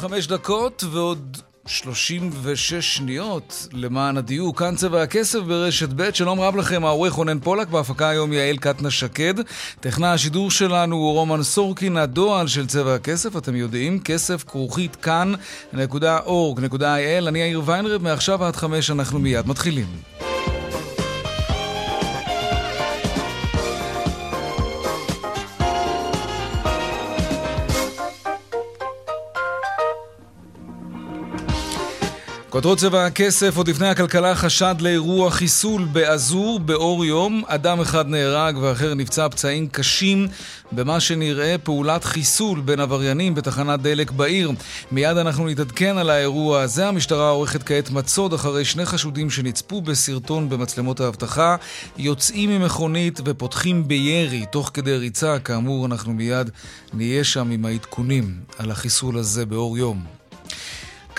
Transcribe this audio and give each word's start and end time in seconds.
ועוד 0.00 0.12
חמש 0.12 0.26
דקות 0.26 0.84
ועוד 0.90 1.36
36 1.66 2.74
שניות 2.74 3.68
למען 3.72 4.16
הדיוק. 4.16 4.58
כאן 4.58 4.76
צבע 4.76 5.02
הכסף 5.02 5.38
ברשת 5.38 5.88
ב', 5.96 6.14
שלום 6.14 6.40
רב 6.40 6.56
לכם, 6.56 6.84
העורך 6.84 7.12
רונן 7.12 7.38
פולק, 7.38 7.68
בהפקה 7.68 8.08
היום 8.08 8.32
יעל 8.32 8.56
קטנה 8.56 8.90
שקד. 8.90 9.34
טכנה 9.80 10.12
השידור 10.12 10.50
שלנו 10.50 10.96
הוא 10.96 11.12
רומן 11.12 11.42
סורקין, 11.42 11.96
הדועל 11.96 12.48
של 12.48 12.66
צבע 12.66 12.94
הכסף, 12.94 13.36
אתם 13.36 13.56
יודעים, 13.56 14.00
כסף 14.00 14.44
כרוכית 14.44 14.96
כאן.org.il. 14.96 17.28
אני 17.28 17.38
יאיר 17.38 17.62
ויינרב, 17.64 18.02
מעכשיו 18.02 18.44
עד 18.44 18.56
חמש 18.56 18.90
אנחנו 18.90 19.18
מיד 19.18 19.48
מתחילים. 19.48 20.19
כותרות 32.50 32.78
צבע 32.78 33.06
הכסף, 33.06 33.56
עוד 33.56 33.68
לפני 33.68 33.88
הכלכלה 33.88 34.34
חשד 34.34 34.74
לאירוע 34.80 35.30
חיסול 35.30 35.84
באזור 35.84 36.60
באור 36.60 37.04
יום. 37.04 37.42
אדם 37.46 37.80
אחד 37.80 38.08
נהרג 38.08 38.56
ואחר 38.56 38.94
נפצע 38.94 39.28
פצעים 39.28 39.68
קשים 39.68 40.28
במה 40.72 41.00
שנראה 41.00 41.56
פעולת 41.62 42.04
חיסול 42.04 42.60
בין 42.60 42.80
עבריינים 42.80 43.34
בתחנת 43.34 43.80
דלק 43.82 44.10
בעיר. 44.10 44.52
מיד 44.92 45.16
אנחנו 45.16 45.46
נתעדכן 45.46 45.98
על 45.98 46.10
האירוע 46.10 46.60
הזה. 46.60 46.88
המשטרה 46.88 47.30
עורכת 47.30 47.62
כעת 47.62 47.90
מצוד 47.90 48.32
אחרי 48.32 48.64
שני 48.64 48.86
חשודים 48.86 49.30
שנצפו 49.30 49.80
בסרטון 49.80 50.48
במצלמות 50.48 51.00
האבטחה, 51.00 51.56
יוצאים 51.98 52.50
ממכונית 52.50 53.20
ופותחים 53.24 53.88
בירי 53.88 54.46
תוך 54.52 54.70
כדי 54.74 54.96
ריצה. 54.96 55.38
כאמור, 55.38 55.86
אנחנו 55.86 56.12
מיד 56.12 56.50
נהיה 56.92 57.24
שם 57.24 57.50
עם 57.50 57.64
העדכונים 57.64 58.34
על 58.58 58.70
החיסול 58.70 59.18
הזה 59.18 59.46
באור 59.46 59.78
יום. 59.78 60.19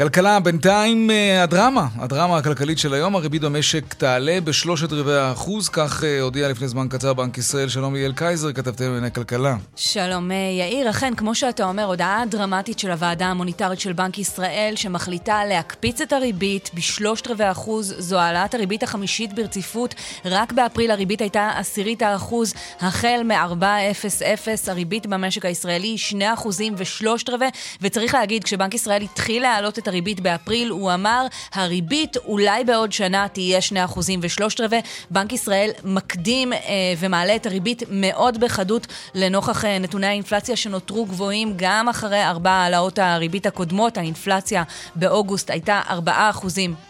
כלכלה, 0.02 0.40
בינתיים 0.40 1.12
אה, 1.12 1.44
הדרמה, 1.44 1.88
הדרמה 1.98 2.38
הכלכלית 2.38 2.78
של 2.78 2.94
היום, 2.94 3.16
הריבית 3.16 3.42
במשק 3.42 3.94
תעלה 3.94 4.42
בשלושת 4.44 4.92
רבעי 4.92 5.18
האחוז, 5.18 5.70
כך 5.70 6.04
אה, 6.04 6.22
הודיע 6.22 6.50
לפני 6.50 6.68
זמן 6.68 6.88
קצר 6.90 7.14
בנק 7.14 7.38
ישראל. 7.38 7.70
שלום 7.70 7.96
ליאל 7.96 8.14
קייזר, 8.16 8.54
כתבתם 8.54 8.86
בענייני 8.86 9.12
כלכלה. 9.12 9.56
שלום 9.76 10.32
אה, 10.32 10.36
יאיר, 10.60 10.90
אכן, 10.90 11.16
כמו 11.16 11.36
שאתה 11.36 11.64
אומר, 11.64 11.84
הודעה 11.84 12.24
דרמטית 12.30 12.80
של 12.80 12.92
הוועדה 12.92 13.26
המוניטרית 13.26 13.80
של 13.80 13.94
בנק 13.94 14.18
ישראל, 14.18 14.74
שמחליטה 14.76 15.46
להקפיץ 15.46 16.02
את 16.02 16.14
הריבית 16.14 16.70
בשלושת 16.74 17.28
רבעי 17.28 17.52
אחוז, 17.52 17.96
זו 17.98 18.20
העלאת 18.20 18.54
הריבית 18.54 18.84
החמישית 18.84 19.34
ברציפות. 19.34 19.96
רק 20.26 20.52
באפריל 20.52 20.92
הריבית 20.92 21.22
הייתה 21.22 21.50
עשירית 21.58 22.02
האחוז, 22.02 22.54
החל 22.80 23.22
מ-4.00, 23.26 24.72
הריבית 24.72 25.08
במשק 25.08 25.46
הישראלי 25.46 25.98
2 25.98 26.34
אחוזים 26.34 26.74
ושלושת 26.78 27.30
רבעי, 27.30 27.50
וצריך 27.82 28.14
להגיד, 28.14 28.44
כשבנק 28.44 28.74
ישראל 28.74 29.02
התחיל 29.02 29.42
להעלות 29.42 29.80
את 29.80 29.91
הריבית 29.92 30.20
באפריל, 30.20 30.70
הוא 30.70 30.94
אמר, 30.94 31.28
הריבית 31.54 32.18
אולי 32.18 32.64
בעוד 32.64 32.92
שנה 32.92 33.28
תהיה 33.34 33.60
2% 33.94 34.00
ושלושת 34.22 34.62
רבעי. 34.62 34.82
בנק 35.12 35.34
ישראל 35.34 35.70
מקדים 35.84 36.54
אה, 36.54 36.60
ומעלה 37.00 37.36
את 37.36 37.46
הריבית 37.46 37.84
מאוד 37.90 38.40
בחדות 38.40 38.88
לנוכח 39.16 39.66
אה, 39.66 39.80
נתוני 39.80 40.08
האינפלציה 40.08 40.56
שנותרו 40.56 41.06
גבוהים 41.06 41.54
גם 41.56 41.90
אחרי 41.90 42.24
ארבע 42.24 42.52
העלאות 42.52 43.00
הריבית 43.00 43.46
הקודמות. 43.46 43.98
האינפלציה 43.98 44.64
באוגוסט 44.96 45.50
הייתה 45.50 45.82
4% 45.90 45.92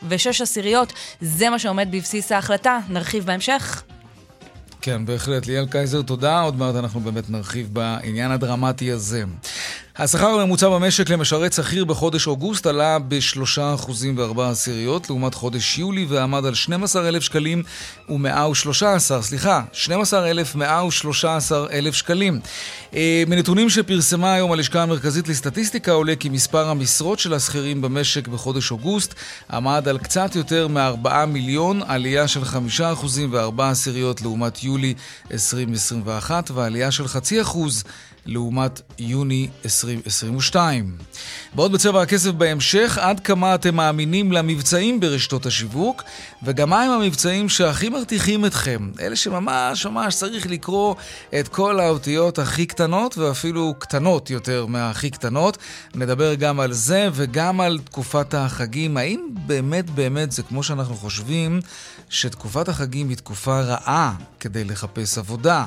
ו-6 0.03 0.44
עשיריות. 0.44 0.94
זה 1.22 1.50
מה 1.50 1.59
שעומד 1.59 1.88
בבסיס 1.91 2.31
ההחלטה. 2.31 2.79
נרחיב 2.90 3.25
בהמשך. 3.25 3.84
כן, 4.81 5.06
בהחלט. 5.06 5.47
ליאל 5.47 5.66
קייזר, 5.66 6.01
תודה. 6.01 6.41
עוד 6.41 6.56
מעט 6.56 6.75
אנחנו 6.75 7.00
באמת 7.00 7.29
נרחיב 7.29 7.69
בעניין 7.73 8.31
הדרמטי 8.31 8.91
הזה. 8.91 9.23
השכר 10.03 10.28
הממוצע 10.28 10.69
במשק 10.69 11.09
למשרת 11.09 11.53
שכיר 11.53 11.85
בחודש 11.85 12.28
אוגוסט 12.28 12.66
עלה 12.66 13.00
ב-3% 13.00 13.91
עשיריות 14.41 15.09
לעומת 15.09 15.34
חודש 15.34 15.79
יולי 15.79 16.06
ועמד 16.09 16.45
על 16.45 16.53
12,000 16.53 17.22
שקלים 17.22 17.63
ו-113, 18.09 19.22
סליחה, 19.22 19.61
12,113 19.73 21.67
אלף 21.72 21.95
שקלים. 21.95 22.40
אה, 22.94 23.23
מנתונים 23.28 23.69
שפרסמה 23.69 24.34
היום 24.34 24.51
הלשכה 24.51 24.84
המרכזית 24.84 25.28
לסטטיסטיקה 25.28 25.91
עולה 25.91 26.16
כי 26.16 26.29
מספר 26.29 26.69
המשרות 26.69 27.19
של 27.19 27.34
השכירים 27.34 27.81
במשק 27.81 28.28
בחודש 28.28 28.72
אוגוסט 28.72 29.13
עמד 29.51 29.88
על 29.88 29.97
קצת 29.97 30.35
יותר 30.35 30.67
מ-4 30.67 31.25
מיליון, 31.28 31.81
עלייה 31.88 32.28
של 32.28 32.44
5% 32.44 32.45
ו-4 33.31 33.63
עשיריות 33.63 34.22
לעומת 34.22 34.63
יולי 34.63 34.94
2021 35.31 36.51
ועלייה 36.51 36.91
של 36.91 37.07
חצי 37.07 37.41
אחוז 37.41 37.84
לעומת 38.25 38.81
יוני 38.99 39.47
2022. 39.65 40.97
בעוד 41.55 41.71
בצבע 41.71 42.01
הכסף 42.01 42.31
בהמשך, 42.31 42.97
עד 43.01 43.19
כמה 43.19 43.55
אתם 43.55 43.75
מאמינים 43.75 44.31
למבצעים 44.31 44.99
ברשתות 44.99 45.45
השיווק, 45.45 46.03
וגם 46.43 46.69
מהם 46.69 46.91
המבצעים 46.91 47.49
שהכי 47.49 47.89
מרתיחים 47.89 48.45
אתכם. 48.45 48.91
אלה 48.99 49.15
שממש 49.15 49.85
ממש 49.85 50.15
צריך 50.15 50.47
לקרוא 50.47 50.95
את 51.39 51.47
כל 51.47 51.79
האותיות 51.79 52.39
הכי 52.39 52.65
קטנות, 52.65 53.17
ואפילו 53.17 53.73
קטנות 53.79 54.29
יותר 54.29 54.65
מהכי 54.65 55.09
קטנות. 55.09 55.57
נדבר 55.95 56.33
גם 56.33 56.59
על 56.59 56.73
זה 56.73 57.09
וגם 57.13 57.61
על 57.61 57.79
תקופת 57.85 58.33
החגים. 58.33 58.97
האם 58.97 59.27
באמת 59.33 59.89
באמת 59.89 60.31
זה 60.31 60.43
כמו 60.43 60.63
שאנחנו 60.63 60.95
חושבים, 60.95 61.59
שתקופת 62.09 62.69
החגים 62.69 63.09
היא 63.09 63.17
תקופה 63.17 63.61
רעה 63.61 64.13
כדי 64.39 64.63
לחפש 64.63 65.17
עבודה? 65.17 65.65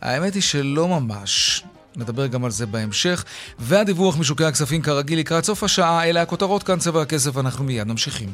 האמת 0.00 0.34
היא 0.34 0.42
שלא 0.42 0.88
ממש. 0.88 1.64
נדבר 1.96 2.26
גם 2.26 2.44
על 2.44 2.50
זה 2.50 2.66
בהמשך. 2.66 3.24
והדיווח 3.58 4.18
משוקי 4.18 4.44
הכספים 4.44 4.82
כרגיל 4.82 5.18
לקראת 5.18 5.44
סוף 5.44 5.62
השעה, 5.62 6.04
אלה 6.04 6.22
הכותרות 6.22 6.62
כאן 6.62 6.78
צבע 6.78 7.02
הכסף, 7.02 7.38
אנחנו 7.38 7.64
מיד 7.64 7.86
ממשיכים. 7.86 8.28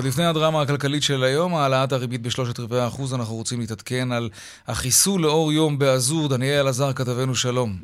עוד 0.00 0.06
לפני 0.06 0.24
הדרמה 0.24 0.62
הכלכלית 0.62 1.02
של 1.02 1.24
היום, 1.24 1.54
העלאת 1.54 1.92
הריבית 1.92 2.22
בשלושת 2.22 2.60
רבעי 2.60 2.80
האחוז, 2.80 3.14
אנחנו 3.14 3.34
רוצים 3.34 3.60
להתעדכן 3.60 4.12
על 4.12 4.30
החיסול 4.68 5.22
לאור 5.22 5.52
יום 5.52 5.78
באזור. 5.78 6.28
דניאל 6.28 6.60
אלעזר, 6.60 6.92
כתבנו 6.92 7.34
שלום. 7.34 7.76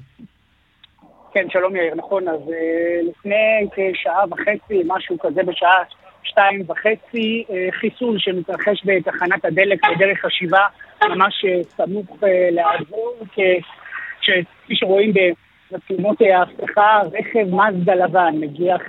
כן, 1.37 1.51
שלום 1.51 1.77
יאיר, 1.77 1.95
נכון, 1.95 2.29
אז 2.29 2.41
אה, 2.53 3.01
לפני 3.09 3.67
כשעה 3.95 4.25
וחצי, 4.31 4.83
משהו 4.87 5.19
כזה 5.19 5.43
בשעה 5.43 5.83
שתיים 6.23 6.63
וחצי, 6.67 7.45
אה, 7.51 7.69
חיסול 7.71 8.19
שמתרחש 8.19 8.83
בתחנת 8.85 9.45
הדלק 9.45 9.79
בדרך 9.91 10.25
השיבה, 10.25 10.67
ממש 11.03 11.45
אה, 11.45 11.65
סמוך 11.65 12.19
לעבור, 12.51 13.15
כפי 13.33 14.75
שרואים 14.75 15.13
במצלמות 15.71 16.17
האבטחה, 16.21 17.01
רכב 17.13 17.47
מזדה 17.55 17.95
לבן 17.95 18.35
מגיח 18.41 18.83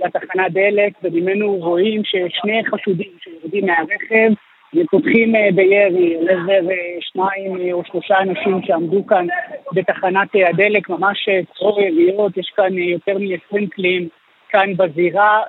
לתחנת 0.00 0.52
דלק, 0.52 0.92
וממנו 1.02 1.52
רואים 1.52 2.02
ששני 2.04 2.62
חשודים 2.70 3.10
שיורדים 3.20 3.66
מהרכב 3.66 4.32
ופותחים 4.74 5.36
אה, 5.36 5.48
בירי 5.54 6.16
לעבר 6.20 6.70
אה, 6.70 6.96
שניים 7.00 7.60
אה, 7.60 7.72
או 7.72 7.82
שלושה 7.84 8.18
אנשים 8.18 8.60
שעמדו 8.66 9.06
כאן 9.06 9.26
בתחנת 9.72 10.28
הדלק, 10.48 10.88
ממש 10.88 11.28
צרור 11.58 11.80
יריות, 11.80 12.36
יש 12.36 12.52
כאן 12.56 12.78
יותר 12.78 13.18
מ-20 13.18 13.66
כלים 13.74 14.08
כאן 14.48 14.76
בזירה, 14.76 15.42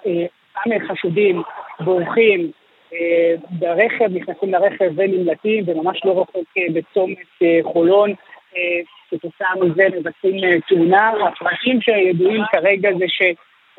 גם 0.68 0.72
חשודים 0.88 1.42
בורחים 1.80 2.52
ברכב, 3.50 4.06
נכנסים 4.14 4.52
לרכב 4.52 4.92
ונמלטים, 4.96 5.64
וממש 5.68 6.02
לא 6.06 6.22
רחוק 6.22 6.54
בצומת 6.74 7.64
חולון. 7.64 8.14
כתוצאה 9.12 9.50
מזה 9.62 9.84
מבצעים 9.98 10.60
תאונה. 10.70 11.12
הפרטים 11.28 11.82
שידועים 11.82 12.42
כרגע 12.52 12.90
זה 13.00 13.06
ש... 13.08 13.22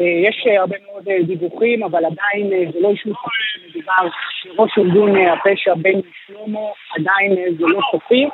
אה, 0.01 0.07
יש 0.07 0.47
אה, 0.47 0.61
הרבה 0.61 0.77
מאוד 0.87 1.09
אה, 1.09 1.23
דיווחים, 1.23 1.83
אבל 1.83 2.05
עדיין 2.05 2.73
זה 2.73 2.81
לא 2.81 2.91
אישור 2.91 3.13
סופי 3.13 3.43
שמדובר 3.53 4.09
בראש 4.57 4.79
ארגון 4.79 5.17
הפשע 5.17 5.75
בן 5.75 6.01
שלמה, 6.27 6.61
עדיין 6.99 7.35
זה 7.59 7.65
לא 7.67 7.81
סופי. 7.91 8.29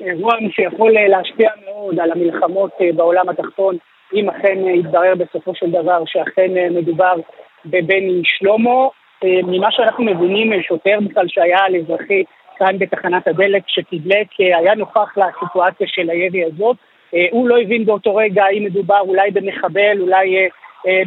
אירוע 0.00 0.32
שיכול 0.50 0.92
להשפיע 1.08 1.50
מאוד 1.64 2.00
על 2.00 2.12
המלחמות 2.12 2.70
בעולם 2.96 3.28
התחתון 3.28 3.76
אם 4.14 4.30
אכן 4.30 4.68
יתברר 4.68 5.14
בסופו 5.14 5.54
של 5.54 5.70
דבר 5.70 6.02
שאכן 6.06 6.50
מדובר 6.70 7.14
בבני 7.64 8.22
שלמה. 8.24 8.88
ממה 9.24 9.70
שאנחנו 9.70 10.04
מבינים, 10.04 10.62
שוטר 10.62 10.98
בכלל 11.08 11.28
שהיה 11.28 11.58
על 11.58 11.76
אזרחי 11.76 12.24
כאן 12.58 12.78
בתחנת 12.78 13.28
הדלק 13.28 13.62
שתדלק, 13.66 14.26
היה 14.38 14.74
נוכח 14.74 15.18
לסיטואציה 15.18 15.86
של 15.86 16.10
הירי 16.10 16.44
הזאת. 16.44 16.76
הוא 17.30 17.48
לא 17.48 17.58
הבין 17.60 17.84
באותו 17.84 18.16
רגע 18.16 18.44
האם 18.44 18.64
מדובר 18.64 19.00
אולי 19.00 19.30
במחבל, 19.30 20.00
אולי 20.00 20.48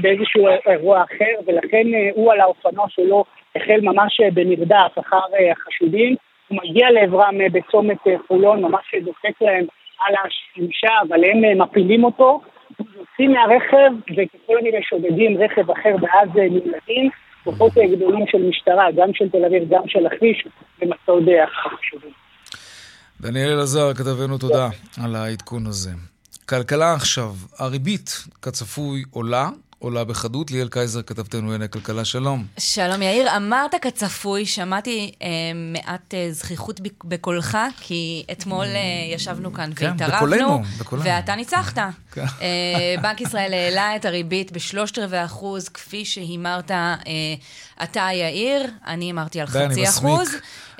באיזשהו 0.02 0.48
אירוע 0.66 1.04
אחר, 1.04 1.42
ולכן 1.48 1.88
הוא 2.14 2.32
על 2.32 2.40
האופנוע 2.40 2.86
שלו 2.90 3.24
החל 3.56 3.80
ממש 3.82 4.22
במרדף 4.34 5.00
אחר 5.00 5.18
החשודים. 5.52 6.16
הוא 6.48 6.58
מגיע 6.64 6.92
לעברם 6.92 7.38
בצומת 7.52 7.98
חולון, 8.28 8.62
ממש 8.62 8.96
דופק 9.02 9.42
להם 9.42 9.66
על 10.00 10.14
השמשה, 10.26 10.94
אבל 11.08 11.24
הם 11.24 11.62
מפילים 11.62 12.04
אותו. 12.04 12.42
יוצאים 12.80 13.32
מהרכב, 13.32 13.92
וככל 14.18 14.58
הנראה 14.58 14.80
שודדים 14.82 15.38
רכב 15.38 15.72
אחר 15.72 15.96
ואז 16.02 16.30
נמלטים. 16.36 17.10
כוחות 17.44 17.72
גדולים 17.92 18.28
של 18.28 18.50
משטרה, 18.50 18.92
גם 18.96 19.14
של 19.14 19.30
תל 19.30 19.46
אביב, 19.46 19.70
גם 19.70 19.88
של 19.88 20.00
לכביש, 20.00 20.48
במצוד 20.82 21.30
החשודים. 21.44 22.12
דניאל 23.22 23.50
אלעזר, 23.50 23.94
כתבנו 23.94 24.38
תודה 24.38 24.70
על 24.98 25.16
העדכון 25.16 25.68
הזה. 25.68 25.92
כלכלה 26.46 26.94
עכשיו, 26.94 27.36
הריבית 27.58 28.24
כצפוי 28.42 29.04
עולה, 29.12 29.50
עולה 29.80 30.04
בחדות. 30.04 30.52
ליאל 30.52 30.68
קייזר, 30.68 31.02
כתבתנו 31.02 31.42
לענייני 31.42 31.70
כלכלה, 31.70 32.06
שלום. 32.06 32.46
שלום 32.58 33.02
יאיר, 33.02 33.38
אמרת 33.38 33.72
כצפוי, 33.82 34.46
שמעתי 34.46 35.12
אה, 35.22 35.28
מעט 35.56 36.14
אה, 36.14 36.28
זכיחות 36.32 36.80
בקולך, 37.04 37.58
כי 37.80 38.24
אתמול 38.32 38.66
אה, 38.66 39.14
ישבנו 39.16 39.54
כאן 39.54 39.72
כן, 39.76 39.86
והתערבנו. 39.92 40.18
בקולנו, 40.18 40.62
בקולנו. 40.80 41.06
ואתה 41.06 41.36
ניצחת. 41.36 41.78
כן. 42.12 42.26
אה, 42.42 42.96
בנק 43.02 43.22
ישראל 43.22 43.54
העלה 43.54 43.96
את 43.96 44.06
הריבית 44.06 44.52
בשלושת 44.52 45.00
רבעי 45.00 45.26
אחוז, 45.26 45.70
כפי 45.70 46.06
שהימרת 46.06 46.72
אה, 46.72 46.96
אתה 47.84 48.08
יאיר, 48.14 48.64
אני 48.88 49.06
הימרתי 49.06 49.42
על 49.42 49.48
חצי. 49.48 49.90
אחוז. 49.90 50.30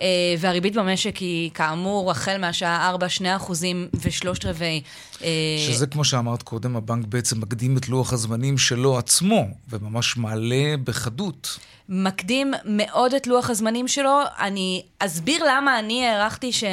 אה, 0.02 0.08
והריבית 0.40 0.76
במשק 0.76 1.18
היא 1.18 1.52
כאמור 1.54 2.12
החל 2.12 2.38
מהשעה 2.38 2.90
4, 2.90 3.10
2 3.10 3.36
אחוזים 3.36 3.88
ושלושת 4.02 4.46
רבעי. 4.46 4.82
אה, 5.24 5.28
שזה 5.60 5.88
כמו 5.88 6.04
שאמרת 6.04 6.44
קודם, 6.44 6.76
הבנק 6.76 7.06
בעצם 7.06 7.42
מקדים 7.42 7.78
את 7.78 7.90
לוח 7.90 8.14
הזמנים 8.14 8.58
שלו 8.58 8.98
עצמו, 8.98 9.48
וממש 9.70 10.18
מעלה 10.18 10.76
בחדות. 10.84 11.60
מקדים 11.92 12.54
מאוד 12.66 13.14
את 13.14 13.28
לוח 13.28 13.50
הזמנים 13.50 13.88
שלו. 13.88 14.20
אני 14.40 14.82
אסביר 15.00 15.44
למה 15.48 15.80
אני 15.80 16.08
הערכתי 16.08 16.52
ש... 16.52 16.64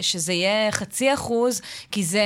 שזה 0.00 0.32
יהיה 0.32 0.72
חצי 0.72 1.14
אחוז, 1.14 1.60
כי 1.90 2.04
זה 2.04 2.22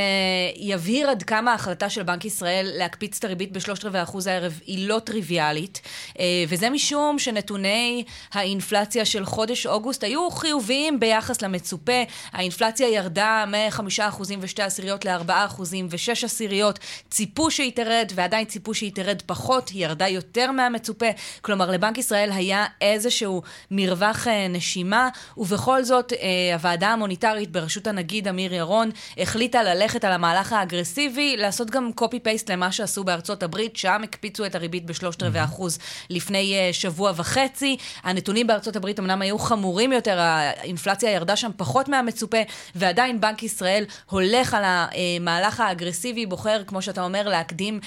יבהיר 0.56 1.10
עד 1.10 1.22
כמה 1.22 1.52
ההחלטה 1.52 1.90
של 1.90 2.02
בנק 2.02 2.24
ישראל 2.24 2.70
להקפיץ 2.74 3.18
את 3.18 3.24
הריבית 3.24 3.52
בשלושת 3.52 3.84
רבעי 3.84 4.02
אחוז 4.02 4.26
הערב 4.26 4.60
היא 4.66 4.88
לא 4.88 4.98
טריוויאלית, 4.98 5.80
אה, 6.18 6.24
וזה 6.48 6.70
משום 6.70 7.18
שנתוני 7.18 8.04
האינפלציה 8.32 9.04
של 9.04 9.24
חודש 9.24 9.66
אוגוסט 9.66 10.04
היו 10.04 10.30
חיוביים 10.30 11.00
ביחס 11.00 11.42
למצופה. 11.42 12.02
האינפלציה 12.32 12.88
ירדה 12.88 13.44
מ-5 13.48 13.80
אחוזים 14.00 14.38
ושתי 14.42 14.62
עשיריות 14.62 15.04
ל-4 15.04 15.32
אחוזים 15.32 15.86
ושש 15.90 16.24
עשיריות. 16.24 16.78
ציפו 17.10 17.50
שהיא 17.50 17.72
תרד, 17.72 18.12
ועדיין 18.14 18.44
ציפו 18.44 18.74
שהיא 18.74 18.92
תרד 18.92 19.22
פחות, 19.26 19.68
היא 19.68 19.84
ירדה 19.84 20.08
יותר 20.08 20.52
מהמצופה. 20.52 21.06
כלומר, 21.40 21.70
לבנק 21.70 21.98
ישראל 22.06 22.32
היה 22.32 22.64
איזשהו 22.80 23.42
מרווח 23.70 24.28
אה, 24.28 24.48
נשימה, 24.48 25.08
ובכל 25.36 25.84
זאת 25.84 26.12
אה, 26.12 26.54
הוועדה 26.54 26.88
המוניטרית 26.88 27.52
בראשות 27.52 27.86
הנגיד 27.86 28.28
אמיר 28.28 28.54
ירון 28.54 28.90
החליטה 29.18 29.62
ללכת 29.62 30.04
על 30.04 30.12
המהלך 30.12 30.52
האגרסיבי, 30.52 31.36
לעשות 31.36 31.70
גם 31.70 31.92
קופי-פייסט 31.92 32.50
למה 32.50 32.72
שעשו 32.72 33.04
בארצות 33.04 33.42
הברית, 33.42 33.76
שם 33.76 34.00
הקפיצו 34.04 34.46
את 34.46 34.54
הריבית 34.54 34.86
בשלושת 34.86 35.22
רבעי 35.22 35.44
אחוז 35.44 35.78
לפני 36.10 36.54
אה, 36.54 36.72
שבוע 36.72 37.12
וחצי. 37.16 37.76
הנתונים 38.02 38.46
בארצות 38.46 38.76
הברית 38.76 39.00
אמנם 39.00 39.22
היו 39.22 39.38
חמורים 39.38 39.92
יותר, 39.92 40.18
האינפלציה 40.18 41.10
ירדה 41.10 41.36
שם 41.36 41.50
פחות 41.56 41.88
מהמצופה, 41.88 42.38
ועדיין 42.74 43.20
בנק 43.20 43.42
ישראל 43.42 43.84
הולך 44.10 44.54
על 44.54 44.62
המהלך 44.64 45.60
האגרסיבי, 45.60 46.26
בוחר, 46.26 46.62
כמו 46.66 46.82
שאתה 46.82 47.04
אומר, 47.04 47.28
להקדים 47.28 47.80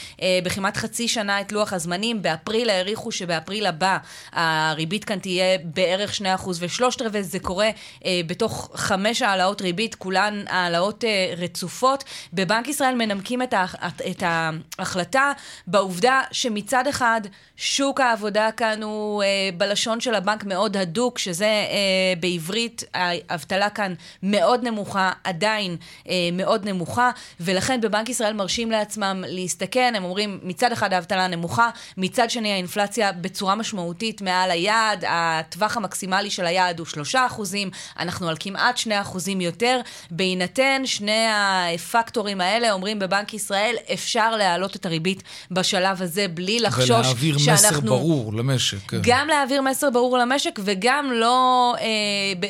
בכמעט 0.43 0.77
חצי 0.77 1.07
שנה 1.07 1.41
את 1.41 1.51
לוח 1.51 1.73
הזמנים. 1.73 2.21
באפריל 2.21 2.69
העריכו 2.69 3.11
שבאפריל 3.11 3.65
הבא 3.65 3.97
הריבית 4.31 5.05
כאן 5.05 5.19
תהיה 5.19 5.57
בערך 5.63 6.21
2% 6.21 6.49
ושלושת 6.59 7.01
רבעי, 7.01 7.23
זה 7.23 7.39
קורה 7.39 7.69
אה, 8.05 8.21
בתוך 8.27 8.71
חמש 8.75 9.21
העלאות 9.21 9.61
ריבית, 9.61 9.95
כולן 9.95 10.43
העלאות 10.47 11.03
אה, 11.03 11.33
רצופות. 11.37 12.03
בבנק 12.33 12.67
ישראל 12.67 12.95
מנמקים 12.95 13.41
את, 13.41 13.53
ההח, 13.53 13.75
את 14.11 14.23
ההחלטה 14.25 15.31
בעובדה 15.67 16.21
שמצד 16.31 16.87
אחד 16.87 17.21
שוק 17.57 17.99
העבודה 17.99 18.51
כאן 18.51 18.83
הוא 18.83 19.23
אה, 19.23 19.27
בלשון 19.57 19.99
של 19.99 20.15
הבנק 20.15 20.43
מאוד 20.43 20.77
הדוק, 20.77 21.17
שזה 21.17 21.45
אה, 21.45 22.13
בעברית, 22.19 22.83
האבטלה 22.93 23.69
כאן 23.69 23.93
מאוד 24.23 24.63
נמוכה, 24.63 25.11
עדיין 25.23 25.77
אה, 26.09 26.13
מאוד 26.33 26.65
נמוכה, 26.65 27.11
ולכן 27.39 27.81
בבנק 27.81 28.09
ישראל 28.09 28.33
מרשים 28.33 28.71
לעצמם 28.71 29.23
להסתכן, 29.27 29.93
הם 29.95 30.03
אומרים 30.03 30.39
מצד 30.43 30.71
אחד 30.71 30.93
האבטלה 30.93 31.27
נמוכה, 31.27 31.69
מצד 31.97 32.29
שני 32.29 32.51
האינפלציה 32.51 33.11
בצורה 33.11 33.55
משמעותית 33.55 33.98
מעל 34.21 34.51
היעד, 34.51 35.03
הטווח 35.07 35.77
המקסימלי 35.77 36.29
של 36.29 36.45
היעד 36.45 36.79
הוא 36.79 36.87
3 36.87 37.15
אחוזים, 37.15 37.69
אנחנו 37.99 38.29
על 38.29 38.35
כמעט 38.39 38.77
2 38.77 39.01
אחוזים 39.01 39.41
יותר. 39.41 39.81
בהינתן 40.11 40.81
שני 40.85 41.25
הפקטורים 41.29 42.41
האלה, 42.41 42.71
אומרים 42.71 42.99
בבנק 42.99 43.33
ישראל, 43.33 43.75
אפשר 43.93 44.35
להעלות 44.35 44.75
את 44.75 44.85
הריבית 44.85 45.23
בשלב 45.51 46.01
הזה 46.01 46.27
בלי 46.27 46.59
לחשוש 46.59 46.89
ולהעביר 46.89 47.37
שאנחנו... 47.37 47.67
מסר 47.67 47.79
ברור 47.79 48.33
למשק. 48.33 48.77
כן. 48.89 48.97
גם 49.03 49.27
להעביר 49.27 49.61
מסר 49.61 49.89
ברור 49.89 50.17
למשק 50.17 50.59
וגם 50.63 51.11
לא 51.11 51.75
אה, 51.79 51.85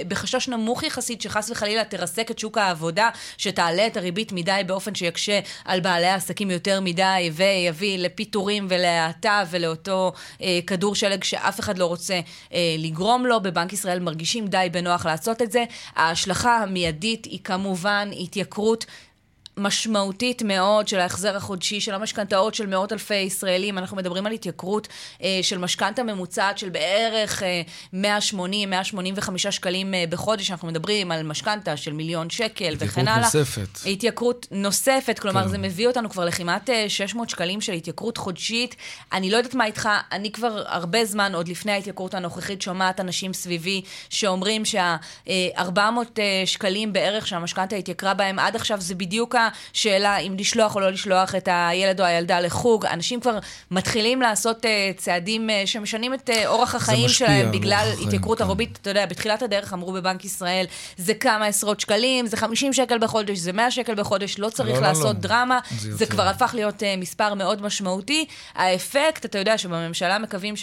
בחשש 0.07 0.47
נמוך 0.47 0.83
יחסית 0.83 1.21
שחס 1.21 1.49
וחלילה 1.49 1.83
תרסק 1.83 2.31
את 2.31 2.39
שוק 2.39 2.57
העבודה, 2.57 3.09
שתעלה 3.37 3.87
את 3.87 3.97
הריבית 3.97 4.31
מדי 4.31 4.61
באופן 4.65 4.95
שיקשה 4.95 5.39
על 5.65 5.79
בעלי 5.79 6.07
העסקים 6.07 6.51
יותר 6.51 6.79
מדי 6.81 7.31
ויביא 7.33 7.97
לפיטורים 7.97 8.67
ולהאטה 8.69 9.43
ולאותו 9.49 10.11
אה, 10.41 10.59
כדור 10.67 10.95
שלג 10.95 11.23
שאף 11.29 11.59
אחד 11.59 11.77
לא 11.77 11.85
רוצה 11.85 12.19
אה, 12.53 12.75
לגרום 12.77 13.25
לו. 13.25 13.39
בבנק 13.41 13.73
ישראל 13.73 13.99
מרגישים 13.99 14.47
די 14.47 14.67
בנוח 14.71 15.05
לעשות 15.05 15.41
את 15.41 15.51
זה. 15.51 15.63
ההשלכה 15.95 16.57
המיידית 16.57 17.25
היא 17.25 17.39
כמובן 17.43 18.09
התייקרות. 18.19 18.85
משמעותית 19.59 20.41
מאוד 20.41 20.87
של 20.87 20.99
ההחזר 20.99 21.35
החודשי 21.35 21.81
של 21.81 21.93
המשכנתאות 21.93 22.55
של 22.55 22.67
מאות 22.67 22.93
אלפי 22.93 23.15
ישראלים. 23.15 23.77
אנחנו 23.77 23.97
מדברים 23.97 24.25
על 24.25 24.31
התייקרות 24.31 24.87
אה, 25.23 25.39
של 25.41 25.57
משכנתה 25.57 26.03
ממוצעת 26.03 26.57
של 26.57 26.69
בערך 26.69 27.43
אה, 27.43 27.61
180-185 27.93 29.51
שקלים 29.51 29.93
אה, 29.93 30.03
בחודש. 30.09 30.51
אנחנו 30.51 30.67
מדברים 30.67 31.11
על 31.11 31.23
משכנתה 31.23 31.77
של 31.77 31.93
מיליון 31.93 32.29
שקל 32.29 32.75
וכן 32.77 33.07
הלאה. 33.07 33.27
התייקרות 33.27 33.45
נוספת. 33.45 33.79
התייקרות 33.85 34.47
נוספת, 34.51 35.19
כלומר 35.19 35.43
כן. 35.43 35.49
זה 35.49 35.57
מביא 35.57 35.87
אותנו 35.87 36.09
כבר 36.09 36.25
לכמעט 36.25 36.69
אה, 36.69 36.85
600 36.87 37.29
שקלים 37.29 37.61
של 37.61 37.73
התייקרות 37.73 38.17
חודשית. 38.17 38.75
אני 39.13 39.31
לא 39.31 39.37
יודעת 39.37 39.55
מה 39.55 39.65
איתך, 39.65 39.89
אני 40.11 40.31
כבר 40.31 40.63
הרבה 40.65 41.05
זמן, 41.05 41.35
עוד 41.35 41.47
לפני 41.47 41.71
ההתייקרות 41.71 42.13
הנוכחית, 42.13 42.61
שומעת 42.61 42.99
אנשים 42.99 43.33
סביבי 43.33 43.81
שאומרים 44.09 44.65
שה-400 44.65 45.79
שקלים 46.45 46.93
בערך 46.93 47.27
שהמשכנתה 47.27 47.75
התייקרה 47.75 48.13
בהם 48.13 48.39
עד 48.39 48.55
עכשיו 48.55 48.81
זה 48.81 48.95
בדיוק 48.95 49.35
השאלה 49.73 50.17
אם 50.17 50.35
לשלוח 50.39 50.75
או 50.75 50.79
לא 50.79 50.89
לשלוח 50.89 51.35
את 51.35 51.49
הילד 51.51 52.01
או 52.01 52.05
הילדה 52.05 52.39
לחוג. 52.39 52.85
אנשים 52.85 53.19
כבר 53.19 53.39
מתחילים 53.71 54.21
לעשות 54.21 54.65
uh, 54.65 54.67
צעדים 54.97 55.49
uh, 55.49 55.67
שמשנים 55.67 56.13
את 56.13 56.29
uh, 56.29 56.47
אורח 56.47 56.75
החיים 56.75 57.09
שלהם 57.09 57.51
בגלל 57.51 57.91
התייקרות 58.07 58.37
כן. 58.37 58.43
הריבית. 58.43 58.79
אתה 58.81 58.89
יודע, 58.89 59.05
בתחילת 59.05 59.41
הדרך 59.41 59.73
אמרו 59.73 59.91
בבנק 59.91 60.25
ישראל, 60.25 60.65
זה 60.97 61.13
כמה 61.13 61.45
עשרות 61.45 61.79
שקלים, 61.79 62.25
זה 62.27 62.37
50 62.37 62.73
שקל 62.73 62.97
בחודש, 62.97 63.37
זה 63.37 63.53
100 63.53 63.71
שקל 63.71 63.95
בחודש, 63.95 64.39
לא 64.39 64.49
צריך 64.49 64.69
לא, 64.69 64.81
לא, 64.81 64.87
לעשות 64.87 65.15
לא. 65.15 65.21
דרמה. 65.21 65.59
זה 65.79 65.95
זה. 65.95 66.05
כבר 66.05 66.27
הפך 66.27 66.51
להיות 66.53 66.81
uh, 66.81 66.85
מספר 66.97 67.33
מאוד 67.33 67.61
משמעותי. 67.61 68.25
האפקט, 68.55 69.25
אתה 69.25 69.37
יודע 69.37 69.57
שבממשלה 69.57 70.19
מקווים 70.19 70.55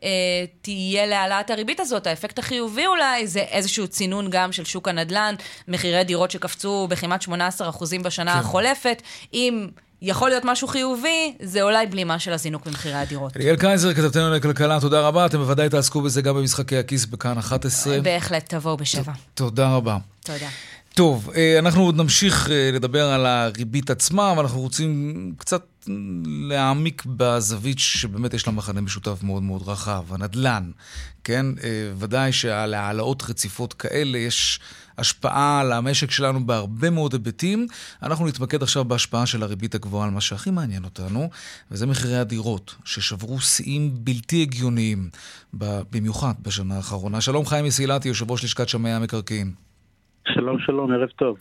שתהיה 0.00 1.06
להעלאת 1.06 1.50
הריבית 1.50 1.80
הזאת. 1.80 2.06
האפקט 2.06 2.38
החיובי 2.38 2.86
אולי 2.86 3.26
זה 3.26 3.40
איזשהו 3.40 3.88
צינון 3.88 4.30
גם 4.30 4.52
של 4.52 4.64
שוק 4.64 4.88
הנדל"ן, 4.88 5.34
מחירי 5.68 6.04
דירות 6.04 6.30
שקפצו 6.30 6.86
בכמעט 6.90 7.22
18% 7.22 7.28
בשנה 8.02 8.32
כן. 8.32 8.38
החולפת. 8.38 9.02
אם... 9.34 9.68
יכול 10.02 10.28
להיות 10.28 10.44
משהו 10.44 10.68
חיובי, 10.68 11.34
זה 11.42 11.62
אולי 11.62 11.86
בלימה 11.86 12.18
של 12.18 12.32
הזינוק 12.32 12.66
במחירי 12.66 12.94
הדירות. 12.94 13.36
ליאל 13.36 13.56
קייזר, 13.56 13.94
כתבתנו 13.94 14.30
לכלכלה, 14.30 14.80
תודה 14.80 15.00
רבה. 15.00 15.26
אתם 15.26 15.38
בוודאי 15.38 15.68
תעסקו 15.68 16.00
בזה 16.00 16.22
גם 16.22 16.34
במשחקי 16.34 16.76
הכיס 16.76 17.06
בכאן 17.06 17.38
11. 17.38 18.00
בהחלט, 18.00 18.54
תבואו 18.54 18.76
בשבע. 18.76 19.12
תודה 19.34 19.68
רבה. 19.68 19.98
תודה. 20.24 20.48
טוב, 20.94 21.30
אה, 21.36 21.58
אנחנו 21.58 21.82
עוד 21.82 21.96
נמשיך 21.96 22.50
אה, 22.50 22.70
לדבר 22.72 23.06
על 23.08 23.26
הריבית 23.26 23.90
עצמה, 23.90 24.32
אבל 24.32 24.42
אנחנו 24.42 24.60
רוצים 24.60 25.32
קצת 25.38 25.62
להעמיק 26.26 27.02
בזווית 27.06 27.78
שבאמת 27.78 28.34
יש 28.34 28.46
לה 28.46 28.52
מחנה 28.52 28.80
משותף 28.80 29.22
מאוד 29.22 29.42
מאוד 29.42 29.62
רחב, 29.68 30.04
הנדל"ן, 30.10 30.70
כן? 31.24 31.46
אה, 31.62 31.92
ודאי 31.98 32.32
שעל 32.32 32.74
העלאות 32.74 33.22
רציפות 33.28 33.72
כאלה 33.72 34.18
יש 34.18 34.60
השפעה 34.98 35.60
על 35.60 35.72
המשק 35.72 36.10
שלנו 36.10 36.46
בהרבה 36.46 36.90
מאוד 36.90 37.12
היבטים. 37.12 37.66
אנחנו 38.02 38.26
נתמקד 38.26 38.62
עכשיו 38.62 38.84
בהשפעה 38.84 39.26
של 39.26 39.42
הריבית 39.42 39.74
הגבוהה 39.74 40.04
על 40.04 40.10
מה 40.10 40.20
שהכי 40.20 40.50
מעניין 40.50 40.84
אותנו, 40.84 41.30
וזה 41.70 41.86
מחירי 41.86 42.18
הדירות, 42.18 42.74
ששברו 42.84 43.40
שיאים 43.40 43.90
בלתי 43.94 44.42
הגיוניים, 44.42 45.10
במיוחד 45.52 46.34
בשנה 46.42 46.76
האחרונה. 46.76 47.20
שלום 47.20 47.46
חיים 47.46 47.64
מסילתי, 47.64 48.08
יושב 48.08 48.30
ראש 48.30 48.44
לשכת 48.44 48.68
שמאי 48.68 48.90
המקרקעין. 48.90 49.69
שלום 50.28 50.58
שלום, 50.66 50.92
ערב 50.92 51.08
טוב. 51.08 51.38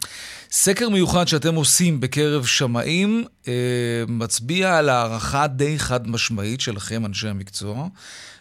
סקר 0.51 0.89
מיוחד 0.89 1.27
שאתם 1.27 1.55
עושים 1.55 1.99
בקרב 1.99 2.45
שמאים 2.45 3.23
אה, 3.47 4.03
מצביע 4.07 4.77
על 4.77 4.89
הערכה 4.89 5.47
די 5.47 5.79
חד 5.79 6.07
משמעית 6.07 6.61
שלכם, 6.61 7.05
אנשי 7.05 7.27
המקצוע, 7.27 7.87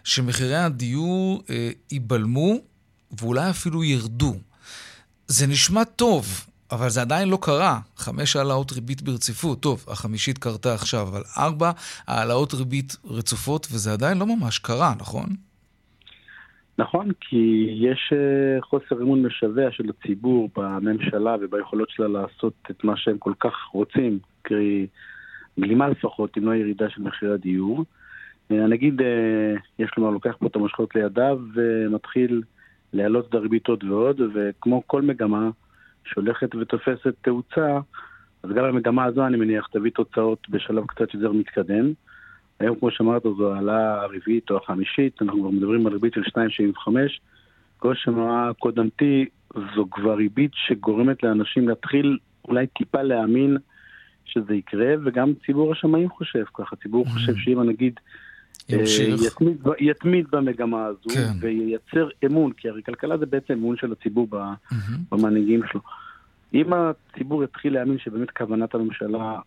שמחירי 0.05 0.57
הדיור 0.57 1.43
אה, 1.51 1.71
ייבלמו 1.91 2.55
ואולי 3.21 3.51
אפילו 3.51 3.85
ירדו. 3.85 4.35
זה 5.27 5.47
נשמע 5.47 5.85
טוב, 5.85 6.47
אבל 6.73 6.89
זה 6.89 7.01
עדיין 7.01 7.29
לא 7.29 7.39
קרה. 7.43 7.81
חמש 7.97 8.37
העלאות 8.37 8.73
ריבית 8.73 9.03
ברציפות, 9.03 9.61
טוב, 9.61 9.85
החמישית 9.89 10.39
קרתה 10.39 10.75
עכשיו, 10.75 11.09
אבל 11.09 11.23
ארבע 11.37 11.71
העלאות 12.07 12.55
ריבית 12.55 12.97
רצופות, 13.05 13.69
וזה 13.71 13.93
עדיין 13.93 14.19
לא 14.19 14.27
ממש 14.27 14.59
קרה, 14.59 14.95
נכון? 14.99 15.48
נכון, 16.79 17.09
כי 17.21 17.67
יש 17.71 18.13
אה, 18.13 18.63
חוסר 18.63 19.03
אמון 19.03 19.27
משווע 19.27 19.71
של 19.71 19.85
הציבור 19.91 20.51
בממשלה 20.57 21.37
וביכולות 21.41 21.91
שלה 21.91 22.09
לעשות 22.09 22.55
את 22.71 22.85
מה 22.85 22.97
שהם 22.97 23.19
כל 23.19 23.33
כך 23.41 23.55
רוצים, 23.73 24.19
קרי 24.43 24.87
גלימה 25.61 25.89
לפחות, 25.89 26.39
אם 26.39 26.45
לא 26.45 26.55
ירידה 26.55 26.91
של 26.91 27.03
מחירי 27.03 27.33
הדיור. 27.35 27.85
אה, 28.51 28.65
הנגיד, 28.65 29.01
אה, 29.01 29.55
יש 29.79 29.91
לומר, 29.97 30.11
לוקח 30.11 30.37
פה 30.39 30.47
את 30.47 30.57
המושכות 30.57 30.95
לידיו 30.95 31.39
ומתחיל 31.55 32.43
להעלות 32.93 33.29
את 33.29 33.35
הריבית 33.35 33.67
עוד 33.67 33.85
ועוד, 33.85 34.21
וכמו 34.35 34.83
כל 34.87 35.03
מגמה 35.03 35.51
שהולכת 36.05 36.55
ותופסת 36.55 37.15
תאוצה, 37.23 37.79
אז 38.43 38.51
גם 38.51 38.65
המגמה 38.65 39.05
הזו, 39.05 39.27
אני 39.27 39.37
מניח, 39.37 39.67
תביא 39.73 39.91
תוצאות 39.91 40.49
בשלב 40.49 40.87
קצת 40.87 41.15
יותר 41.15 41.33
מתקדם. 41.33 41.93
היום, 42.61 42.77
כמו 42.77 42.91
שאמרת, 42.91 43.23
זו 43.23 43.55
העלאה 43.55 44.03
הרביעית 44.03 44.51
או 44.51 44.57
החמישית, 44.57 45.23
אנחנו 45.23 45.41
כבר 45.41 45.51
מדברים 45.51 45.87
על 45.87 45.93
ריבית 45.93 46.15
של 46.15 46.21
2.75. 46.21 46.91
כל 47.79 47.95
שנה 47.95 48.51
קודמתי 48.59 49.25
זו 49.55 49.87
כבר 49.91 50.15
ריבית 50.15 50.51
שגורמת 50.55 51.23
לאנשים 51.23 51.69
להתחיל 51.69 52.19
אולי 52.49 52.67
טיפה 52.67 53.03
להאמין 53.03 53.57
שזה 54.25 54.55
יקרה, 54.55 54.95
וגם 55.05 55.33
ציבור 55.47 55.73
השמאים 55.73 56.11
חושב 56.11 56.45
ככה. 56.55 56.77
ציבור 56.77 57.07
mm-hmm. 57.07 57.11
חושב 57.11 57.37
שאם 57.37 57.59
הנגיד 57.59 58.01
אה, 58.73 58.85
יתמיד, 59.27 59.57
יתמיד 59.79 60.27
במגמה 60.31 60.87
הזו 60.87 61.15
כן. 61.15 61.33
וייצר 61.41 62.09
אמון, 62.27 62.53
כי 62.53 62.69
הרי 62.69 62.83
כלכלה 62.83 63.19
זה 63.19 63.27
בעצם 63.27 63.55
אמון 63.55 63.77
של 63.77 63.93
הציבור 63.93 64.29
mm-hmm. 64.33 64.75
במנהיגים 65.13 65.61
שלו. 65.73 65.81
אם 66.55 66.73
הציבור 66.73 67.45
יתחיל 67.45 67.75
להאמין 67.75 67.99
שבאמת 67.99 68.31
כוונת 68.31 68.75
הממשלה 68.75 69.39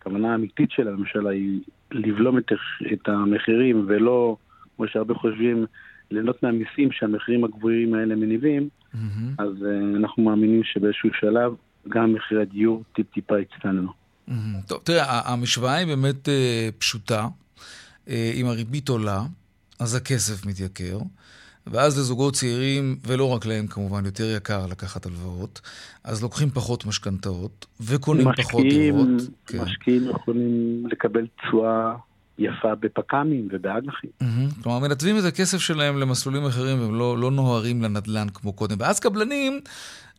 הכוונה 0.00 0.32
האמיתית 0.32 0.70
של 0.70 0.88
הממשלה 0.88 1.30
היא 1.30 1.60
לבלום 1.92 2.38
את, 2.38 2.52
את 2.92 3.08
המחירים 3.08 3.84
ולא, 3.88 4.36
כמו 4.76 4.88
שהרבה 4.88 5.14
חושבים, 5.14 5.66
ליהנות 6.10 6.42
מהמיסים 6.42 6.92
שהמחירים 6.92 7.44
הגבוהים 7.44 7.94
האלה 7.94 8.14
מניבים, 8.14 8.68
mm-hmm. 8.68 8.98
אז 9.38 9.48
uh, 9.48 9.96
אנחנו 9.96 10.22
מאמינים 10.22 10.64
שבאיזשהו 10.64 11.10
שלב 11.20 11.52
גם 11.88 12.12
מחירי 12.12 12.42
הדיור 12.42 12.82
טיפ-טיפה 12.92 13.34
יצטננו. 13.40 13.92
Mm-hmm. 14.28 14.32
טוב, 14.66 14.80
תראה, 14.84 15.32
המשוואה 15.32 15.74
היא 15.74 15.86
באמת 15.86 16.28
uh, 16.28 16.30
פשוטה. 16.78 17.28
Uh, 18.06 18.10
אם 18.34 18.46
הריבית 18.46 18.88
עולה, 18.88 19.22
אז 19.78 19.94
הכסף 19.94 20.46
מתייקר. 20.46 20.98
ואז 21.66 21.98
לזוגות 21.98 22.34
צעירים, 22.34 22.96
ולא 23.06 23.28
רק 23.28 23.46
להם 23.46 23.66
כמובן, 23.66 24.04
יותר 24.04 24.36
יקר 24.36 24.66
לקחת 24.66 25.06
הלוואות, 25.06 25.60
אז 26.04 26.22
לוקחים 26.22 26.50
פחות 26.50 26.86
משכנתאות, 26.86 27.66
וקונים 27.80 28.28
משקיעים, 28.28 28.48
פחות 28.48 28.66
דירות. 28.70 29.08
כן. 29.46 29.60
משקיעים 29.60 30.10
יכולים 30.10 30.82
לקבל 30.92 31.26
תשואה 31.40 31.94
יפה 32.38 32.74
בפק"מים 32.74 33.48
ובאג"חים. 33.52 34.10
Mm-hmm. 34.22 34.62
כלומר, 34.62 34.78
מנתבים 34.78 35.18
את 35.18 35.24
הכסף 35.24 35.58
שלהם 35.58 35.98
למסלולים 35.98 36.46
אחרים, 36.46 36.80
והם 36.80 36.94
לא, 36.94 37.18
לא 37.18 37.30
נוהרים 37.30 37.82
לנדל"ן 37.82 38.28
כמו 38.34 38.52
קודם. 38.52 38.76
ואז 38.80 39.00
קבלנים 39.00 39.60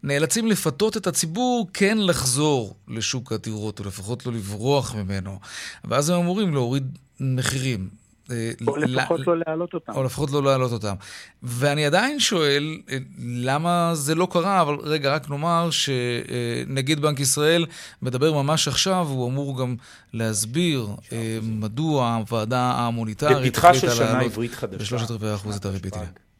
נאלצים 0.04 0.48
לפתות 0.48 0.98
את 0.98 1.08
הציבור 1.08 1.68
כן 1.74 1.98
לחזור 1.98 2.76
לשוק 2.88 3.32
הדירות, 3.32 3.80
או 3.80 3.86
לפחות 3.86 4.26
לא 4.26 4.34
לברוח 4.34 4.96
ממנו. 4.96 5.40
ואז 5.86 6.10
הם 6.10 6.20
אמורים 6.20 6.54
להוריד 6.54 6.98
מחירים. 7.20 8.00
אה, 8.32 8.52
או 8.68 8.76
לפחות 8.78 9.28
לא 9.28 9.38
להעלות 9.38 9.74
אותם. 9.74 9.94
או 9.96 10.04
לפחות 10.04 10.32
לא 10.32 10.44
להעלות 10.44 10.72
אותם. 10.72 10.96
ואני 11.44 11.86
עדיין 11.86 12.20
שואל, 12.20 12.78
אה, 12.92 12.98
למה 13.20 13.92
זה 13.94 14.16
לא 14.16 14.28
קרה, 14.32 14.62
אבל 14.62 14.76
רגע, 14.84 15.16
רק 15.16 15.30
נאמר 15.30 15.70
שנגיד 15.72 17.00
בנק 17.00 17.20
ישראל 17.20 17.66
מדבר 18.02 18.34
ממש 18.34 18.68
עכשיו, 18.68 19.08
הוא 19.10 19.30
אמור 19.30 19.60
גם 19.60 19.76
להסביר 20.14 20.88
אה, 21.12 21.40
מדוע 21.44 22.16
הוועדה 22.16 22.72
המוניטרית 22.72 23.58
החליטה 23.58 23.96
להעלות 24.00 24.34
בשלושת 24.78 25.12
רבעי 25.12 25.36
אחוז 25.36 25.56
את 25.56 25.66
הריבית. 25.66 25.94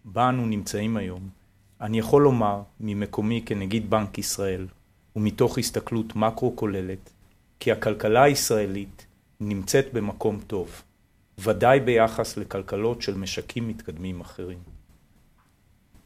בה 0.06 0.30
אנו 0.30 0.46
נמצאים 0.46 0.98
היום, 0.98 1.30
אני 1.82 2.00
יכול 2.00 2.22
לומר 2.22 2.62
ממקומי 2.80 3.44
כנגיד 3.46 3.90
בנק 3.90 4.18
ישראל, 4.18 4.68
ומתוך 5.16 5.58
הסתכלות 5.58 6.16
מקרו 6.16 6.56
כוללת, 6.56 7.10
כי 7.60 7.72
הכלכלה 7.72 8.24
הישראלית 8.24 9.06
נמצאת 9.40 9.94
במקום 9.94 10.40
טוב. 10.48 10.82
ודאי 11.44 11.80
ביחס 11.80 12.38
לכלכלות 12.38 13.02
של 13.02 13.18
משקים 13.18 13.68
מתקדמים 13.68 14.22
אחרים. 14.22 14.60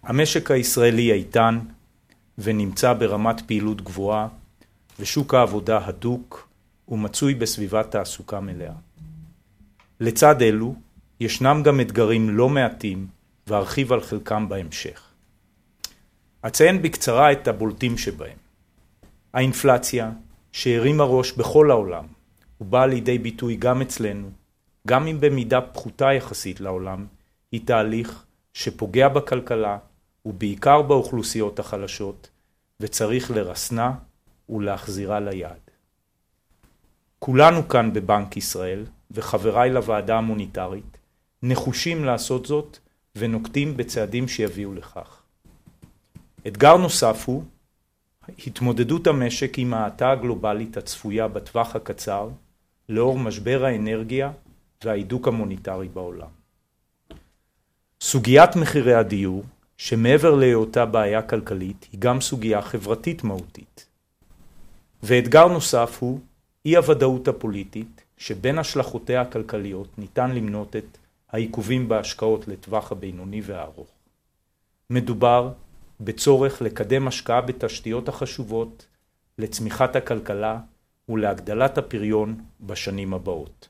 המשק 0.04 0.52
הישראלי 0.52 1.12
איתן 1.12 1.60
ונמצא 2.38 2.94
ברמת 2.94 3.42
פעילות 3.42 3.82
גבוהה 3.82 4.28
ושוק 5.00 5.34
העבודה 5.34 5.86
הדוק 5.86 6.48
ומצוי 6.88 7.34
בסביבת 7.34 7.92
תעסוקה 7.92 8.40
מלאה. 8.40 8.74
לצד 10.00 10.42
אלו 10.42 10.76
ישנם 11.20 11.62
גם 11.66 11.82
אתגרים 11.82 12.30
לא 12.30 12.50
מעטים 12.50 13.08
וארחיב 13.48 13.94
על 13.94 14.02
חלקם 14.02 14.50
בהמשך. 14.50 15.02
אציין 16.42 16.82
בקצרה 16.82 17.32
את 17.32 17.48
הבולטים 17.48 17.98
שבהם. 17.98 18.38
האינפלציה 19.34 20.12
שהרימה 20.52 21.04
ראש 21.04 21.32
בכל 21.32 21.72
העולם 21.72 22.06
ובאה 22.62 22.86
לידי 22.86 23.18
ביטוי 23.18 23.56
גם 23.56 23.82
אצלנו 23.82 24.32
גם 24.88 25.08
אם 25.08 25.20
במידה 25.20 25.62
פחותה 25.62 26.14
יחסית 26.14 26.60
לעולם, 26.60 27.06
היא 27.52 27.62
תהליך 27.66 28.26
שפוגע 28.54 29.08
בכלכלה 29.08 29.78
ובעיקר 30.26 30.82
באוכלוסיות 30.82 31.60
החלשות, 31.60 32.30
וצריך 32.80 33.32
לרסנה 33.32 33.92
ולהחזירה 34.50 35.20
ליעד. 35.20 35.66
כולנו 37.20 37.68
כאן 37.68 37.94
בבנק 37.94 38.38
ישראל, 38.38 38.86
וחבריי 39.12 39.70
לוועדה 39.70 40.18
המוניטרית, 40.18 40.98
נחושים 41.44 42.06
לעשות 42.06 42.46
זאת 42.46 42.78
ונוקטים 43.16 43.78
בצעדים 43.78 44.28
שיביאו 44.28 44.74
לכך. 44.74 45.22
אתגר 46.48 46.78
נוסף 46.78 47.24
הוא 47.26 47.44
התמודדות 48.48 49.08
המשק 49.08 49.60
עם 49.60 49.74
ההאטה 49.74 50.12
הגלובלית 50.12 50.78
הצפויה 50.78 51.28
בטווח 51.28 51.76
הקצר 51.76 52.30
לאור 52.90 53.20
משבר 53.20 53.66
האנרגיה 53.66 54.32
וההידוק 54.86 55.28
המוניטרי 55.28 55.88
בעולם. 55.88 56.28
סוגיית 58.02 58.56
מחירי 58.56 58.94
הדיור, 58.94 59.44
שמעבר 59.78 60.36
להיותה 60.36 60.86
בעיה 60.86 61.22
כלכלית, 61.22 61.88
היא 61.92 62.00
גם 62.00 62.22
סוגיה 62.22 62.62
חברתית 62.62 63.24
מהותית. 63.24 63.86
ואתגר 65.04 65.48
נוסף 65.48 65.98
הוא 66.00 66.20
אי 66.66 66.76
הוודאות 66.76 67.28
הפוליטית, 67.28 68.02
שבין 68.18 68.58
השלכותיה 68.58 69.22
הכלכליות 69.22 69.88
ניתן 69.98 70.32
למנות 70.32 70.76
את 70.76 70.98
העיכובים 71.30 71.88
בהשקעות 71.88 72.48
לטווח 72.48 72.92
הבינוני 72.92 73.42
והארוך. 73.44 73.90
מדובר 74.90 75.52
בצורך 76.00 76.62
לקדם 76.62 77.08
השקעה 77.08 77.42
בתשתיות 77.42 78.10
החשובות 78.10 78.86
לצמיחת 79.38 79.96
הכלכלה 79.96 80.60
ולהגדלת 81.10 81.78
הפריון 81.78 82.42
בשנים 82.62 83.14
הבאות. 83.14 83.68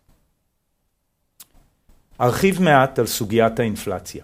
ארחיב 2.21 2.61
מעט 2.61 2.99
על 2.99 3.07
סוגיית 3.07 3.59
האינפלציה. 3.59 4.23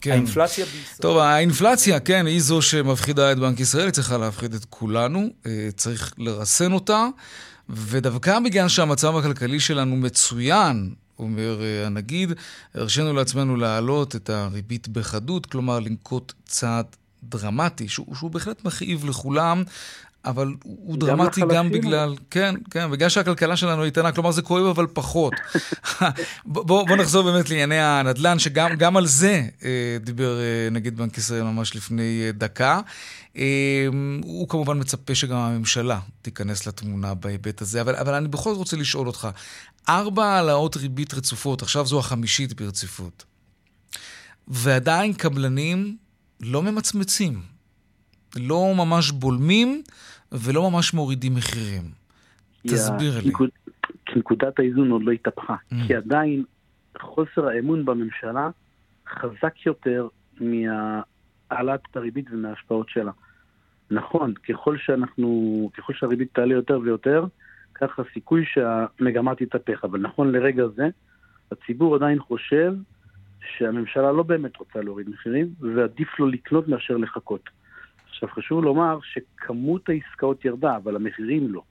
כן. 0.00 0.10
האינפלציה 0.12 0.64
בישראל... 0.64 0.96
טוב, 1.00 1.18
האינפלציה, 1.18 2.00
כן, 2.00 2.26
היא 2.26 2.40
זו 2.40 2.62
שמפחידה 2.62 3.32
את 3.32 3.38
בנק 3.38 3.60
ישראל, 3.60 3.84
היא 3.84 3.92
צריכה 3.92 4.18
להפחיד 4.18 4.54
את 4.54 4.64
כולנו, 4.70 5.28
אה, 5.46 5.68
צריך 5.76 6.14
לרסן 6.18 6.72
אותה, 6.72 7.06
ודווקא 7.68 8.38
בגלל 8.40 8.68
שהמצב 8.68 9.16
הכלכלי 9.16 9.60
שלנו 9.60 9.96
מצוין, 9.96 10.94
אומר 11.18 11.62
אה, 11.62 11.86
הנגיד, 11.86 12.32
הרשינו 12.74 13.12
לעצמנו 13.12 13.56
להעלות 13.56 14.16
את 14.16 14.30
הריבית 14.30 14.88
בחדות, 14.88 15.46
כלומר 15.46 15.80
לנקוט 15.80 16.32
צעד 16.46 16.86
דרמטי, 17.22 17.88
שהוא, 17.88 18.14
שהוא 18.14 18.30
בהחלט 18.30 18.64
מכאיב 18.64 19.04
לכולם, 19.04 19.62
אבל 20.26 20.54
הוא 20.62 20.98
דרמטי 20.98 21.40
גם, 21.40 21.48
גם 21.48 21.70
בגלל, 21.70 22.14
כן, 22.30 22.54
כן, 22.70 22.90
בגלל 22.90 23.08
שהכלכלה 23.08 23.56
שלנו 23.56 23.84
איתנה, 23.84 24.12
כלומר 24.12 24.30
זה 24.30 24.42
כואב 24.42 24.64
אבל 24.64 24.86
פחות. 24.92 25.32
בוא, 26.44 26.62
בוא 26.88 26.96
נחזור 26.96 27.22
באמת 27.22 27.50
לענייני 27.50 27.80
הנדל"ן, 27.80 28.38
שגם 28.38 28.96
על 28.96 29.06
זה 29.06 29.42
אה, 29.64 29.96
דיבר 30.00 30.38
אה, 30.40 30.70
נגיד 30.70 30.96
בנק 30.96 31.18
ישראל 31.18 31.42
ממש 31.42 31.76
לפני 31.76 32.22
אה, 32.26 32.32
דקה. 32.32 32.80
אה, 33.36 33.86
הוא 34.22 34.48
כמובן 34.48 34.78
מצפה 34.80 35.14
שגם 35.14 35.36
הממשלה 35.36 36.00
תיכנס 36.22 36.66
לתמונה 36.66 37.14
בהיבט 37.14 37.62
הזה, 37.62 37.80
אבל, 37.80 37.96
אבל 37.96 38.14
אני 38.14 38.28
בכל 38.28 38.50
זאת 38.50 38.58
רוצה 38.58 38.76
לשאול 38.76 39.06
אותך, 39.06 39.28
ארבע 39.88 40.24
העלאות 40.24 40.76
ריבית 40.76 41.14
רצופות, 41.14 41.62
עכשיו 41.62 41.86
זו 41.86 41.98
החמישית 41.98 42.60
ברציפות, 42.60 43.24
ועדיין 44.48 45.12
קבלנים 45.12 45.96
לא 46.40 46.62
ממצמצים, 46.62 47.42
לא 48.36 48.74
ממש 48.74 49.10
בולמים, 49.10 49.82
ולא 50.32 50.70
ממש 50.70 50.94
מורידים 50.94 51.34
מחירים. 51.34 51.82
תסביר 52.66 53.20
לי. 53.24 53.32
כי 54.06 54.18
נקודת 54.18 54.58
האיזון 54.58 54.90
עוד 54.90 55.02
לא 55.02 55.12
התהפכה. 55.12 55.54
Mm. 55.54 55.74
כי 55.86 55.94
עדיין 55.94 56.44
חוסר 57.00 57.48
האמון 57.48 57.84
בממשלה 57.84 58.50
חזק 59.08 59.66
יותר 59.66 60.08
מהעלאת 60.40 61.80
הריבית 61.94 62.26
ומההשפעות 62.30 62.88
שלה. 62.88 63.12
נכון, 63.90 64.34
ככל 64.34 64.76
שאנחנו, 64.78 65.70
ככל 65.76 65.92
שהריבית 65.92 66.34
תעלה 66.34 66.54
יותר 66.54 66.80
ויותר, 66.80 67.24
כך 67.74 67.98
הסיכוי 67.98 68.44
שהמגמה 68.46 69.34
תתהפך. 69.34 69.84
אבל 69.84 70.00
נכון 70.00 70.32
לרגע 70.32 70.64
זה, 70.76 70.88
הציבור 71.52 71.94
עדיין 71.94 72.18
חושב 72.18 72.72
שהממשלה 73.40 74.12
לא 74.12 74.22
באמת 74.22 74.56
רוצה 74.56 74.80
להוריד 74.80 75.08
מחירים, 75.08 75.46
ועדיף 75.60 76.18
לו 76.18 76.26
לקנות 76.26 76.68
מאשר 76.68 76.96
לחכות. 76.96 77.50
עכשיו, 78.16 78.28
חשוב 78.34 78.64
לומר 78.64 78.98
שכמות 79.02 79.88
העסקאות 79.88 80.44
ירדה, 80.44 80.76
אבל 80.76 80.96
המחירים 80.96 81.48
לא. 81.48 81.62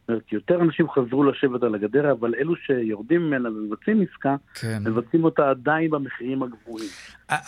זאת 0.00 0.08
אומרת, 0.08 0.32
יותר 0.32 0.62
אנשים 0.62 0.86
חזרו 0.90 1.24
לשבת 1.24 1.62
על 1.62 1.74
הגדר, 1.74 2.12
אבל 2.12 2.34
אלו 2.40 2.56
שיורדים 2.56 3.20
ממנה 3.20 3.48
ומבצעים 3.48 4.02
עסקה, 4.10 4.36
כן. 4.54 4.82
מבצעים 4.84 5.24
אותה 5.24 5.50
עדיין 5.50 5.90
במחירים 5.90 6.42
הגבוהים. 6.42 6.88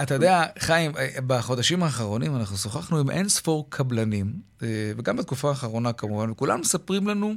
אתה 0.03 0.15
יודע, 0.15 0.43
חיים, 0.59 0.93
בחודשים 1.27 1.83
האחרונים 1.83 2.37
אנחנו 2.37 2.57
שוחחנו 2.57 2.99
עם 2.99 3.11
אין 3.11 3.29
ספור 3.29 3.71
קבלנים, 3.71 4.27
אה, 4.63 4.93
וגם 4.97 5.17
בתקופה 5.17 5.49
האחרונה 5.49 5.93
כמובן, 5.93 6.31
וכולם 6.31 6.61
מספרים 6.61 7.09
לנו 7.09 7.35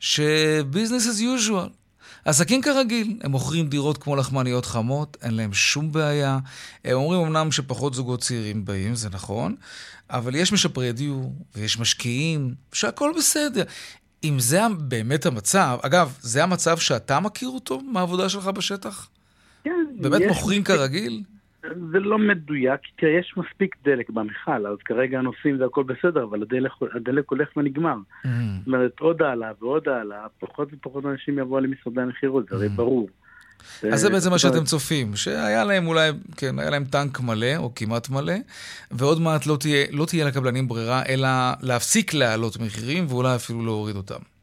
שביזנס 0.00 1.06
as 1.06 1.22
usual. 1.22 1.85
עסקים 2.26 2.62
כרגיל, 2.62 3.18
הם 3.22 3.30
מוכרים 3.30 3.68
דירות 3.68 3.98
כמו 3.98 4.16
לחמניות 4.16 4.66
חמות, 4.66 5.16
אין 5.22 5.34
להם 5.34 5.52
שום 5.52 5.92
בעיה. 5.92 6.38
הם 6.84 6.92
אומרים 6.92 7.20
אמנם 7.20 7.52
שפחות 7.52 7.94
זוגות 7.94 8.20
צעירים 8.20 8.64
באים, 8.64 8.94
זה 8.94 9.08
נכון, 9.08 9.56
אבל 10.10 10.34
יש 10.34 10.52
משפרי 10.52 10.92
דיור, 10.92 11.32
ויש 11.54 11.78
משקיעים, 11.78 12.54
שהכל 12.72 13.12
בסדר. 13.16 13.62
אם 14.24 14.40
זה 14.40 14.60
באמת 14.78 15.26
המצב, 15.26 15.78
אגב, 15.82 16.18
זה 16.20 16.42
המצב 16.42 16.78
שאתה 16.78 17.20
מכיר 17.20 17.48
אותו 17.48 17.80
מהעבודה 17.80 18.28
שלך 18.28 18.46
בשטח? 18.46 19.08
כן. 19.64 19.70
באמת 20.00 20.22
מוכרים 20.28 20.62
מספיק, 20.62 20.76
כרגיל? 20.76 21.22
זה 21.92 21.98
לא 22.00 22.18
מדויק, 22.18 22.80
כי 22.96 23.06
יש 23.06 23.34
מספיק 23.36 23.76
דלק 23.84 24.10
במכל, 24.10 24.66
אז 24.66 24.78
כרגע 24.84 25.18
הנוסעים 25.18 25.58
זה 25.58 25.64
הכל 25.64 25.82
בסדר, 25.82 26.24
אבל 26.24 26.42
הדלק, 26.42 26.72
הדלק 26.94 27.30
הולך 27.30 27.48
ונגמר. 27.56 27.96
Mm-hmm. 27.96 28.28
זאת 28.58 28.66
אומרת, 28.66 29.00
עוד 29.00 29.22
העלאה 29.22 29.50
ועוד 29.60 29.88
העלאה, 29.88 30.26
פחות 30.40 30.68
ופחות 30.72 31.04
אנשים 31.06 31.38
יבואו 31.38 31.60
למשרדי 31.60 32.00
המכירות, 32.00 32.48
זה 32.48 32.56
הרי 32.56 32.66
mm-hmm. 32.66 32.76
ברור. 32.76 33.08
אז 33.92 34.00
זה 34.00 34.10
בעצם 34.10 34.30
מה 34.30 34.38
שאתם 34.38 34.64
צופים, 34.64 35.16
שהיה 35.16 35.64
להם 35.64 35.86
אולי, 35.86 36.10
כן, 36.36 36.58
היה 36.58 36.70
להם 36.70 36.84
טנק 36.84 37.20
מלא, 37.20 37.56
או 37.56 37.74
כמעט 37.74 38.08
מלא, 38.08 38.34
ועוד 38.90 39.20
מעט 39.20 39.46
לא 39.46 39.56
תהיה, 39.60 39.86
לא 39.90 40.04
תהיה 40.04 40.24
לקבלנים 40.24 40.68
ברירה, 40.68 41.02
אלא 41.08 41.28
להפסיק 41.62 42.14
להעלות 42.14 42.60
מחירים, 42.60 43.06
ואולי 43.08 43.34
אפילו 43.36 43.64
להוריד 43.64 43.96
אותם. 43.96 44.35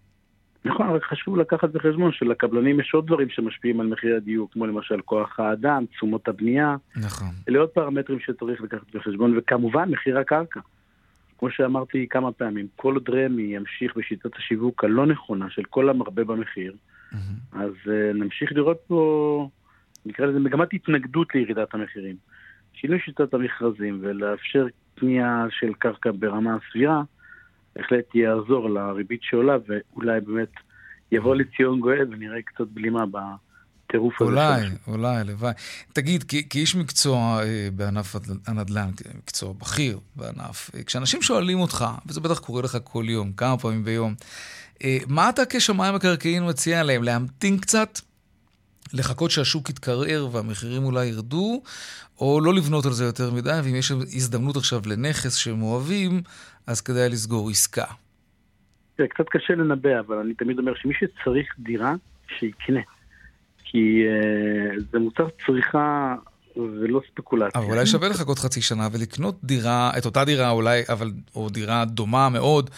נכון, 0.66 0.90
רק 0.90 1.04
חשוב 1.04 1.38
לקחת 1.38 1.70
בחשבון 1.70 2.12
שלקבלנים 2.12 2.80
יש 2.80 2.94
עוד 2.94 3.08
דברים 3.08 3.30
שמשפיעים 3.30 3.80
על 3.80 3.88
מחירי 3.88 4.16
הדיור, 4.16 4.50
כמו 4.52 4.66
למשל 4.66 5.02
כוח 5.02 5.40
האדם, 5.40 5.86
תשומות 5.92 6.28
הבנייה. 6.28 6.76
נכון. 6.96 7.28
אלה 7.50 7.60
עוד 7.60 7.70
פרמטרים 7.70 8.20
שצריך 8.20 8.62
לקחת 8.62 8.96
בחשבון, 8.96 9.38
וכמובן 9.38 9.90
מחיר 9.90 10.20
הקרקע. 10.20 10.60
כמו 11.40 11.50
שאמרתי 11.52 12.08
כמה 12.10 12.32
פעמים, 12.32 12.68
כל 12.76 12.94
עוד 12.94 13.10
רמ"י 13.10 13.42
ימשיך 13.42 13.98
בשיטת 13.98 14.36
השיווק 14.36 14.84
הלא 14.84 15.06
נכונה 15.06 15.50
של 15.50 15.64
כל 15.64 15.90
המרבה 15.90 16.24
במחיר, 16.24 16.74
Mm-hmm. 17.14 17.58
אז 17.58 17.72
uh, 17.86 17.90
נמשיך 18.14 18.52
לראות 18.52 18.78
פה, 18.88 19.50
נקרא 20.06 20.26
לזה 20.26 20.40
מגמת 20.40 20.74
התנגדות 20.74 21.36
לירידת 21.36 21.74
המחירים. 21.74 22.16
שינוי 22.74 23.00
שיטת 23.00 23.34
המכרזים 23.34 24.00
ולאפשר 24.02 24.66
קנייה 24.96 25.46
של 25.50 25.74
קרקע 25.74 26.12
ברמה 26.20 26.58
סבירה, 26.72 27.02
בהחלט 27.76 28.16
יעזור 28.16 28.70
לריבית 28.70 29.20
שעולה, 29.24 29.58
ואולי 29.68 30.22
באמת 30.22 30.52
יבוא 31.12 31.36
לציון 31.36 31.80
גואל 31.80 32.08
ונראה 32.12 32.42
קצת 32.42 32.68
בלימה 32.74 33.06
הזה. 34.22 34.32
אולי, 34.32 34.62
אולי, 34.88 35.16
הלוואי. 35.16 35.54
תגיד, 35.94 36.24
כאיש 36.50 36.76
מקצוע 36.76 37.44
אה, 37.44 37.68
בענף 37.76 38.16
הנדל"ן, 38.48 38.90
מקצוע 39.18 39.54
בכיר 39.54 40.00
בענף, 40.16 40.70
אה, 40.76 40.84
כשאנשים 40.84 41.22
שואלים 41.22 41.60
אותך, 41.60 41.86
וזה 42.08 42.22
בטח 42.22 42.40
קורה 42.40 42.62
לך 42.62 42.78
כל 42.84 43.06
יום, 43.08 43.32
כמה 43.32 43.58
פעמים 43.58 43.84
ביום, 43.84 44.14
אה, 44.84 44.98
מה 45.08 45.30
אתה 45.30 45.42
כשמיים 45.50 45.96
מקרקעין 45.96 46.50
מציע 46.50 46.84
להם? 46.84 47.04
להמתין 47.04 47.58
קצת? 47.58 48.00
לחכות 48.94 49.32
שהשוק 49.32 49.70
יתקרר 49.70 50.28
והמחירים 50.32 50.84
אולי 50.84 51.06
ירדו, 51.06 51.62
או 52.20 52.42
לא 52.42 52.54
לבנות 52.54 52.86
על 52.86 52.92
זה 52.92 53.06
יותר 53.06 53.32
מדי, 53.32 53.60
ואם 53.64 53.76
יש 53.76 53.92
הזדמנות 53.92 54.58
עכשיו 54.58 54.82
לנכס 54.86 55.36
שהם 55.36 55.62
אוהבים, 55.62 56.22
אז 56.68 56.82
כדאי 56.82 57.10
לסגור 57.10 57.50
עסקה. 57.50 57.86
זה 58.98 59.08
קצת 59.08 59.30
קשה 59.30 59.56
לנבא, 59.56 60.00
אבל 60.00 60.18
אני 60.18 60.34
תמיד 60.34 60.60
אומר 60.60 60.74
שמי 60.76 60.94
שצריך 60.94 61.48
דירה, 61.60 61.94
שיקנה. 62.40 62.82
כי 63.64 64.04
uh, 64.06 64.82
זה 64.92 65.00
מוצר 65.00 65.28
צריכה 65.46 66.16
ולא 66.56 67.02
ספקולציה. 67.12 67.62
אבל 67.62 67.72
אולי 67.72 67.86
שווה 67.86 68.10
לחכות 68.10 68.40
חצי 68.40 68.62
שנה 68.62 68.88
ולקנות 68.92 69.36
דירה, 69.44 69.92
את 69.98 70.06
אותה 70.06 70.26
דירה 70.26 70.50
אולי, 70.50 70.82
אבל, 70.90 71.12
או 71.36 71.50
דירה 71.50 71.86
דומה 71.86 72.30
מאוד, 72.30 72.70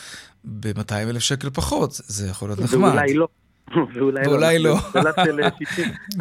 ב-200 0.46 0.94
אלף 1.10 1.22
שקל 1.22 1.50
פחות, 1.50 1.92
זה 1.92 2.30
יכול 2.30 2.50
להיות 2.50 2.60
נחמד. 2.60 2.90
ואולי 2.90 3.14
לא. 3.14 3.28
ואולי 3.94 4.60
לא. 4.60 4.76
לא. 4.96 5.02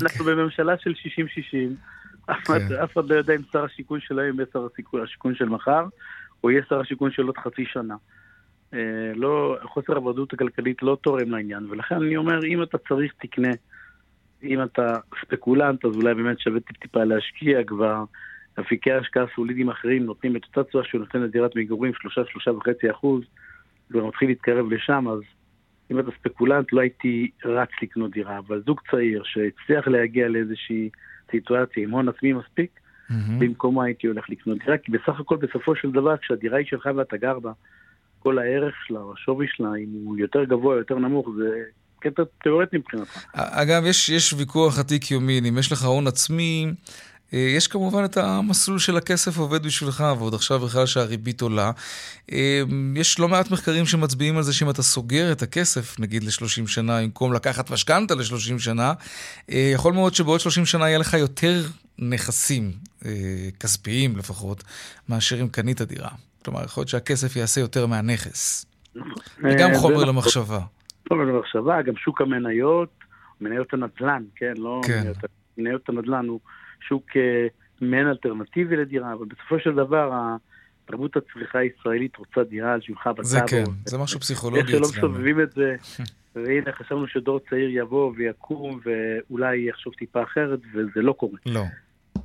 אנחנו 0.02 0.24
בממשלה 0.24 0.72
של 0.78 0.92
60-60, 2.28 2.34
כן. 2.44 2.74
אף 2.84 2.92
אחד 2.92 3.08
לא 3.08 3.14
יודע 3.14 3.34
אם 3.34 3.40
שר 3.52 3.64
השיכון 3.64 4.00
של 4.00 4.18
היום 4.18 4.36
יהיה 4.36 4.46
שר 4.52 4.66
השיכון 5.02 5.34
של 5.34 5.44
מחר, 5.44 5.84
או 6.44 6.50
יהיה 6.50 6.62
שר 6.68 6.80
השיכון 6.80 7.10
של 7.10 7.22
עוד 7.22 7.38
חצי 7.38 7.64
שנה. 7.66 7.96
אה, 8.74 9.12
לא, 9.14 9.56
חוסר 9.62 9.96
הוודאות 9.96 10.32
הכלכלית 10.32 10.82
לא 10.82 10.96
תורם 11.02 11.30
לעניין, 11.30 11.66
ולכן 11.70 11.94
אני 11.94 12.16
אומר, 12.16 12.44
אם 12.44 12.62
אתה 12.62 12.78
צריך, 12.78 13.12
תקנה. 13.20 13.50
אם 14.42 14.62
אתה 14.62 14.94
ספקולנט, 15.20 15.84
אז 15.84 15.96
אולי 15.96 16.14
באמת 16.14 16.40
שווה 16.40 16.60
טיפ-טיפה 16.60 17.04
להשקיע 17.04 17.64
כבר. 17.64 18.04
אפיקי 18.60 18.92
השקעה 18.92 19.24
סולידיים 19.34 19.70
אחרים 19.70 20.04
נותנים 20.04 20.36
את 20.36 20.44
אותה 20.44 20.64
תשואה 20.64 20.84
שהוא 20.84 21.00
נותן 21.00 21.20
לדירת 21.20 21.56
מגורים, 21.56 21.92
3-3.5 21.92 22.90
אחוז. 22.90 23.22
כבר 23.90 24.06
מתחיל 24.06 24.28
להתקרב 24.28 24.72
לשם, 24.72 25.08
אז 25.08 25.20
אם 25.90 25.98
אתה 25.98 26.10
ספקולנט, 26.18 26.72
לא 26.72 26.80
הייתי 26.80 27.30
רץ 27.44 27.68
לקנות 27.82 28.10
דירה, 28.10 28.38
אבל 28.38 28.62
זוג 28.66 28.80
צעיר 28.90 29.22
שהצליח 29.24 29.88
להגיע 29.88 30.28
לאיזושהי 30.28 30.90
סיטואציה 31.30 31.82
עם 31.82 31.90
הון 31.90 32.08
עצמי 32.08 32.32
מספיק, 32.32 32.80
mm-hmm. 33.10 33.14
במקומו 33.38 33.82
הייתי 33.82 34.06
הולך 34.06 34.24
לקנות 34.28 34.58
דירה, 34.58 34.78
כי 34.78 34.92
בסך 34.92 35.20
הכל 35.20 35.36
בסופו 35.36 35.76
של 35.76 35.90
דבר, 35.90 36.16
כשהדירה 36.16 36.58
היא 36.58 36.66
שלך 36.66 36.88
ואתה 36.96 37.16
גר 37.16 37.38
בה, 37.38 37.52
כל 38.18 38.38
הערך 38.38 38.74
שלה, 38.86 39.00
השווי 39.14 39.46
שלה, 39.56 39.68
אם 39.68 39.88
הוא 40.04 40.18
יותר 40.18 40.44
גבוה 40.44 40.76
יותר 40.76 40.98
נמוך, 40.98 41.28
זה 41.36 41.48
קטע 42.00 42.22
תיאורטי 42.42 42.76
מבחינתך. 42.76 43.24
אגב, 43.34 43.82
יש, 43.86 44.08
יש 44.08 44.32
ויכוח 44.32 44.78
עתיק 44.78 45.10
יומין, 45.10 45.46
אם 45.46 45.58
יש 45.58 45.72
לך 45.72 45.84
הון 45.84 46.06
עצמי... 46.06 46.66
אה, 47.32 47.38
יש 47.38 47.68
כמובן 47.68 48.04
את 48.04 48.16
המסלול 48.16 48.78
של 48.78 48.96
הכסף 48.96 49.38
עובד 49.38 49.66
בשבילך, 49.66 50.04
ועוד 50.18 50.34
עכשיו 50.34 50.58
בכלל 50.58 50.86
שהריבית 50.86 51.40
עולה. 51.40 51.70
אה, 52.32 52.62
יש 52.96 53.18
לא 53.18 53.28
מעט 53.28 53.50
מחקרים 53.50 53.86
שמצביעים 53.86 54.36
על 54.36 54.42
זה 54.42 54.52
שאם 54.52 54.70
אתה 54.70 54.82
סוגר 54.82 55.32
את 55.32 55.42
הכסף, 55.42 56.00
נגיד 56.00 56.24
ל-30 56.24 56.66
שנה, 56.66 57.02
במקום 57.02 57.32
לקחת 57.32 57.70
משכנתה 57.70 58.14
ל-30 58.14 58.58
שנה, 58.58 58.92
אה, 59.50 59.70
יכול 59.74 59.92
מאוד 59.92 60.14
שבעוד 60.14 60.40
30 60.40 60.66
שנה 60.66 60.88
יהיה 60.88 60.98
לך 60.98 61.14
יותר 61.14 61.60
נכסים, 61.98 62.72
כספיים 63.60 64.16
לפחות, 64.16 64.64
מאשר 65.08 65.40
אם 65.40 65.48
קנית 65.48 65.82
דירה. 65.82 66.08
כלומר, 66.44 66.64
יכול 66.64 66.80
להיות 66.80 66.88
שהכסף 66.88 67.36
יעשה 67.36 67.60
יותר 67.60 67.86
מהנכס. 67.86 68.66
וגם 69.42 69.70
חומר 69.74 69.94
נכון. 69.94 70.08
למחשבה. 70.08 70.60
חומר 71.08 71.24
למחשבה, 71.24 71.82
גם 71.82 71.96
שוק 71.96 72.20
המניות, 72.20 72.88
מניות 73.40 73.72
הנדל"ן, 73.72 74.22
כן? 74.36 74.52
לא 74.56 74.80
כן. 74.86 75.00
מניות, 75.00 75.16
מניות 75.58 75.88
הנדל"ן 75.88 76.26
הוא... 76.28 76.40
שוק 76.88 77.04
אה, 77.16 77.46
מעין 77.80 78.06
אלטרנטיבי 78.06 78.76
לדירה, 78.76 79.12
אבל 79.12 79.26
בסופו 79.26 79.60
של 79.60 79.74
דבר 79.74 80.10
תרבות 80.84 81.16
הצריכה 81.16 81.58
הישראלית 81.58 82.16
רוצה 82.16 82.42
דירה 82.42 82.72
על 82.72 82.80
שמך 82.80 83.06
בטאבו. 83.06 83.24
זה 83.24 83.40
כן, 83.46 83.64
זה 83.84 83.98
משהו 83.98 84.20
פסיכולוגי 84.20 84.60
אצלנו. 84.60 84.84
איך 84.84 84.94
שלא 84.94 85.08
מסובבים 85.08 85.40
את 85.40 85.52
זה, 85.52 85.76
והנה 86.34 86.72
חשבנו 86.72 87.06
שדור 87.06 87.40
צעיר 87.50 87.68
יבוא 87.70 88.12
ויקום 88.16 88.80
ואולי 88.84 89.68
יחשוב 89.68 89.92
טיפה 89.94 90.22
אחרת, 90.22 90.60
וזה 90.74 91.00
לא 91.02 91.12
קורה. 91.12 91.38
לא. 91.46 91.64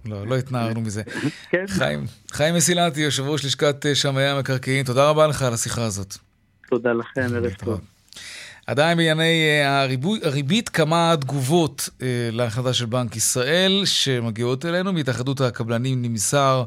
לא, 0.05 0.27
לא 0.27 0.37
התנערנו 0.37 0.81
מזה. 0.81 1.03
כן. 1.51 1.65
חיים, 1.67 1.99
חיים 2.31 2.55
מסילתי, 2.55 3.01
יושב 3.01 3.23
ראש 3.23 3.45
לשכת 3.45 3.85
שמאי 3.93 4.23
המקרקעין, 4.23 4.85
תודה 4.85 5.09
רבה 5.09 5.27
לך 5.27 5.41
על 5.41 5.53
השיחה 5.53 5.85
הזאת. 5.85 6.13
תודה 6.69 6.93
לכם, 6.93 7.21
ערב 7.35 7.53
טוב. 7.53 7.81
עדיין 8.69 8.97
בענייני 8.97 9.43
אה, 9.63 9.85
הריבית, 10.23 10.69
כמה 10.69 11.15
תגובות 11.21 11.89
אה, 12.01 12.07
להחלטה 12.31 12.73
של 12.73 12.85
בנק 12.85 13.15
ישראל 13.15 13.81
שמגיעות 13.85 14.65
אלינו. 14.65 14.93
מהתאחדות 14.93 15.41
הקבלנים 15.41 16.01
נמסר 16.01 16.63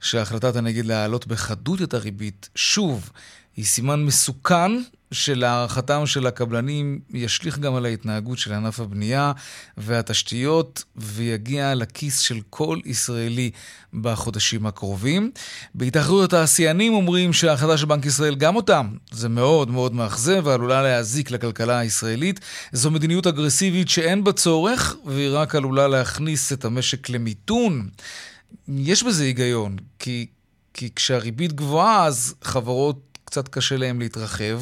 שהחלטת 0.00 0.56
הנגיד 0.56 0.86
להעלות 0.86 1.26
בחדות 1.26 1.82
את 1.82 1.94
הריבית, 1.94 2.48
שוב, 2.54 3.10
היא 3.56 3.64
סימן 3.64 4.04
מסוכן 4.04 4.72
שלהערכתם 5.12 6.06
של 6.06 6.26
הקבלנים 6.26 7.00
ישליך 7.10 7.58
גם 7.58 7.74
על 7.74 7.84
ההתנהגות 7.84 8.38
של 8.38 8.52
ענף 8.52 8.80
הבנייה 8.80 9.32
והתשתיות 9.76 10.84
ויגיע 10.96 11.74
לכיס 11.74 12.18
של 12.18 12.40
כל 12.50 12.78
ישראלי 12.84 13.50
בחודשים 13.94 14.66
הקרובים. 14.66 15.30
בהתאחדות 15.74 16.32
התעשיינים 16.32 16.94
אומרים 16.94 17.32
שההחלטה 17.32 17.78
של 17.78 17.86
בנק 17.86 18.06
ישראל, 18.06 18.34
גם 18.34 18.56
אותם, 18.56 18.96
זה 19.10 19.28
מאוד 19.28 19.70
מאוד 19.70 19.94
מאכזב 19.94 20.42
ועלולה 20.44 20.82
להזיק 20.82 21.30
לכלכלה 21.30 21.78
הישראלית. 21.78 22.40
זו 22.72 22.90
מדיניות 22.90 23.26
אגרסיבית 23.26 23.88
שאין 23.88 24.24
בה 24.24 24.32
צורך 24.32 24.96
והיא 25.06 25.30
רק 25.32 25.54
עלולה 25.54 25.88
להכניס 25.88 26.52
את 26.52 26.64
המשק 26.64 27.08
למיתון. 27.08 27.88
יש 28.68 29.02
בזה 29.02 29.24
היגיון, 29.24 29.76
כי, 29.98 30.26
כי 30.74 30.90
כשהריבית 30.96 31.52
גבוהה 31.52 32.04
אז 32.04 32.34
חברות 32.42 33.13
קצת 33.34 33.48
קשה 33.48 33.76
להם 33.76 34.00
להתרחב, 34.00 34.60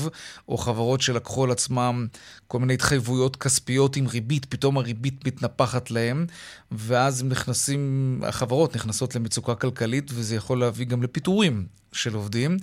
או 0.48 0.56
חברות 0.56 1.00
שלקחו 1.00 1.44
על 1.44 1.50
עצמם 1.50 2.06
כל 2.52 2.58
מיני 2.58 2.74
התחייבויות 2.74 3.36
כספיות 3.36 3.96
עם 3.96 4.06
ריבית, 4.06 4.44
פתאום 4.44 4.78
הריבית 4.78 5.26
מתנפחת 5.26 5.90
להם, 5.90 6.26
ואז 6.72 7.20
הם 7.20 7.28
נכנסים, 7.28 8.20
החברות 8.26 8.76
נכנסות 8.76 9.14
למצוקה 9.14 9.54
כלכלית, 9.54 10.10
וזה 10.14 10.36
יכול 10.36 10.60
להביא 10.60 10.86
גם 10.86 11.02
לפיטורים 11.02 11.66
של 11.92 12.14
עובדים, 12.14 12.56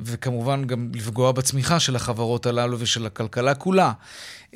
וכמובן 0.00 0.64
גם 0.64 0.90
לפגוע 0.94 1.32
בצמיחה 1.32 1.80
של 1.80 1.96
החברות 1.96 2.46
הללו 2.46 2.80
ושל 2.80 3.06
הכלכלה 3.06 3.54
כולה. 3.54 3.92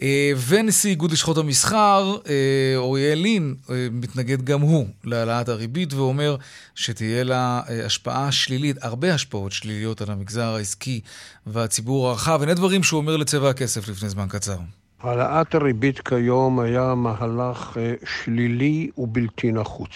אה, 0.03 0.33
ונשיא 0.49 0.91
איגוד 0.91 1.13
לשכות 1.13 1.39
המסחר, 1.39 2.17
אה, 2.29 2.77
אוריאל 2.77 3.19
לין, 3.19 3.55
אה, 3.71 3.89
מתנגד 3.93 4.45
גם 4.45 4.61
הוא 4.61 4.87
להעלאת 5.05 5.49
הריבית 5.49 5.93
ואומר 5.93 6.37
שתהיה 6.75 7.25
לה 7.25 7.63
השפעה 7.87 8.33
שלילית, 8.33 8.77
הרבה 8.81 9.15
השפעות 9.15 9.53
שליליות 9.53 10.01
על 10.01 10.11
המגזר 10.11 10.55
העסקי 10.55 11.01
והציבור 11.47 12.09
הרחב. 12.09 12.43
הנה 12.43 12.55
דברים 12.55 12.83
שהוא 12.83 12.99
אומר 12.99 13.17
לצבע 13.17 13.51
הכסף 13.51 13.89
לפני 13.89 14.09
זמן 14.09 14.27
קצר. 14.29 14.57
העלאת 15.03 15.55
הריבית 15.55 16.01
כיום 16.01 16.61
היה 16.61 16.95
מהלך 16.95 17.77
שלילי 18.05 18.91
ובלתי 18.99 19.53
נחוץ. 19.53 19.91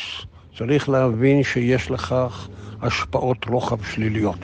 צריך 0.59 0.89
להבין 0.89 1.43
שיש 1.43 1.91
לכך 1.91 2.49
השפעות 2.83 3.45
רוחב 3.45 3.83
שליליות. 3.83 4.39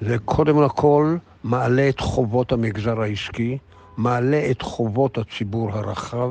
זה 0.00 0.16
קודם 0.18 0.62
לכל 0.62 1.16
מעלה 1.44 1.88
את 1.88 2.00
חובות 2.00 2.52
המגזר 2.52 3.00
העסקי, 3.00 3.58
מעלה 3.96 4.50
את 4.50 4.62
חובות 4.62 5.18
הציבור 5.18 5.70
הרחב, 5.72 6.30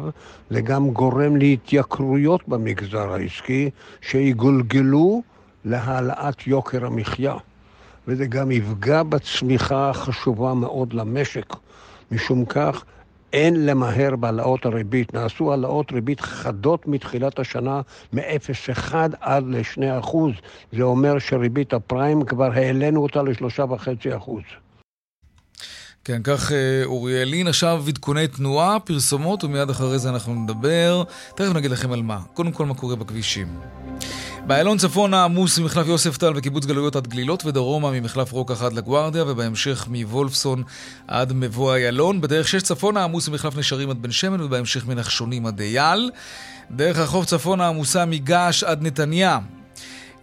וגם 0.52 0.90
גורם 0.90 1.36
להתייקרויות 1.36 2.48
במגזר 2.48 3.14
העסקי, 3.14 3.70
שיגולגלו 4.02 5.22
להעלאת 5.66 6.48
יוקר 6.48 6.86
המחיה. 6.86 7.36
וזה 8.08 8.26
גם 8.26 8.52
יפגע 8.52 9.04
בצמיחה 9.04 9.90
החשובה 9.90 10.54
מאוד 10.54 10.94
למשק. 10.94 11.56
משום 12.12 12.46
כך, 12.46 12.84
אין 13.34 13.65
למהר 13.65 14.15
בהעלאות 14.15 14.65
הריבית. 14.65 15.13
נעשו 15.13 15.52
העלאות 15.52 15.91
ריבית 15.91 16.22
חדות 16.22 16.88
מתחילת 16.88 17.39
השנה 17.39 17.82
מ-0.1 18.13 18.94
עד 19.20 19.44
ל-2 19.48 19.82
זה 20.72 20.84
אומר 20.84 21.20
שריבית 21.20 21.74
הפריים, 21.74 22.26
כבר 22.26 22.52
העלינו 22.52 23.04
אותה 23.04 23.22
ל-3.5 23.22 24.30
כן, 26.06 26.22
כך 26.24 26.52
אה, 26.52 26.82
אוריאל 26.86 27.28
לין. 27.28 27.48
עכשיו 27.48 27.84
עדכוני 27.88 28.28
תנועה, 28.28 28.80
פרסומות, 28.80 29.44
ומיד 29.44 29.70
אחרי 29.70 30.00
זה 30.00 30.10
אנחנו 30.10 30.34
נדבר. 30.36 31.04
תכף 31.36 31.56
נגיד 31.56 31.72
לכם 31.72 31.91
על 31.91 32.02
מה. 32.02 32.20
קודם 32.34 32.52
כל, 32.52 32.65
מה 32.65 32.74
קורה 32.74 32.96
בכבישים. 32.96 33.48
באיילון 34.47 34.77
צפונה 34.77 35.23
עמוס 35.23 35.60
ממחלף 35.60 35.88
יוספטל 35.88 36.34
וקיבוץ 36.36 36.65
גלויות 36.65 36.95
עד 36.95 37.08
גלילות 37.08 37.45
ודרומה 37.45 37.91
ממחלף 37.91 38.32
רוקח 38.32 38.62
עד 38.62 38.73
לגוארדיה 38.73 39.23
ובהמשך 39.27 39.88
מוולפסון 39.88 40.63
עד 41.08 41.34
מבוא 41.34 41.75
איילון. 41.75 42.21
בדרך 42.21 42.47
6 42.47 42.62
צפונה 42.62 43.04
עמוס 43.04 43.30
ממחלף 43.30 43.58
נשרים 43.58 43.89
עד 43.89 44.01
בן 44.01 44.12
שמן 44.12 44.41
ובהמשך 44.41 44.86
מנחשונים 44.88 45.45
עד 45.45 45.60
אייל. 45.60 46.12
דרך 46.71 46.99
החוף 46.99 47.25
צפונה 47.25 47.67
עמוסה 47.67 48.06
מגעש 48.06 48.63
עד 48.63 48.84
נתניה. 48.84 49.39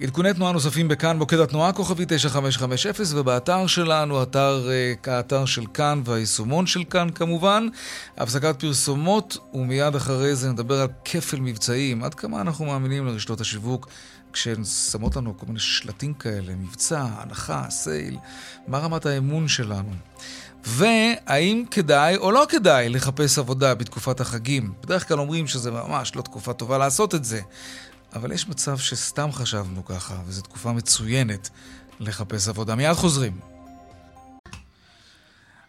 עדכוני 0.03 0.35
תנועה 0.35 0.53
נוספים 0.53 0.89
בכאן, 0.89 1.17
מוקד 1.17 1.39
התנועה 1.39 1.73
כוכבי 1.73 2.05
9550 2.09 3.19
ובאתר 3.19 3.67
שלנו, 3.67 4.23
אתר, 4.23 4.69
אה, 4.71 5.17
האתר 5.17 5.45
של 5.45 5.67
כאן 5.75 6.03
והיישומון 6.05 6.67
של 6.67 6.85
כאן 6.85 7.09
כמובן. 7.15 7.69
הפסקת 8.17 8.61
פרסומות 8.61 9.39
ומיד 9.55 9.95
אחרי 9.95 10.35
זה 10.35 10.53
נדבר 10.53 10.81
על 10.81 10.89
כפל 11.05 11.41
מבצעים. 11.41 12.05
עד 12.05 12.15
כמה 12.15 12.41
אנחנו 12.41 12.65
מאמינים 12.65 13.07
לרשתות 13.07 13.41
השיווק 13.41 13.89
כשהן 14.33 14.65
שמות 14.65 15.17
לנו 15.17 15.39
כל 15.39 15.47
מיני 15.47 15.61
שלטים 15.61 16.15
כאלה, 16.15 16.55
מבצע, 16.55 17.07
הנחה, 17.19 17.65
סייל, 17.71 18.17
מה 18.67 18.79
רמת 18.79 19.07
האמון 19.07 19.49
שלנו? 19.49 19.93
והאם 20.65 21.65
כדאי 21.71 22.17
או 22.17 22.31
לא 22.31 22.47
כדאי 22.49 22.89
לחפש 22.89 23.39
עבודה 23.39 23.75
בתקופת 23.75 24.21
החגים? 24.21 24.73
בדרך 24.83 25.09
כלל 25.09 25.19
אומרים 25.21 25.47
שזה 25.47 25.71
ממש 25.71 26.17
לא 26.17 26.23
תקופה 26.23 26.53
טובה 26.53 26.79
לעשות 26.79 27.15
את 27.15 27.25
זה. 27.25 27.41
אבל 28.15 28.33
יש 28.33 28.49
מצב 28.49 28.77
שסתם 28.77 29.33
חשבנו 29.33 29.85
ככה, 29.85 30.15
וזו 30.27 30.43
תקופה 30.43 30.73
מצוינת 30.73 31.51
לחפש 32.01 32.49
עבודה. 32.49 32.75
מיד 32.75 32.93
חוזרים. 32.93 33.33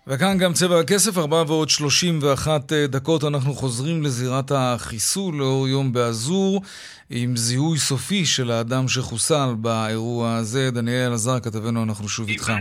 וכאן 0.07 0.37
גם 0.37 0.53
צבע 0.53 0.79
הכסף, 0.79 1.17
4 1.17 1.43
ועוד 1.47 1.69
31 1.69 2.73
אה, 2.73 2.87
דקות 2.87 3.23
אנחנו 3.23 3.53
חוזרים 3.53 4.03
לזירת 4.03 4.51
החיסול 4.55 5.35
לאור 5.35 5.67
יום 5.67 5.93
באזור 5.93 6.61
עם 7.09 7.35
זיהוי 7.35 7.77
סופי 7.77 8.25
של 8.25 8.51
האדם 8.51 8.87
שחוסל 8.87 9.53
באירוע 9.57 10.35
הזה. 10.35 10.71
דניאל 10.71 11.13
עזר, 11.13 11.39
כתבנו, 11.39 11.83
אנחנו 11.83 12.09
שוב 12.09 12.27
איתך. 12.27 12.51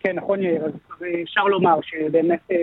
כן, 0.00 0.16
נכון 0.16 0.42
יאיר, 0.42 0.64
אז 0.64 0.72
אפשר 1.24 1.44
לומר 1.44 1.78
שבאמת 1.82 2.40
אה, 2.50 2.56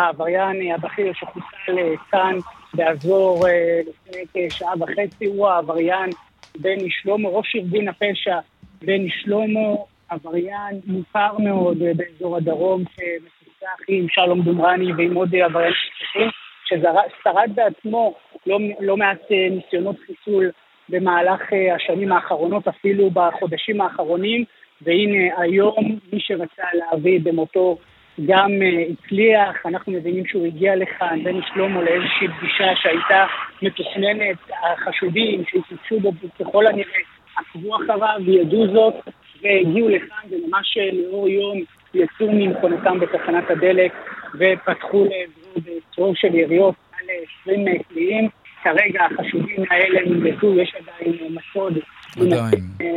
העבריין 0.00 0.72
הבכיר 0.74 1.12
שחוסל 1.12 1.78
אה, 1.78 1.94
כאן 2.10 2.38
באזור 2.74 3.48
אה, 3.48 3.80
לפני 3.80 4.48
כשעה 4.48 4.72
וחצי, 4.80 5.24
הוא 5.24 5.48
העבריין 5.48 6.10
בני 6.58 6.90
שלמה, 6.90 7.28
ראש 7.28 7.56
ארגון 7.56 7.88
הפשע 7.88 8.38
בני 8.82 9.08
שלמה, 9.10 9.74
עבריין 10.08 10.80
מוכר 10.86 11.38
מאוד 11.38 11.82
אה, 11.82 11.92
באזור 11.96 12.36
הדרום, 12.36 12.82
שמפוצח 12.82 13.84
עם 13.88 14.06
שלום 14.08 14.42
דומרני 14.42 14.92
ועם 14.92 15.14
עוד 15.14 15.34
עבריינים 15.34 15.74
נוספים, 16.00 16.30
ששרד 16.64 17.50
בעצמו 17.54 18.14
לא, 18.46 18.58
לא 18.80 18.96
מעט 18.96 19.20
אה, 19.30 19.48
ניסיונות 19.50 19.96
חיסול 20.06 20.50
במהלך 20.88 21.40
השנים 21.74 22.12
האחרונות, 22.12 22.68
אפילו 22.68 23.10
בחודשים 23.10 23.80
האחרונים, 23.80 24.44
והנה 24.82 25.40
היום 25.42 25.98
מי 26.12 26.18
שרצה 26.20 26.62
להביא 26.74 27.20
במותו 27.22 27.78
גם 28.26 28.50
uh, 28.50 28.92
הצליח, 28.92 29.66
אנחנו 29.66 29.92
מבינים 29.92 30.26
שהוא 30.26 30.46
הגיע 30.46 30.76
לכאן, 30.76 31.24
בן 31.24 31.40
שלמה, 31.42 31.82
לאיזושהי 31.82 32.28
פגישה 32.38 32.64
שהייתה 32.82 33.26
מתוכננת, 33.62 34.36
החשודים 34.62 35.42
שהתנגשו 35.48 36.00
בו 36.00 36.12
ככל 36.40 36.66
הנראה 36.66 37.00
עקבו 37.36 37.76
אחריו 37.76 38.20
וידעו 38.26 38.66
זאת 38.66 38.94
והגיעו 39.42 39.88
לכאן 39.88 40.28
וממש 40.30 40.76
אה, 40.78 40.90
לאור 40.92 41.28
יום 41.28 41.58
יצאו 41.94 42.32
ממכונתם 42.32 43.00
בתחנת 43.00 43.50
הדלק 43.50 43.92
ופתחו 44.34 45.04
לעברו 45.04 45.54
בצרור 45.56 46.14
של 46.14 46.34
יריות 46.34 46.74
על 46.92 47.06
20 47.42 47.82
קליעים. 47.88 48.28
כרגע 48.62 49.04
החשודים 49.04 49.64
האלה 49.70 50.00
נמדדו, 50.10 50.60
יש 50.60 50.74
עדיין 50.74 51.16
מסוד. 51.30 51.78
עדיין. 52.20 52.94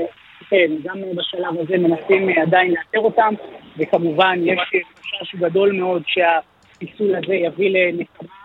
כן, 0.49 0.71
גם 0.84 0.97
בשלב 1.15 1.60
הזה 1.60 1.77
מנסים 1.77 2.30
עדיין 2.30 2.71
לאתר 2.71 2.99
אותם, 2.99 3.34
וכמובן 3.77 4.39
יש 4.43 4.60
חשש 5.19 5.36
גדול 5.36 5.71
מאוד 5.71 6.03
שהחיסול 6.08 7.15
הזה 7.15 7.34
יביא 7.34 7.69
לנקמה 7.69 8.36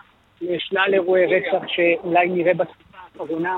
לשלל 0.41 0.93
אירועי 0.93 1.25
רצח 1.25 1.67
שאולי 1.67 2.27
נראה 2.27 2.53
בתקופה 2.53 2.97
האחרונה 3.13 3.57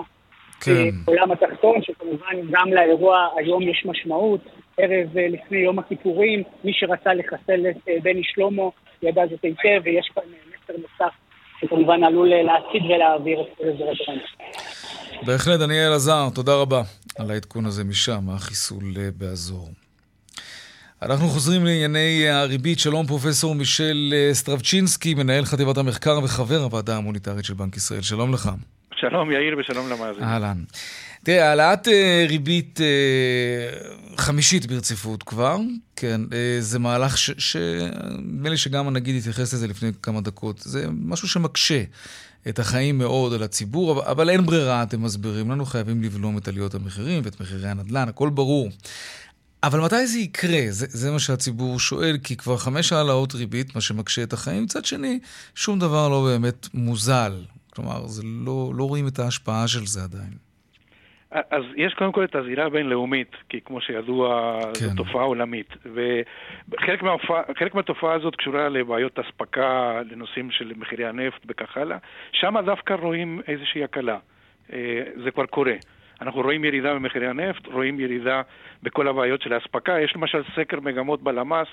כן. 0.61 0.89
בעולם 1.05 1.31
התחתון, 1.31 1.81
שכמובן 1.81 2.51
גם 2.51 2.73
לאירוע 2.73 3.27
היום 3.37 3.61
יש 3.61 3.85
משמעות. 3.85 4.41
ערב 4.77 5.17
אה, 5.17 5.27
לפני 5.27 5.57
יום 5.57 5.79
הכיפורים, 5.79 6.43
מי 6.63 6.71
שרצה 6.73 7.13
לחסל 7.13 7.69
את 7.69 7.75
אה, 7.89 7.93
בני 8.03 8.21
שלמה 8.23 8.63
ידע 9.01 9.21
זאת 9.29 9.43
היטב, 9.43 9.81
ויש 9.83 10.11
כאן 10.15 10.23
מסר 10.47 10.81
נוסף 10.81 11.13
שכמובן 11.61 12.03
עלול 12.03 12.33
אה, 12.33 12.43
להסיט 12.43 12.83
ולהעביר 12.89 13.41
את 13.41 13.61
אזורי 13.61 13.95
בהחלט, 15.25 15.59
דניאל 15.59 15.93
עזר, 15.93 16.27
תודה 16.35 16.55
רבה 16.55 16.81
על 17.19 17.31
העדכון 17.31 17.65
הזה 17.65 17.83
משם, 17.83 18.29
החיסול 18.29 18.83
באזור. 19.17 19.84
אנחנו 21.05 21.27
חוזרים 21.27 21.65
לענייני 21.65 22.29
הריבית. 22.29 22.79
שלום 22.79 23.07
פרופסור 23.07 23.55
מישל 23.55 24.13
סטרבצ'ינסקי, 24.33 25.13
מנהל 25.13 25.45
חטיבת 25.45 25.77
המחקר 25.77 26.19
וחבר 26.23 26.57
הוועדה 26.63 26.97
המוניטרית 26.97 27.45
של 27.45 27.53
בנק 27.53 27.77
ישראל. 27.77 28.01
שלום 28.01 28.33
לך. 28.33 28.49
שלום 28.95 29.31
יאיר 29.31 29.57
ושלום 29.59 29.89
למאזינים. 29.89 30.23
אהלן. 30.23 30.63
תראה, 31.23 31.49
העלאת 31.49 31.87
אה, 31.87 32.25
ריבית 32.29 32.79
אה, 32.81 32.87
חמישית 34.17 34.65
ברציפות 34.65 35.23
כבר, 35.23 35.57
כן, 35.95 36.21
אה, 36.33 36.57
זה 36.59 36.79
מהלך 36.79 37.17
שנדמה 37.17 38.49
לי 38.49 38.57
שגם 38.57 38.87
הנגיד 38.87 39.15
התייחס 39.15 39.53
לזה 39.53 39.67
לפני 39.67 39.91
כמה 40.01 40.21
דקות. 40.21 40.59
זה 40.59 40.85
משהו 40.91 41.27
שמקשה 41.27 41.83
את 42.49 42.59
החיים 42.59 42.97
מאוד 42.97 43.33
על 43.33 43.43
הציבור, 43.43 43.91
אבל, 43.91 44.01
אבל 44.01 44.29
אין 44.29 44.45
ברירה, 44.45 44.83
אתם 44.83 45.03
מסבירים 45.03 45.51
לנו, 45.51 45.65
חייבים 45.65 46.03
לבלום 46.03 46.37
את 46.37 46.47
עליות 46.47 46.75
המחירים 46.75 47.21
ואת 47.25 47.41
מחירי 47.41 47.69
הנדל"ן, 47.69 48.09
הכל 48.09 48.29
ברור. 48.29 48.69
אבל 49.67 49.79
מתי 49.85 50.07
זה 50.07 50.19
יקרה? 50.19 50.61
זה, 50.69 50.85
זה 50.89 51.11
מה 51.11 51.19
שהציבור 51.19 51.79
שואל, 51.79 52.15
כי 52.23 52.37
כבר 52.37 52.57
חמש 52.57 52.93
העלאות 52.93 53.33
ריבית, 53.35 53.75
מה 53.75 53.81
שמקשה 53.81 54.23
את 54.23 54.33
החיים. 54.33 54.63
מצד 54.63 54.85
שני, 54.85 55.19
שום 55.55 55.79
דבר 55.79 56.09
לא 56.09 56.23
באמת 56.29 56.67
מוזל. 56.73 57.31
כלומר, 57.73 58.07
זה 58.07 58.23
לא, 58.45 58.71
לא 58.77 58.83
רואים 58.83 59.07
את 59.07 59.19
ההשפעה 59.19 59.67
של 59.67 59.85
זה 59.85 60.03
עדיין. 60.03 60.33
אז 61.31 61.63
יש 61.75 61.93
קודם 61.93 62.11
כל 62.11 62.23
את 62.23 62.35
הזירה 62.35 62.65
הבינלאומית, 62.65 63.31
כי 63.49 63.59
כמו 63.65 63.81
שידוע, 63.81 64.59
כן. 64.61 64.85
זו 64.85 64.95
תופעה 64.95 65.23
עולמית. 65.23 65.69
וחלק 65.85 67.03
מהתופעה, 67.03 67.41
מהתופעה 67.73 68.13
הזאת 68.13 68.35
קשורה 68.35 68.69
לבעיות 68.69 69.19
אספקה, 69.19 70.01
לנושאים 70.11 70.51
של 70.51 70.71
מחירי 70.77 71.05
הנפט 71.05 71.41
וכך 71.47 71.77
הלאה. 71.77 71.97
שם 72.31 72.55
דווקא 72.65 72.93
רואים 72.93 73.41
איזושהי 73.47 73.83
הקלה. 73.83 74.17
אה, 74.73 75.03
זה 75.23 75.31
כבר 75.31 75.45
קורה. 75.45 75.75
אנחנו 76.21 76.41
רואים 76.41 76.65
ירידה 76.65 76.93
במחירי 76.93 77.27
הנפט, 77.27 77.67
רואים 77.67 77.99
ירידה 77.99 78.41
בכל 78.83 79.07
הבעיות 79.07 79.41
של 79.41 79.53
האספקה. 79.53 79.99
יש 79.99 80.15
למשל 80.15 80.43
סקר 80.55 80.79
מגמות 80.79 81.23
בלמ"ס, 81.23 81.67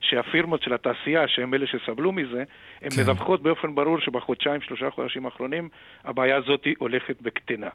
שהפירמות 0.00 0.62
של 0.62 0.74
התעשייה, 0.74 1.28
שהם 1.28 1.54
אלה 1.54 1.66
שסבלו 1.66 2.12
מזה, 2.12 2.44
הן 2.82 2.90
כן. 2.90 3.02
מדווחות 3.02 3.42
באופן 3.42 3.74
ברור 3.74 4.00
שבחודשיים, 4.00 4.60
שלושה 4.60 4.90
חודשים 4.90 5.26
האחרונים, 5.26 5.68
הבעיה 6.04 6.36
הזאת 6.36 6.66
הולכת 6.78 7.16
וקטנה. 7.22 7.68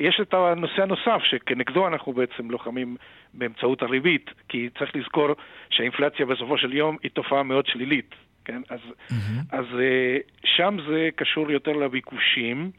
יש 0.00 0.20
את 0.22 0.34
הנושא 0.34 0.82
הנוסף, 0.82 1.22
שכנגדו 1.24 1.86
אנחנו 1.86 2.12
בעצם 2.12 2.50
לוחמים 2.50 2.96
באמצעות 3.34 3.82
הריבית, 3.82 4.30
כי 4.48 4.68
צריך 4.78 4.96
לזכור 4.96 5.28
שהאינפלציה 5.70 6.26
בסופו 6.26 6.58
של 6.58 6.74
יום 6.74 6.96
היא 7.02 7.10
תופעה 7.10 7.42
מאוד 7.42 7.66
שלילית, 7.66 8.14
כן? 8.44 8.62
אז, 8.70 8.80
mm-hmm. 8.80 9.12
אז 9.52 9.64
אה, 9.80 10.18
שם 10.44 10.76
זה 10.88 11.08
קשור 11.16 11.50
יותר 11.50 11.72
לביקושים, 11.72 12.70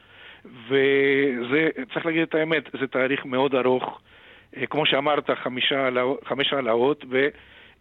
וזה, 0.68 1.70
צריך 1.94 2.06
להגיד 2.06 2.22
את 2.22 2.36
האמת, 2.36 2.64
זה 2.80 2.88
תהליך 2.88 3.26
מאוד 3.26 3.56
ארוך. 3.56 4.02
אה, 4.58 4.66
כמו 4.68 4.86
שאמרת, 4.86 5.30
חמש 6.26 6.54
העלאות, 6.54 7.06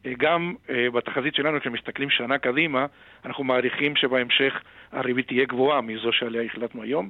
וגם 0.05 0.55
אה, 0.71 0.91
בתחזית 0.91 1.35
שלנו, 1.35 1.61
כשמסתכלים 1.61 2.11
שנה 2.11 2.39
קדימה, 2.39 2.87
אנחנו 3.25 3.45
מעריכים 3.45 3.97
שבהמשך 3.97 4.63
הריבית 4.93 5.27
תהיה 5.27 5.45
גבוהה 5.45 5.81
מזו 5.81 6.13
שעליה 6.13 6.43
החלטנו 6.43 6.83
היום. 6.83 7.09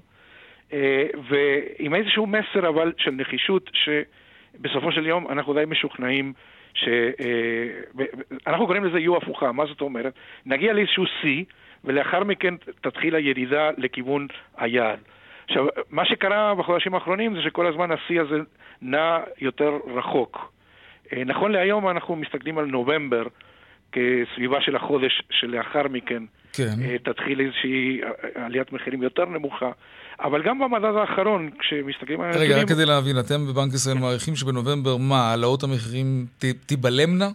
אה, 0.72 1.06
ועם 1.28 1.94
איזשהו 1.94 2.26
מסר 2.26 2.68
אבל 2.68 2.92
של 2.98 3.10
נחישות, 3.10 3.70
שבסופו 3.74 4.92
של 4.92 5.06
יום 5.06 5.26
אנחנו 5.30 5.54
די 5.54 5.64
משוכנעים 5.66 6.32
ש... 6.74 6.88
אנחנו 8.46 8.66
קוראים 8.66 8.84
לזה 8.84 8.98
יו 8.98 9.16
הפוכה, 9.16 9.52
מה 9.52 9.66
זאת 9.66 9.80
אומרת? 9.80 10.14
נגיע 10.46 10.72
לאיזשהו 10.72 11.04
שיא, 11.20 11.44
ולאחר 11.84 12.24
מכן 12.24 12.54
תתחיל 12.80 13.14
הירידה 13.14 13.70
לכיוון 13.76 14.26
היעד. 14.56 14.98
עכשיו, 15.48 15.66
מה 15.90 16.06
שקרה 16.06 16.54
בחודשים 16.54 16.94
האחרונים 16.94 17.34
זה 17.34 17.42
שכל 17.42 17.66
הזמן 17.66 17.90
השיא 17.90 18.20
הזה 18.20 18.36
נע 18.82 19.18
יותר 19.40 19.70
רחוק. 19.96 20.52
אה, 21.12 21.24
נכון 21.24 21.52
להיום 21.52 21.88
אנחנו 21.88 22.16
מסתכלים 22.16 22.58
על 22.58 22.66
נובמבר 22.66 23.22
כסביבה 23.92 24.60
של 24.60 24.76
החודש 24.76 25.22
שלאחר 25.30 25.88
מכן 25.88 26.22
כן. 26.52 26.74
אה, 26.82 26.96
תתחיל 27.04 27.40
איזושהי 27.40 28.00
עליית 28.34 28.72
מחירים 28.72 29.02
יותר 29.02 29.24
נמוכה. 29.24 29.70
אבל 30.20 30.42
גם 30.42 30.58
במדד 30.58 30.94
האחרון, 31.00 31.50
כשמסתכלים 31.58 32.20
על... 32.20 32.30
רגע, 32.38 32.60
רק 32.60 32.68
כדי 32.68 32.86
להבין, 32.86 33.18
אתם 33.18 33.46
בבנק 33.46 33.74
ישראל 33.74 33.98
מעריכים 33.98 34.36
שבנובמבר 34.36 34.96
מה, 34.96 35.30
העלאות 35.30 35.62
המחירים 35.62 36.26
תיבלמנה? 36.66 37.28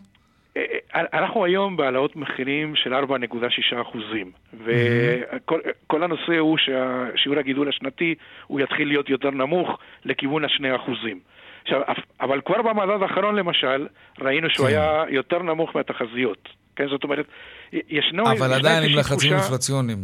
אנחנו 0.96 1.46
היום 1.46 1.78
בהעלאות 1.78 2.16
מחירים 2.16 2.76
של 2.76 2.94
4.6 2.94 3.82
אחוזים, 3.82 4.32
וכל 4.66 6.04
הנושא 6.04 6.38
הוא 6.40 6.58
שהשיעור 6.58 7.40
הגידול 7.40 7.70
השנתי 7.70 8.16
הוא 8.48 8.60
יתחיל 8.60 8.88
להיות 8.88 9.10
יותר 9.10 9.30
נמוך 9.30 9.80
לכיוון 10.06 10.46
השני 10.46 10.76
אחוזים. 10.76 11.20
עכשיו, 11.64 11.82
אבל 12.22 12.42
כבר 12.46 12.62
במדד 12.62 13.02
האחרון 13.02 13.36
למשל, 13.36 13.88
ראינו 14.22 14.48
שהוא 14.50 14.68
כן. 14.68 14.74
היה 14.74 15.04
יותר 15.10 15.40
נמוך 15.40 15.76
מהתחזיות. 15.76 16.50
כן, 16.76 16.88
זאת 16.88 17.04
אומרת, 17.04 17.26
ישנו... 17.74 18.32
אבל 18.32 18.54
עדיין 18.54 18.84
עם 18.84 19.00
לחצים 19.00 19.34
אינפלציוניים. 19.34 20.00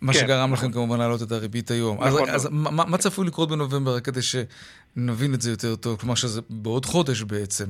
מה 0.00 0.12
כן. 0.12 0.18
שגרם 0.18 0.52
לכם 0.52 0.72
כמובן 0.72 0.98
להעלות 0.98 1.22
את 1.22 1.32
הריבית 1.32 1.70
היום. 1.70 1.96
נכון. 2.04 2.28
אז, 2.28 2.46
אז 2.46 2.48
מה, 2.52 2.84
מה 2.86 2.98
צפוי 2.98 3.26
לקרות 3.26 3.48
בנובמבר, 3.48 4.00
כדי 4.00 4.20
שנבין 4.22 5.34
את 5.34 5.40
זה 5.40 5.50
יותר 5.50 5.76
טוב? 5.76 6.00
כלומר 6.00 6.14
שזה 6.14 6.40
בעוד 6.50 6.84
חודש 6.84 7.22
בעצם. 7.22 7.64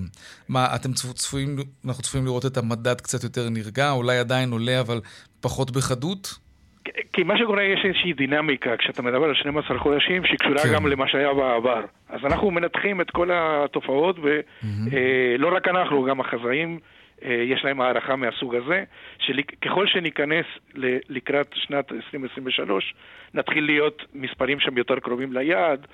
מה, 0.49 0.75
אתם 0.75 0.93
צפויים, 0.93 1.57
אנחנו 1.87 2.03
צפויים 2.03 2.27
לראות 2.27 2.47
את 2.47 2.57
המדד 2.57 3.01
קצת 3.01 3.25
יותר 3.25 3.49
נרגע, 3.49 3.91
אולי 3.91 4.19
עדיין 4.19 4.51
עולה, 4.51 4.81
אבל 4.81 5.01
פחות 5.41 5.71
בחדות? 5.71 6.39
כי 7.13 7.23
מה 7.23 7.39
שקורה, 7.39 7.63
יש 7.63 7.81
איזושהי 7.85 8.13
דינמיקה 8.13 8.77
כשאתה 8.77 9.03
מדבר 9.03 9.25
על 9.25 9.35
12 9.35 9.79
חודשים 9.79 10.25
שקשורה 10.25 10.63
כן. 10.63 10.73
גם 10.75 10.87
למה 10.87 11.09
שהיה 11.09 11.35
בעבר. 11.35 11.81
אז 12.09 12.21
אנחנו 12.25 12.51
מנתחים 12.51 13.01
את 13.01 13.11
כל 13.11 13.31
התופעות, 13.33 14.19
ולא 14.19 14.41
mm-hmm. 14.63 15.53
אה, 15.53 15.57
רק 15.57 15.69
אנחנו, 15.69 16.05
גם 16.05 16.21
החזאים. 16.21 16.79
אה, 17.25 17.33
יש 17.33 17.65
להם 17.65 17.81
הערכה 17.81 18.17
מהסוג 18.17 18.55
הזה, 18.55 18.85
שככל 19.19 19.87
שניכנס 19.87 20.47
לקראת 21.09 21.51
שנת 21.55 21.93
2023, 21.93 22.95
נתחיל 23.35 23.65
להיות 23.65 24.03
מספרים 24.15 24.61
שם 24.61 24.79
יותר 24.79 24.99
קרובים 24.99 25.33
ליעד, 25.33 25.87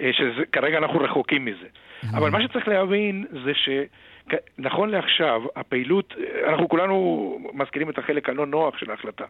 אה, 0.00 0.10
שכרגע 0.12 0.78
אנחנו 0.78 1.00
רחוקים 1.00 1.44
מזה. 1.44 1.66
Mm-hmm. 1.66 2.16
אבל 2.16 2.30
מה 2.30 2.42
שצריך 2.42 2.68
להבין 2.68 3.24
זה 3.44 3.52
שנכון 3.54 4.90
לעכשיו, 4.90 5.42
הפעילות, 5.56 6.14
אנחנו 6.48 6.68
כולנו 6.68 7.38
מזכירים 7.52 7.90
את 7.90 7.98
החלק 7.98 8.28
הלא 8.28 8.46
נוח 8.46 8.78
של 8.78 8.90
ההחלטה, 8.90 9.24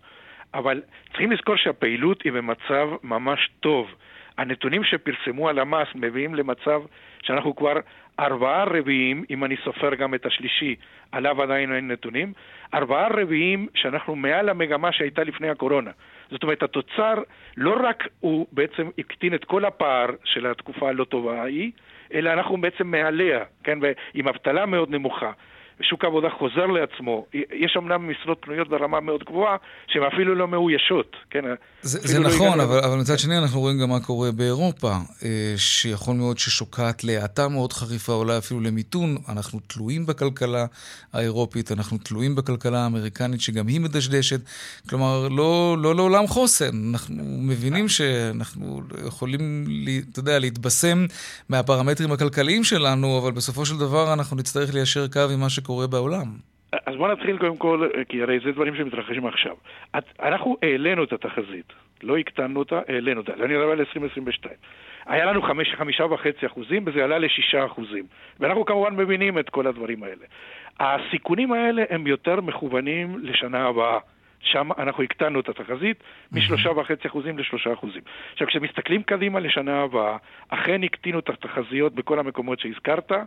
אבל 0.55 0.83
צריכים 1.09 1.33
לזכור 1.33 1.57
שהפעילות 1.57 2.23
היא 2.23 2.33
במצב 2.33 2.89
ממש 3.03 3.51
טוב. 3.61 3.95
הנתונים 4.39 4.85
שפרסמו 4.85 5.49
הלמ"ס 5.49 5.89
מביאים 5.95 6.35
למצב 6.35 6.83
שאנחנו 7.23 7.57
כבר 7.57 7.75
ארבעה 8.21 8.65
רביעים, 8.65 9.25
אם 9.31 9.45
אני 9.45 9.57
סופר 9.65 9.95
גם 9.95 10.15
את 10.15 10.27
השלישי, 10.27 10.77
עליו 11.13 11.43
עדיין 11.43 11.75
אין 11.75 11.89
נתונים, 11.89 12.33
ארבעה 12.75 13.09
רביעים 13.09 13.67
שאנחנו 13.75 14.17
מעל 14.17 14.49
המגמה 14.49 14.93
שהייתה 14.93 15.25
לפני 15.25 15.49
הקורונה. 15.49 15.91
זאת 16.31 16.43
אומרת, 16.43 16.63
התוצר 16.63 17.15
לא 17.57 17.77
רק 17.83 18.09
הוא 18.21 18.47
בעצם 18.53 18.89
הקטין 18.99 19.35
את 19.35 19.45
כל 19.45 19.65
הפער 19.65 20.07
של 20.25 20.47
התקופה 20.47 20.89
הלא 20.89 21.05
טובה 21.05 21.43
ההיא, 21.43 21.71
אלא 22.15 22.33
אנחנו 22.33 22.61
בעצם 22.61 22.87
מעליה, 22.87 23.45
כן, 23.65 23.79
ועם 23.83 24.29
אבטלה 24.29 24.67
מאוד 24.67 24.91
נמוכה. 24.91 25.33
ושוק 25.81 26.05
העבודה 26.05 26.29
חוזר 26.39 26.67
לעצמו. 26.67 27.27
יש 27.35 27.77
אמנם 27.79 28.11
משרות 28.11 28.39
פנויות 28.41 28.69
ברמה 28.69 29.01
מאוד 29.01 29.25
גבוהה, 29.25 29.57
שהן 29.87 30.03
אפילו 30.03 30.35
לא 30.35 30.49
מאוישות, 30.49 31.17
כן? 31.31 31.45
זה, 31.83 31.99
זה 31.99 32.19
לא 32.19 32.29
נכון, 32.29 32.61
אבל, 32.61 32.79
אבל 32.79 32.97
מצד 33.01 33.19
שני 33.19 33.39
אנחנו 33.39 33.61
רואים 33.61 33.79
גם 33.79 33.89
מה 33.89 34.01
קורה 34.01 34.33
באירופה, 34.33 34.93
אה, 35.25 35.55
שיכול 35.57 36.17
מאוד 36.17 36.39
ששוקעת 36.39 37.05
להאטה 37.05 37.49
מאוד 37.49 37.73
חריפה, 37.73 38.13
אולי 38.13 38.39
אפילו 38.39 38.61
למיתון. 38.61 39.17
אנחנו 39.29 39.61
תלויים 39.67 40.07
בכלכלה 40.07 40.67
האירופית, 41.13 41.73
אנחנו 41.73 41.99
תלויים 41.99 42.35
בכלכלה 42.35 42.79
האמריקנית, 42.79 43.41
שגם 43.41 43.67
היא 43.67 43.81
מדשדשת. 43.81 44.41
כלומר, 44.89 45.29
לא, 45.29 45.77
לא 45.79 45.95
לעולם 45.95 46.27
חוסן. 46.27 46.91
אנחנו 46.91 47.23
מבינים 47.25 47.89
שאנחנו 47.89 48.81
יכולים, 49.07 49.65
אתה 50.13 50.19
יודע, 50.19 50.39
להתבשם 50.39 51.07
מהפרמטרים 51.49 52.13
הכלכליים 52.13 52.65
שלנו, 52.65 53.19
אבל 53.19 53.33
בסופו 53.33 53.67
של 53.67 53.79
דבר 53.79 54.13
אנחנו 54.13 54.37
נצטרך 54.37 54.75
ליישר 54.75 55.09
קו 55.09 55.21
עם 55.33 55.41
מה 55.41 55.51
שקורה. 55.51 55.68
שקורה 55.69 55.87
בעולם. 55.87 56.27
אז 56.87 56.97
בוא 56.97 57.09
נתחיל 57.09 57.39
קודם 57.39 57.57
כל, 57.57 57.89
כי 58.09 58.23
הרי 58.23 58.39
זה 58.45 58.53
דברים 58.53 58.77
שמתרחשים 58.77 59.27
עכשיו. 59.27 59.57
אנחנו 60.23 60.57
העלינו 60.63 61.05
את 61.05 61.13
התחזית, 61.13 61.73
לא 62.03 62.17
הקטנו 62.17 62.59
אותה, 62.59 62.81
העלינו 62.89 63.21
אותה. 63.21 63.33
אני 63.33 63.55
מדבר 63.55 63.71
על 63.71 63.79
2022. 63.81 64.55
היה 65.07 65.25
לנו 65.25 65.43
חמש, 65.43 65.75
חמישה 65.75 66.05
וחצי 66.05 66.47
אחוזים, 66.47 66.85
וזה 66.87 67.05
עלה 67.05 67.19
לשישה 67.19 67.67
אחוזים. 67.67 68.05
ואנחנו 68.41 68.65
כמובן 68.65 68.97
מבינים 68.97 69.39
את 69.39 69.51
כל 69.51 69.67
הדברים 69.67 70.03
האלה. 70.03 70.25
הסיכונים 70.81 71.53
האלה 71.53 71.83
הם 71.91 72.07
יותר 72.07 72.41
מכוונים 72.41 73.19
לשנה 73.23 73.67
הבאה. 73.67 73.99
שם 74.41 74.69
אנחנו 74.79 75.03
הקטנו 75.03 75.41
את 75.41 75.49
התחזית 75.49 76.03
משלושה 76.33 76.71
וחצי 76.71 77.09
אחוזים 77.09 77.39
לשלושה 77.39 77.73
אחוזים. 77.73 78.03
עכשיו, 78.33 78.47
כשמסתכלים 78.47 79.03
קדימה 79.03 79.41
לשנה 79.41 79.83
הבאה, 79.83 80.17
אכן 80.49 80.83
הקטינו 80.83 81.19
את 81.19 81.29
התחזיות 81.29 81.95
בכל 81.95 82.19
המקומות 82.19 82.61
שהזכרת, 82.61 83.13
אה, 83.13 83.23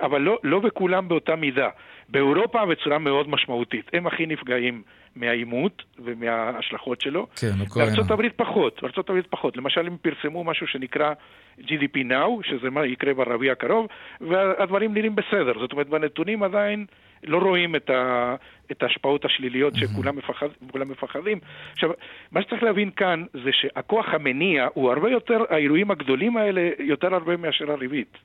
אבל 0.00 0.20
לא, 0.20 0.38
לא 0.42 0.60
בכולם 0.60 1.08
באותה 1.08 1.36
מידה. 1.36 1.68
באירופה 2.08 2.66
בצורה 2.66 2.98
מאוד 2.98 3.28
משמעותית. 3.28 3.90
הם 3.92 4.06
הכי 4.06 4.26
נפגעים 4.26 4.82
מהעימות 5.16 5.82
ומההשלכות 5.98 7.00
שלו. 7.00 7.26
כן, 7.40 7.46
אוקראינה. 7.60 7.90
בארצות 7.90 8.10
הברית 8.10 8.32
פחות, 8.36 8.78
בארצות 8.82 9.10
הברית 9.10 9.26
פחות. 9.26 9.56
lמשל, 9.56 9.86
הם 9.86 9.96
פרסמו 10.02 10.44
משהו 10.44 10.66
שנקרא 10.66 11.12
GDP 11.58 11.96
Now, 11.96 12.48
שזה 12.48 12.70
מה 12.70 12.86
יקרה 12.86 13.14
ברביע 13.14 13.52
הקרוב, 13.52 13.86
והדברים 14.20 14.94
נראים 14.94 15.16
בסדר. 15.16 15.58
זאת 15.60 15.72
אומרת, 15.72 15.88
בנתונים 15.88 16.42
עדיין 16.42 16.86
לא 17.24 17.38
רואים 17.38 17.76
את, 17.76 17.90
ה, 17.90 18.34
את 18.70 18.82
ההשפעות 18.82 19.24
השליליות 19.24 19.74
שכולם 19.76 20.16
מפחד, 20.16 20.48
מפחדים. 20.74 21.38
עכשיו, 21.72 21.90
מה 22.32 22.42
שצריך 22.42 22.62
להבין 22.62 22.90
כאן 22.90 23.24
זה 23.44 23.50
שהכוח 23.52 24.06
המניע 24.08 24.68
הוא 24.74 24.90
הרבה 24.90 25.10
יותר, 25.10 25.38
האירועים 25.48 25.90
הגדולים 25.90 26.36
האלה, 26.36 26.70
יותר 26.78 27.14
הרבה 27.14 27.36
מאשר 27.36 27.72
הריבית. 27.72 28.18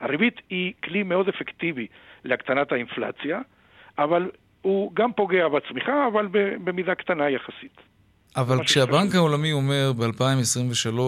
הריבית 0.00 0.40
היא 0.50 0.72
כלי 0.84 1.02
מאוד 1.02 1.28
אפקטיבי 1.28 1.86
להקטנת 2.24 2.72
האינפלציה, 2.72 3.40
אבל 3.98 4.30
הוא 4.62 4.92
גם 4.94 5.12
פוגע 5.12 5.48
בצמיחה, 5.48 6.06
אבל 6.12 6.28
במידה 6.64 6.94
קטנה 6.94 7.30
יחסית. 7.30 7.80
אבל 8.36 8.64
כשהבנק 8.64 9.14
העולמי 9.14 9.52
אומר 9.52 9.92
ב-2023, 9.92 10.98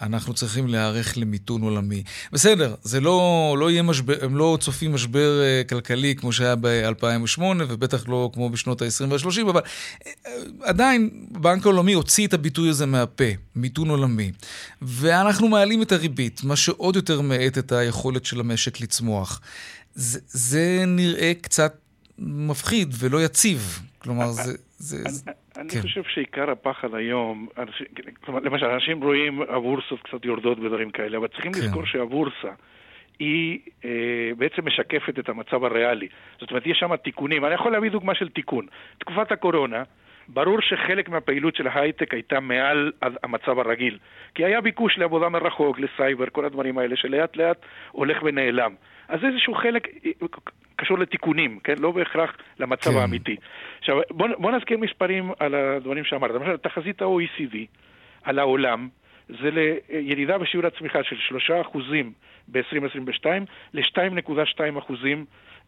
אנחנו 0.00 0.34
צריכים 0.34 0.68
להיערך 0.68 1.18
למיתון 1.18 1.62
עולמי. 1.62 2.02
בסדר, 2.32 2.74
זה 2.82 3.00
לא, 3.00 3.56
לא 3.58 3.70
יהיה 3.70 3.82
משבר, 3.82 4.14
הם 4.22 4.36
לא 4.36 4.58
צופים 4.60 4.94
משבר 4.94 5.40
uh, 5.40 5.68
כלכלי 5.68 6.14
כמו 6.16 6.32
שהיה 6.32 6.54
ב-2008, 6.60 7.42
ובטח 7.68 8.08
לא 8.08 8.30
כמו 8.34 8.50
בשנות 8.50 8.82
ה-20 8.82 9.04
וה-30, 9.10 9.50
אבל 9.50 9.60
uh, 9.60 10.08
עדיין, 10.62 11.26
הבנק 11.34 11.66
העולמי 11.66 11.92
הוציא 11.92 12.26
את 12.26 12.34
הביטוי 12.34 12.68
הזה 12.68 12.86
מהפה, 12.86 13.24
מיתון 13.56 13.90
עולמי. 13.90 14.32
ואנחנו 14.82 15.48
מעלים 15.48 15.82
את 15.82 15.92
הריבית, 15.92 16.44
מה 16.44 16.56
שעוד 16.56 16.96
יותר 16.96 17.20
מאט 17.20 17.58
את 17.58 17.72
היכולת 17.72 18.24
של 18.24 18.40
המשק 18.40 18.80
לצמוח. 18.80 19.40
זה, 19.94 20.18
זה 20.28 20.84
נראה 20.86 21.32
קצת 21.40 21.76
מפחיד 22.18 22.94
ולא 22.98 23.24
יציב. 23.24 23.80
כלומר, 23.98 24.32
זה... 24.32 24.54
זה, 24.78 24.96
אני, 25.26 25.34
אני 25.56 25.68
כן. 25.68 25.80
חושב 25.80 26.02
שעיקר 26.08 26.50
הפחד 26.50 26.94
היום, 26.94 27.48
אנשים, 27.58 27.86
כלומר, 28.24 28.40
למשל, 28.40 28.66
אנשים 28.66 29.04
רואים 29.04 29.42
הבורסות 29.42 30.02
קצת 30.02 30.24
יורדות 30.24 30.58
ודברים 30.58 30.90
כאלה, 30.90 31.18
אבל 31.18 31.28
צריכים 31.28 31.52
כן. 31.52 31.58
לזכור 31.58 31.86
שהבורסה 31.86 32.50
היא 33.18 33.58
אה, 33.84 33.90
בעצם 34.38 34.66
משקפת 34.66 35.18
את 35.18 35.28
המצב 35.28 35.64
הריאלי. 35.64 36.08
זאת 36.40 36.50
אומרת, 36.50 36.66
יש 36.66 36.78
שם 36.78 36.96
תיקונים. 36.96 37.44
אני 37.44 37.54
יכול 37.54 37.72
להביא 37.72 37.90
דוגמה 37.90 38.14
של 38.14 38.28
תיקון. 38.28 38.66
תקופת 38.98 39.32
הקורונה, 39.32 39.82
ברור 40.28 40.60
שחלק 40.60 41.08
מהפעילות 41.08 41.56
של 41.56 41.66
ההייטק 41.66 42.14
הייתה 42.14 42.40
מעל 42.40 42.92
המצב 43.02 43.58
הרגיל. 43.58 43.98
כי 44.34 44.44
היה 44.44 44.60
ביקוש 44.60 44.98
לעבודה 44.98 45.28
מרחוק, 45.28 45.78
לסייבר, 45.78 46.24
כל 46.32 46.44
הדברים 46.44 46.78
האלה, 46.78 46.96
שלאט 46.96 47.36
לאט 47.36 47.56
הולך 47.92 48.22
ונעלם. 48.22 48.74
אז 49.08 49.24
איזשהו 49.24 49.54
חלק 49.54 49.88
קשור 50.76 50.98
לתיקונים, 50.98 51.58
כן? 51.64 51.74
לא 51.78 51.90
בהכרח 51.90 52.36
למצב 52.58 52.90
כן. 52.90 52.96
האמיתי. 52.96 53.36
עכשיו, 53.78 54.00
בוא, 54.10 54.28
בוא 54.38 54.52
נזכיר 54.52 54.78
מספרים 54.78 55.30
על 55.38 55.54
הדברים 55.54 56.04
שאמרת. 56.04 56.30
למשל, 56.30 56.56
תחזית 56.56 57.02
ה-OECD 57.02 57.56
על 58.22 58.38
העולם 58.38 58.88
זה 59.28 59.50
לירידה 59.90 60.38
בשיעור 60.38 60.66
הצמיחה 60.66 60.98
של 61.02 61.38
3% 61.72 61.78
ב-2022 62.48 63.26
ל-2.2% 63.74 64.92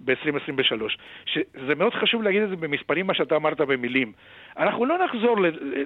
ב-2023. 0.01 0.83
זה 1.67 1.75
מאוד 1.75 1.95
חשוב 1.95 2.23
להגיד 2.23 2.43
את 2.43 2.49
זה 2.49 2.57
במספרים, 2.57 3.07
מה 3.07 3.15
שאתה 3.15 3.37
אמרת 3.37 3.61
במילים. 3.61 4.13
אנחנו 4.59 4.87
לא 4.87 4.99
נחזור 5.05 5.37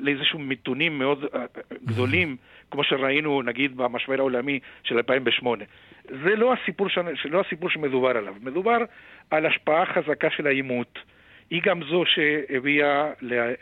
לאיזשהו 0.01 0.39
מיתונים 0.39 0.99
מאוד 0.99 1.25
אה, 1.35 1.45
גדולים, 1.85 2.37
כמו 2.71 2.85
שראינו 2.85 3.43
נגיד 3.43 3.77
במשבר 3.77 4.19
העולמי 4.19 4.59
של 4.83 4.97
2008. 4.97 5.65
זה 6.05 6.37
לא 6.37 6.53
הסיפור, 6.53 6.89
ש... 6.89 6.99
לא 7.25 7.41
הסיפור 7.41 7.71
שמדובר 7.71 8.17
עליו. 8.17 8.35
מדובר 8.43 8.79
על 9.31 9.47
השפעה 9.47 9.87
חזקה 9.87 10.31
של 10.31 10.47
העימות. 10.47 10.99
היא 11.51 11.63
גם 11.65 11.81
זו 11.91 12.05
שהביאה 12.07 13.11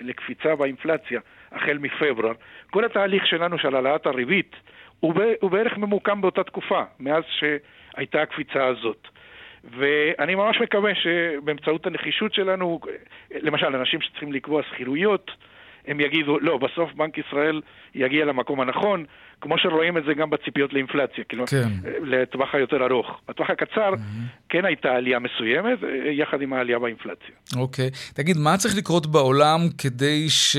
לקפיצה 0.00 0.56
באינפלציה 0.56 1.20
החל 1.52 1.78
מפברואר. 1.78 2.32
כל 2.70 2.84
התהליך 2.84 3.26
שלנו 3.26 3.58
של 3.58 3.74
העלאת 3.74 4.06
הריבית 4.06 4.56
הוא, 5.00 5.14
הוא 5.40 5.50
בערך 5.50 5.78
ממוקם 5.78 6.20
באותה 6.20 6.42
תקופה, 6.44 6.82
מאז 7.00 7.22
שהייתה 7.28 8.22
הקפיצה 8.22 8.66
הזאת. 8.66 9.08
ואני 9.64 10.34
ממש 10.34 10.56
מקווה 10.60 10.92
שבאמצעות 10.94 11.86
הנחישות 11.86 12.34
שלנו, 12.34 12.80
למשל, 13.42 13.66
אנשים 13.66 14.00
שצריכים 14.00 14.32
לקבוע 14.32 14.62
שכירויות, 14.62 15.30
הם 15.86 16.00
יגידו, 16.00 16.40
לא, 16.40 16.58
בסוף 16.58 16.92
בנק 16.94 17.18
ישראל 17.18 17.60
יגיע 17.94 18.24
למקום 18.24 18.60
הנכון, 18.60 19.04
כמו 19.40 19.58
שרואים 19.58 19.98
את 19.98 20.04
זה 20.04 20.14
גם 20.14 20.30
בציפיות 20.30 20.72
לאינפלציה, 20.72 21.24
כאילו, 21.24 21.46
כן. 21.46 21.68
לטווח 22.02 22.54
היותר 22.54 22.86
ארוך. 22.86 23.20
בטווח 23.28 23.50
הקצר 23.50 23.92
mm-hmm. 23.92 24.48
כן 24.48 24.64
הייתה 24.64 24.88
עלייה 24.88 25.18
מסוימת, 25.18 25.78
יחד 26.12 26.42
עם 26.42 26.52
העלייה 26.52 26.78
באינפלציה. 26.78 27.34
אוקיי. 27.56 27.90
תגיד, 28.14 28.36
מה 28.36 28.56
צריך 28.56 28.76
לקרות 28.76 29.06
בעולם 29.06 29.60
כדי 29.78 30.28
ש... 30.28 30.56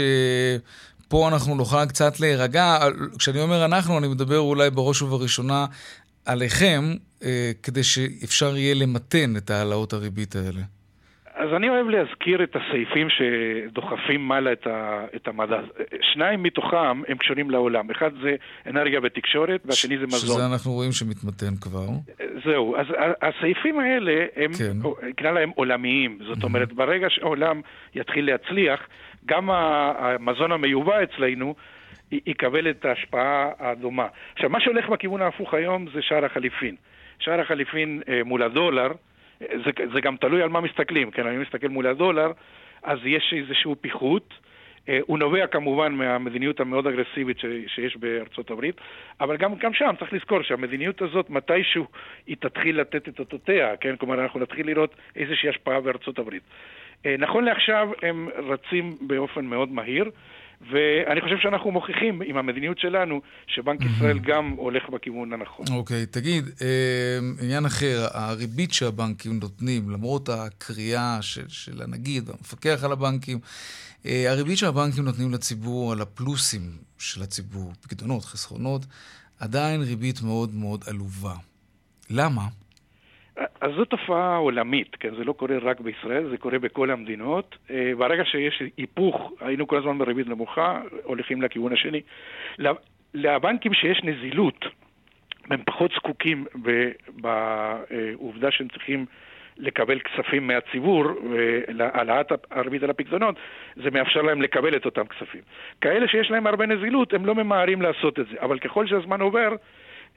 פה 1.12 1.28
אנחנו 1.28 1.56
נוכל 1.56 1.86
קצת 1.86 2.20
להירגע. 2.20 2.78
כשאני 3.20 3.42
אומר 3.42 3.66
אנחנו, 3.66 3.98
אני 3.98 4.08
מדבר 4.08 4.40
אולי 4.40 4.70
בראש 4.70 5.02
ובראשונה 5.02 5.66
עליכם, 6.26 6.82
אה, 7.24 7.52
כדי 7.64 7.84
שאפשר 7.84 8.58
יהיה 8.58 8.76
למתן 8.76 9.38
את 9.38 9.50
העלאות 9.50 9.94
הריבית 9.94 10.36
האלה. 10.36 10.62
אז 11.42 11.50
אני 11.56 11.70
אוהב 11.70 11.88
להזכיר 11.88 12.44
את 12.44 12.56
הסעיפים 12.56 13.08
שדוחפים 13.10 14.28
מעלה 14.28 14.52
את, 14.52 14.68
ה, 14.68 15.06
את 15.16 15.28
המדע. 15.28 15.60
שניים 16.02 16.44
מתוכם 16.44 17.02
הם 17.08 17.18
קשורים 17.18 17.50
לעולם. 17.50 17.92
אחד 17.92 18.12
זה 18.22 18.36
אנרגיה 18.68 19.00
ותקשורת, 19.04 19.62
והשני 19.66 19.98
זה 19.98 20.06
מזון. 20.06 20.20
שזה 20.20 20.46
אנחנו 20.46 20.72
רואים 20.72 20.92
שמתמתן 20.92 21.56
כבר. 21.62 21.88
זהו. 22.46 22.76
אז 22.78 22.86
הסעיפים 23.22 23.80
האלה, 23.80 24.26
הם, 24.36 24.52
כן. 24.54 24.78
נקרא 25.10 25.32
להם 25.32 25.52
עולמיים. 25.56 26.20
זאת 26.28 26.44
אומרת, 26.44 26.74
ברגע 26.74 27.08
שהעולם 27.10 27.62
יתחיל 27.96 28.26
להצליח, 28.26 28.80
גם 29.26 29.50
המזון 29.52 30.52
המיובא 30.52 31.04
אצלנו 31.04 31.56
יקבל 32.12 32.70
את 32.70 32.86
ההשפעה 32.86 33.50
הדומה. 33.60 34.08
עכשיו, 34.34 34.50
מה 34.50 34.60
שהולך 34.62 34.90
בכיוון 34.90 35.22
ההפוך 35.22 35.54
היום 35.54 35.86
זה 35.94 36.02
שער 36.02 36.26
החליפין. 36.26 36.76
שער 37.20 37.42
החליפין 37.42 38.02
אה, 38.10 38.22
מול 38.26 38.44
הדולר, 38.44 38.92
זה, 39.40 39.72
זה 39.94 40.02
גם 40.02 40.18
תלוי 40.18 40.42
על 40.42 40.50
מה 40.50 40.62
מסתכלים, 40.62 41.12
כן, 41.12 41.28
אני 41.28 41.38
מסתכל 41.38 41.68
מול 41.68 41.88
הדולר, 41.88 42.32
אז 42.84 43.00
יש 43.06 43.34
איזשהו 43.38 43.76
פיחות. 43.82 44.34
אה, 44.90 45.00
הוא 45.08 45.20
נובע 45.20 45.48
כמובן 45.48 45.94
מהמדיניות 45.94 46.60
המאוד 46.60 46.88
אגרסיבית 46.88 47.40
ש, 47.40 47.46
שיש 47.68 47.98
בארצות 47.98 48.52
הברית, 48.52 48.76
אבל 49.22 49.38
גם, 49.38 49.56
גם 49.56 49.74
שם 49.74 49.94
צריך 50.00 50.14
לזכור 50.14 50.42
שהמדיניות 50.42 51.02
הזאת 51.02 51.30
מתישהו 51.30 51.86
היא 52.28 52.36
תתחיל 52.40 52.82
לתת 52.82 53.08
את 53.08 53.20
אותותיה, 53.20 53.78
כן? 53.78 53.96
כלומר 53.96 54.22
אנחנו 54.22 54.40
נתחיל 54.40 54.68
לראות 54.68 54.96
איזושהי 55.16 55.50
השפעה 55.50 55.82
בארצות 55.82 56.20
הברית. 56.20 56.44
אה, 57.06 57.16
נכון 57.20 57.44
לעכשיו 57.44 57.90
הם 58.02 58.30
רצים 58.38 58.98
באופן 59.02 59.46
מאוד 59.46 59.72
מהיר. 59.72 60.12
ואני 60.70 61.22
חושב 61.22 61.36
שאנחנו 61.42 61.72
מוכיחים 61.72 62.22
עם 62.26 62.38
המדיניות 62.38 62.80
שלנו 62.80 63.22
שבנק 63.48 63.80
ישראל 63.82 64.20
גם 64.20 64.54
הולך 64.58 64.90
בכיוון 64.90 65.34
הנכון. 65.34 65.66
אוקיי, 65.72 66.04
okay, 66.04 66.06
תגיד, 66.06 66.44
אה, 66.62 67.20
עניין 67.44 67.66
אחר, 67.66 68.08
הריבית 68.14 68.74
שהבנקים 68.74 69.40
נותנים, 69.40 69.90
למרות 69.90 70.30
הקריאה 70.30 71.18
של, 71.22 71.48
של 71.48 71.82
הנגיד 71.82 72.30
והמפקח 72.30 72.84
על 72.84 72.92
הבנקים, 72.92 73.40
אה, 74.06 74.32
הריבית 74.32 74.58
שהבנקים 74.58 75.04
נותנים 75.04 75.32
לציבור 75.32 75.92
על 75.92 76.02
הפלוסים 76.02 76.62
של 77.00 77.22
הציבור, 77.22 77.74
פקדונות, 77.82 78.26
חסכונות, 78.26 78.86
עדיין 79.40 79.82
ריבית 79.82 80.22
מאוד 80.22 80.54
מאוד 80.54 80.84
עלובה. 80.88 81.34
למה? 82.10 82.42
אז 83.62 83.72
זו 83.76 83.86
תופעה 83.86 84.36
עולמית, 84.36 84.96
כן? 84.96 85.16
זה 85.16 85.24
לא 85.24 85.34
קורה 85.34 85.58
רק 85.62 85.80
בישראל, 85.80 86.30
זה 86.30 86.38
קורה 86.38 86.60
בכל 86.60 86.92
המדינות. 86.92 87.58
אה, 87.70 87.92
ברגע 87.98 88.26
שיש 88.26 88.64
היפוך, 88.78 89.32
היינו 89.40 89.68
כל 89.68 89.78
הזמן 89.78 89.98
בריבית 89.98 90.28
נמוכה, 90.28 90.82
הולכים 91.04 91.42
לכיוון 91.42 91.74
השני. 91.74 92.02
לבנקים 93.14 93.74
שיש 93.74 94.04
נזילות, 94.04 94.66
הם 95.50 95.62
פחות 95.66 95.92
זקוקים 95.92 96.46
בעובדה 97.08 98.52
שהם 98.52 98.68
צריכים 98.68 99.06
לקבל 99.58 100.00
כספים 100.00 100.48
מהציבור, 100.48 101.06
והעלאת 101.30 102.32
הריבית 102.52 102.84
על 102.84 102.90
הפקדונות, 102.90 103.36
זה 103.76 103.92
מאפשר 103.92 104.22
להם 104.22 104.42
לקבל 104.42 104.76
את 104.76 104.86
אותם 104.86 105.06
כספים. 105.06 105.42
כאלה 105.82 106.08
שיש 106.08 106.32
להם 106.32 106.48
הרבה 106.48 106.66
נזילות, 106.66 107.14
הם 107.14 107.26
לא 107.26 107.36
ממהרים 107.36 107.82
לעשות 107.82 108.20
את 108.20 108.28
זה, 108.28 108.36
אבל 108.42 108.60
ככל 108.60 108.88
שהזמן 108.88 109.22
עובר, 109.22 109.50
אה, 109.50 109.56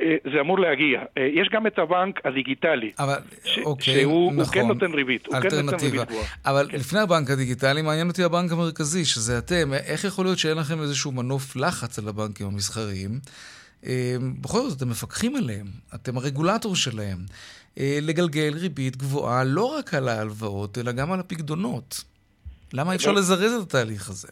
זה 0.02 0.40
אמור 0.40 0.58
להגיע. 0.58 1.00
אה, 1.18 1.28
יש 1.34 1.48
גם 1.52 1.66
את 1.66 1.78
הבנק 1.78 2.20
הדיגיטלי, 2.26 2.92
אבל, 2.98 3.14
ש- 3.44 3.58
אוקיי, 3.58 4.00
שהוא 4.00 4.32
נכון, 4.32 4.54
כן 4.54 4.66
נותן 4.66 4.92
ריבית, 4.92 5.26
הוא 5.26 5.40
כן 5.40 5.60
נותן 5.60 5.76
ריבית 5.84 6.00
גבוהה. 6.08 6.26
אבל 6.46 6.68
כן. 6.70 6.78
לפני 6.78 7.00
הבנק 7.00 7.30
הדיגיטלי, 7.30 7.82
מעניין 7.82 8.08
אותי 8.08 8.24
הבנק 8.24 8.52
המרכזי, 8.52 9.04
שזה 9.04 9.38
אתם. 9.38 9.72
איך 9.74 10.04
יכול 10.04 10.24
להיות 10.24 10.38
שאין 10.38 10.56
לכם 10.58 10.80
איזשהו 10.82 11.12
מנוף 11.12 11.56
לחץ 11.56 11.98
על 11.98 12.08
הבנקים 12.08 12.46
המסחריים? 12.46 13.20
אה, 13.86 14.16
בכל 14.40 14.68
זאת, 14.68 14.76
אתם 14.76 14.88
מפקחים 14.88 15.36
עליהם, 15.36 15.66
אתם 15.94 16.16
הרגולטור 16.16 16.76
שלהם. 16.76 17.18
לגלגל 17.76 18.54
ריבית 18.56 18.96
גבוהה 18.96 19.44
לא 19.44 19.64
רק 19.64 19.94
על 19.94 20.08
ההלוואות, 20.08 20.78
אלא 20.78 20.92
גם 20.92 21.12
על 21.12 21.20
הפקדונות. 21.20 22.04
למה 22.72 22.90
אי 22.92 22.96
אפשר 22.96 23.12
לזרז 23.12 23.52
את 23.52 23.66
התהליך 23.68 24.08
הזה? 24.10 24.28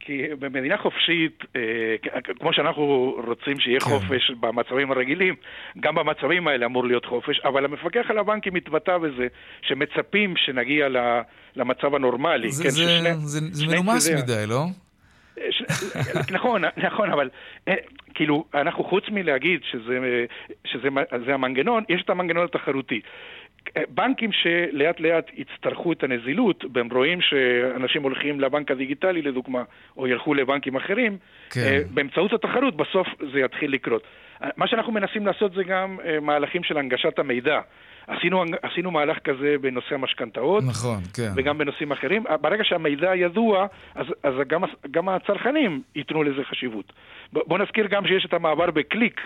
כי 0.00 0.22
במדינה 0.38 0.76
חופשית, 0.78 1.42
אה, 1.56 1.60
כמו 2.38 2.52
שאנחנו 2.52 3.16
רוצים 3.26 3.60
שיהיה 3.60 3.80
כן. 3.80 3.86
חופש 3.86 4.30
במצבים 4.30 4.90
הרגילים, 4.92 5.34
גם 5.80 5.94
במצבים 5.94 6.48
האלה 6.48 6.66
אמור 6.66 6.86
להיות 6.86 7.04
חופש, 7.04 7.40
אבל 7.40 7.64
המפקח 7.64 8.06
על 8.08 8.18
הבנקים 8.18 8.54
התבטא 8.54 8.98
בזה, 8.98 9.26
שמצפים 9.62 10.34
שנגיע 10.36 10.88
למצב 11.56 11.94
הנורמלי. 11.94 12.50
זה, 12.52 12.64
כן, 12.64 12.70
זה, 12.70 12.82
ששני, 12.82 13.14
זה, 13.14 13.40
זה 13.52 13.66
מנומס. 13.66 14.10
מדי, 14.10 14.44
לא? 14.48 14.64
ש... 15.50 15.62
נכון, 16.30 16.62
נכון, 16.76 17.10
אבל 17.12 17.30
אה, 17.68 17.74
כאילו, 18.14 18.44
אנחנו 18.54 18.84
חוץ 18.84 19.04
מלהגיד 19.10 19.60
שזה, 19.70 19.98
שזה 20.64 21.34
המנגנון, 21.34 21.84
יש 21.88 22.02
את 22.02 22.10
המנגנון 22.10 22.44
התחרותי. 22.44 23.00
בנקים 23.88 24.32
שלאט 24.32 25.00
לאט 25.00 25.30
יצטרכו 25.34 25.92
את 25.92 26.02
הנזילות, 26.02 26.64
והם 26.74 26.88
רואים 26.92 27.20
שאנשים 27.20 28.02
הולכים 28.02 28.40
לבנק 28.40 28.70
הדיגיטלי 28.70 29.22
לדוגמה, 29.22 29.62
או 29.96 30.06
ילכו 30.06 30.34
לבנקים 30.34 30.76
אחרים, 30.76 31.18
כן. 31.50 31.60
אה, 31.60 31.78
באמצעות 31.94 32.32
התחרות 32.32 32.76
בסוף 32.76 33.08
זה 33.32 33.40
יתחיל 33.40 33.72
לקרות. 33.72 34.02
מה 34.56 34.68
שאנחנו 34.68 34.92
מנסים 34.92 35.26
לעשות 35.26 35.52
זה 35.52 35.64
גם 35.64 35.98
אה, 36.04 36.20
מהלכים 36.20 36.64
של 36.64 36.78
הנגשת 36.78 37.18
המידע. 37.18 37.60
עשינו, 38.06 38.44
עשינו 38.62 38.90
מהלך 38.90 39.18
כזה 39.18 39.56
בנושא 39.60 39.94
המשכנתאות, 39.94 40.64
נכון, 40.64 41.00
כן. 41.14 41.30
וגם 41.36 41.58
בנושאים 41.58 41.92
אחרים. 41.92 42.24
ברגע 42.40 42.64
שהמידע 42.64 43.16
ידוע, 43.16 43.66
אז, 43.94 44.06
אז 44.22 44.34
גם, 44.46 44.62
גם 44.90 45.08
הצרכנים 45.08 45.82
ייתנו 45.94 46.22
לזה 46.22 46.44
חשיבות. 46.44 46.92
בואו 47.32 47.58
נזכיר 47.58 47.86
גם 47.86 48.06
שיש 48.06 48.24
את 48.24 48.34
המעבר 48.34 48.70
בקליק. 48.70 49.20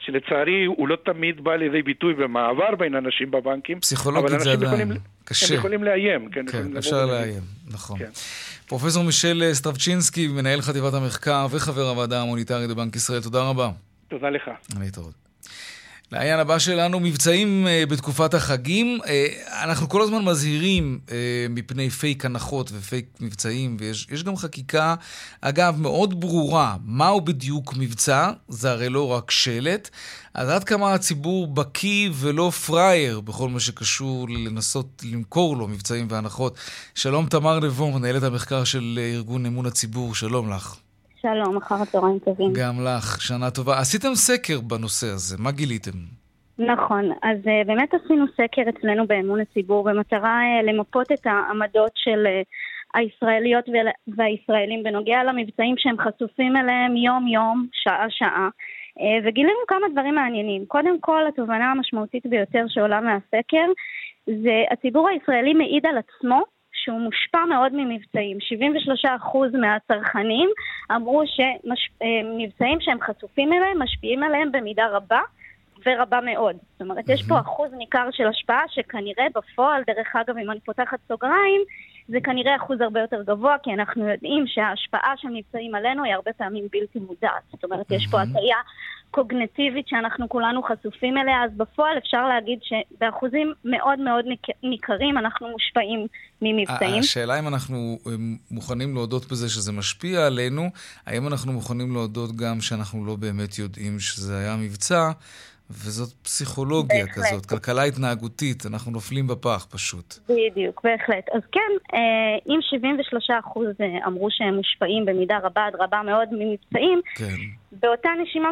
שלצערי 0.00 0.64
הוא 0.64 0.88
לא 0.88 0.96
תמיד 1.04 1.44
בא 1.44 1.56
לידי 1.56 1.82
ביטוי 1.82 2.14
במעבר 2.14 2.74
בין 2.78 2.94
אנשים 2.94 3.30
בבנקים. 3.30 3.80
פסיכולוגית 3.80 4.40
זה 4.40 4.52
עדיין 4.52 4.92
קשה. 5.24 5.46
הם 5.54 5.58
יכולים 5.58 5.84
לאיים, 5.84 6.30
כן. 6.30 6.46
כן, 6.52 6.76
אפשר 6.76 7.06
לאיים, 7.06 7.42
נכון. 7.70 7.98
כן. 7.98 8.10
פרופסור 8.66 9.04
מישל 9.04 9.50
סטרבצ'ינסקי, 9.52 10.28
מנהל 10.28 10.60
חטיבת 10.60 10.94
המחקר 10.94 11.46
וחבר 11.50 11.88
הוועדה 11.88 12.22
המוניטרית 12.22 12.70
בבנק 12.70 12.96
ישראל, 12.96 13.22
תודה 13.22 13.42
רבה. 13.42 13.70
תודה 14.08 14.30
לך. 14.30 14.50
להתראות. 14.80 15.29
לעניין 16.12 16.40
הבא 16.40 16.58
שלנו, 16.58 17.00
מבצעים 17.00 17.66
uh, 17.66 17.90
בתקופת 17.90 18.34
החגים. 18.34 18.98
Uh, 19.02 19.08
אנחנו 19.62 19.88
כל 19.88 20.02
הזמן 20.02 20.24
מזהירים 20.24 20.98
uh, 21.06 21.10
מפני 21.50 21.90
פייק 21.90 22.24
הנחות 22.24 22.70
ופייק 22.72 23.06
מבצעים, 23.20 23.76
ויש 23.80 24.24
גם 24.24 24.36
חקיקה, 24.36 24.94
אגב, 25.40 25.80
מאוד 25.80 26.20
ברורה, 26.20 26.76
מהו 26.84 27.20
בדיוק 27.20 27.74
מבצע, 27.76 28.30
זה 28.48 28.70
הרי 28.70 28.88
לא 28.88 29.12
רק 29.12 29.30
שלט. 29.30 29.90
אז 30.34 30.48
עד 30.48 30.64
כמה 30.64 30.94
הציבור 30.94 31.46
בקיא 31.46 32.10
ולא 32.14 32.50
פראייר 32.66 33.20
בכל 33.20 33.48
מה 33.48 33.60
שקשור 33.60 34.28
לנסות 34.28 35.02
למכור 35.12 35.56
לו 35.56 35.68
מבצעים 35.68 36.06
והנחות. 36.10 36.58
שלום 36.94 37.26
תמר 37.26 37.60
נבו, 37.60 37.90
מנהלת 37.90 38.22
המחקר 38.22 38.64
של 38.64 38.98
ארגון 39.14 39.46
אמון 39.46 39.66
הציבור, 39.66 40.14
שלום 40.14 40.50
לך. 40.50 40.76
שלום, 41.22 41.56
אחר 41.56 41.74
הצהריים 41.82 42.18
טובים. 42.18 42.52
גם 42.52 42.74
לך, 42.84 43.20
שנה 43.20 43.50
טובה. 43.50 43.78
עשיתם 43.78 44.14
סקר 44.14 44.60
בנושא 44.60 45.06
הזה, 45.06 45.36
מה 45.38 45.50
גיליתם? 45.50 45.98
נכון, 46.58 47.04
אז 47.22 47.38
uh, 47.38 47.66
באמת 47.66 47.94
עשינו 47.94 48.24
סקר 48.32 48.62
אצלנו 48.68 49.06
באמון 49.06 49.40
הציבור 49.40 49.84
במטרה 49.84 50.40
uh, 50.40 50.66
למפות 50.66 51.12
את 51.12 51.26
העמדות 51.26 51.92
של 51.94 52.26
uh, 52.26 52.46
הישראליות 52.94 53.64
והישראלים 54.16 54.82
בנוגע 54.82 55.24
למבצעים 55.24 55.74
שהם 55.78 55.96
חשופים 55.98 56.56
אליהם 56.56 56.96
יום-יום, 56.96 57.66
שעה-שעה. 57.72 58.48
Uh, 58.98 59.02
וגילינו 59.28 59.58
כמה 59.68 59.86
דברים 59.92 60.14
מעניינים. 60.14 60.66
קודם 60.66 61.00
כל, 61.00 61.26
התובנה 61.28 61.70
המשמעותית 61.70 62.26
ביותר 62.26 62.64
שעולה 62.68 63.00
מהסקר 63.00 63.66
זה 64.26 64.56
הציבור 64.70 65.08
הישראלי 65.08 65.54
מעיד 65.54 65.86
על 65.86 65.98
עצמו 65.98 66.42
שהוא 66.84 67.00
מושפע 67.00 67.44
מאוד 67.44 67.72
ממבצעים. 67.74 68.38
73% 69.04 69.58
מהצרכנים 69.60 70.50
אמרו 70.94 71.22
שמבצעים 71.26 72.80
שהם 72.80 72.98
חשופים 73.00 73.52
אליהם 73.52 73.82
משפיעים 73.82 74.22
עליהם 74.22 74.52
במידה 74.52 74.86
רבה 74.88 75.20
ורבה 75.86 76.20
מאוד. 76.20 76.56
זאת 76.72 76.80
אומרת, 76.80 77.08
יש 77.08 77.22
פה 77.28 77.40
אחוז 77.40 77.72
ניכר 77.72 78.08
של 78.12 78.26
השפעה 78.26 78.62
שכנראה 78.68 79.26
בפועל, 79.34 79.82
דרך 79.86 80.16
אגב, 80.16 80.38
אם 80.38 80.50
אני 80.50 80.60
פותחת 80.60 80.98
סוגריים, 81.08 81.60
זה 82.08 82.18
כנראה 82.24 82.56
אחוז 82.56 82.80
הרבה 82.80 83.00
יותר 83.00 83.22
גבוה, 83.22 83.56
כי 83.62 83.72
אנחנו 83.72 84.08
יודעים 84.08 84.44
שההשפעה 84.46 85.14
של 85.16 85.28
מבצעים 85.28 85.74
עלינו 85.74 86.04
היא 86.04 86.14
הרבה 86.14 86.32
פעמים 86.32 86.64
בלתי 86.72 86.98
מודעת. 86.98 87.42
זאת 87.52 87.64
אומרת, 87.64 87.90
יש 87.90 88.06
פה 88.10 88.20
הטעיה 88.20 88.56
קוגנטיבית 89.10 89.88
שאנחנו 89.88 90.28
כולנו 90.28 90.62
חשופים 90.62 91.18
אליה, 91.18 91.44
אז 91.44 91.50
בפועל 91.56 91.98
אפשר 91.98 92.28
להגיד 92.28 92.58
שבאחוזים 92.62 93.52
מאוד 93.64 93.98
מאוד 93.98 94.24
ניכרים 94.62 95.18
אנחנו 95.18 95.48
מושפעים 95.48 96.06
ממבצעים. 96.42 96.98
השאלה 96.98 97.38
אם 97.38 97.48
אנחנו 97.48 97.98
מוכנים 98.50 98.94
להודות 98.94 99.32
בזה 99.32 99.48
שזה 99.48 99.72
משפיע 99.72 100.26
עלינו, 100.26 100.70
האם 101.06 101.26
אנחנו 101.26 101.52
מוכנים 101.52 101.92
להודות 101.92 102.36
גם 102.36 102.60
שאנחנו 102.60 103.04
לא 103.04 103.16
באמת 103.16 103.58
יודעים 103.58 104.00
שזה 104.00 104.38
היה 104.38 104.56
מבצע, 104.56 105.10
וזאת 105.70 106.12
פסיכולוגיה 106.22 107.06
בהחלט. 107.06 107.24
כזאת, 107.24 107.46
כלכלה 107.46 107.82
התנהגותית, 107.82 108.66
אנחנו 108.66 108.92
נופלים 108.92 109.26
בפח 109.26 109.66
פשוט. 109.70 110.14
בדיוק, 110.28 110.80
בהחלט. 110.84 111.28
אז 111.34 111.42
כן, 111.52 111.70
אה, 111.94 111.98
אם 112.48 112.58
73% 112.62 113.80
אה, 113.80 114.06
אמרו 114.06 114.28
שהם 114.30 114.54
מושפעים 114.54 115.04
במידה 115.04 115.38
רבה 115.42 115.66
עד 115.66 115.74
רבה 115.74 116.02
מאוד 116.02 116.28
ממבצעים, 116.32 117.00
כן. 117.14 117.34
באותה 117.72 118.08
נשימה 118.22 118.48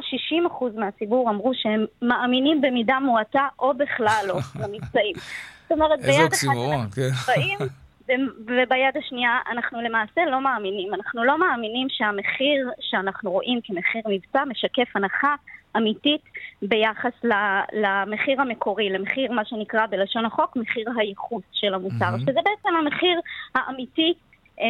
60% 0.77 0.79
מהציבור 0.81 1.31
אמרו 1.31 1.53
שהם 1.55 1.85
מאמינים 2.03 2.61
במידה 2.61 2.99
מועטה 3.01 3.49
או 3.59 3.75
בכלל 3.75 4.25
לא 4.29 4.35
למבצעים. 4.63 5.15
זאת 5.63 5.73
אומרת, 5.73 6.01
ביד 6.01 6.33
אחת 6.33 6.45
אנחנו 6.45 6.83
כן. 6.95 7.11
וביד 8.47 8.97
השנייה 8.99 9.39
אנחנו 9.53 9.83
למעשה 9.83 10.21
לא 10.31 10.41
מאמינים. 10.41 10.95
אנחנו 10.95 11.25
לא 11.25 11.39
מאמינים 11.39 11.87
שהמחיר 11.91 12.71
שאנחנו 12.81 13.31
רואים 13.31 13.61
כמחיר 13.65 14.03
מבצע 14.07 14.45
משקף 14.45 14.97
הנחה 14.97 15.35
אמיתית 15.79 16.21
ביחס 16.63 17.13
למחיר 17.73 18.41
המקורי, 18.41 18.91
למחיר 18.91 19.33
מה 19.33 19.45
שנקרא 19.45 19.87
בלשון 19.87 20.25
החוק 20.25 20.57
מחיר 20.57 20.89
הייחוס 20.97 21.43
של 21.53 21.75
המוצר, 21.75 22.15
mm-hmm. 22.15 22.21
שזה 22.21 22.41
בעצם 22.45 22.77
המחיר 22.77 23.21
האמיתי 23.55 24.15
אה, 24.61 24.65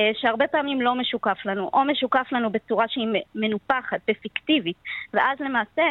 אה, 0.00 0.10
שהרבה 0.14 0.46
פעמים 0.46 0.80
לא 0.80 0.94
משוקף 0.94 1.38
לנו, 1.44 1.70
או 1.72 1.84
משוקף 1.84 2.32
לנו 2.32 2.50
בצורה 2.50 2.88
שהיא 2.88 3.08
מנופחת 3.34 4.00
ופיקטיבית, 4.10 4.76
ואז 5.12 5.40
למעשה 5.40 5.82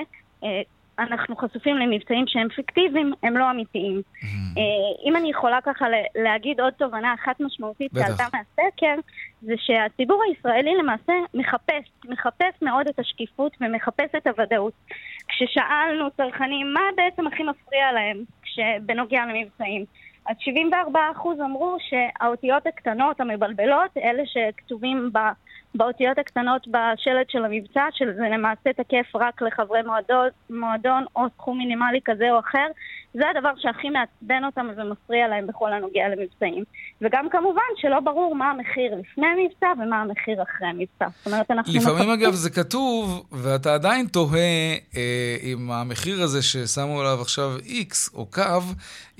אה, 0.44 0.62
אנחנו 1.00 1.36
חשופים 1.36 1.78
למבצעים 1.78 2.28
שהם 2.28 2.50
פיקטיביים, 2.50 3.14
הם 3.24 3.38
לא 3.38 3.52
אמיתיים. 3.52 4.02
Mm-hmm. 4.02 4.60
אם 5.06 5.16
אני 5.16 5.30
יכולה 5.30 5.62
ככה 5.62 5.86
להגיד 6.16 6.60
עוד 6.60 6.74
תובנה 6.74 7.14
אחת 7.14 7.40
משמעותית 7.40 7.92
שעלתה 7.94 8.24
מהסקר, 8.34 8.96
זה 9.42 9.54
שהציבור 9.58 10.24
הישראלי 10.24 10.76
למעשה 10.76 11.14
מחפש, 11.34 11.92
מחפש 12.06 12.62
מאוד 12.62 12.88
את 12.88 13.00
השקיפות 13.00 13.52
ומחפש 13.62 14.16
את 14.18 14.28
הוודאות. 14.28 14.74
כששאלנו 15.28 16.12
צרכנים 16.18 16.74
מה 16.74 16.82
בעצם 16.96 17.28
הכי 17.28 17.44
מפריע 17.44 17.92
להם 17.92 18.24
בנוגע 18.82 19.26
למבצעים, 19.26 19.86
אז 20.28 20.36
74% 20.94 20.96
אמרו 21.46 21.78
שהאותיות 21.80 22.68
הקטנות 22.68 23.22
המבלבלות, 23.22 23.98
אלה 23.98 24.24
שכתובים 24.26 25.10
ב... 25.14 25.18
באותיות 25.76 26.18
הקטנות 26.18 26.68
בשלט 26.68 27.30
של 27.30 27.46
המבצע, 27.46 27.84
שזה 27.94 28.24
למעשה 28.34 28.74
תקף 28.74 29.16
רק 29.16 29.42
לחברי 29.42 29.82
מועדון, 29.82 30.28
מועדון 30.50 31.06
או 31.16 31.22
סכום 31.38 31.58
מינימלי 31.58 32.00
כזה 32.06 32.32
או 32.32 32.40
אחר, 32.40 32.68
זה 33.14 33.24
הדבר 33.30 33.52
שהכי 33.58 33.90
מעצבן 33.90 34.44
אותם 34.46 34.68
ומפריע 34.78 35.28
להם 35.28 35.48
בכל 35.48 35.74
הנוגע 35.74 36.08
למבצעים. 36.10 36.64
וגם 37.02 37.30
כמובן 37.32 37.62
שלא 37.78 38.00
ברור 38.00 38.36
מה 38.36 38.52
המחיר 38.52 38.96
לפני 39.00 39.28
המבצע 39.28 39.68
ומה 39.82 40.02
המחיר 40.02 40.44
אחרי 40.44 40.68
המבצע. 40.68 41.08
זאת 41.18 41.28
אומרת, 41.28 41.52
אנחנו... 41.52 41.74
לפעמים 41.74 42.10
מחכים... 42.10 42.12
אגב 42.12 42.34
זה 42.34 42.50
כתוב, 42.50 43.26
ואתה 43.32 43.74
עדיין 43.74 44.08
תוהה 44.08 44.40
אה, 44.98 45.36
אם 45.44 45.72
המחיר 45.72 46.22
הזה 46.22 46.42
ששמו 46.42 47.00
עליו 47.00 47.22
עכשיו 47.22 47.52
X 47.66 48.14
או 48.14 48.26
קו, 48.26 48.62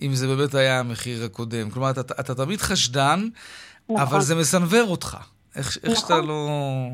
אם 0.02 0.14
זה 0.14 0.28
באמת 0.28 0.56
היה 0.56 0.80
המחיר 0.80 1.26
הקודם. 1.26 1.70
כלומר, 1.70 1.90
אתה, 1.90 2.02
אתה 2.02 2.36
תמיד 2.36 2.60
חשדן, 2.60 3.20
נכון. 3.90 4.02
אבל 4.02 4.22
זה 4.22 4.36
מסנוור 4.36 4.86
אותך. 4.88 5.18
איך, 5.58 5.78
איך 5.84 5.98
שאתה 6.00 6.14
נכון. 6.14 6.28
לא... 6.28 6.48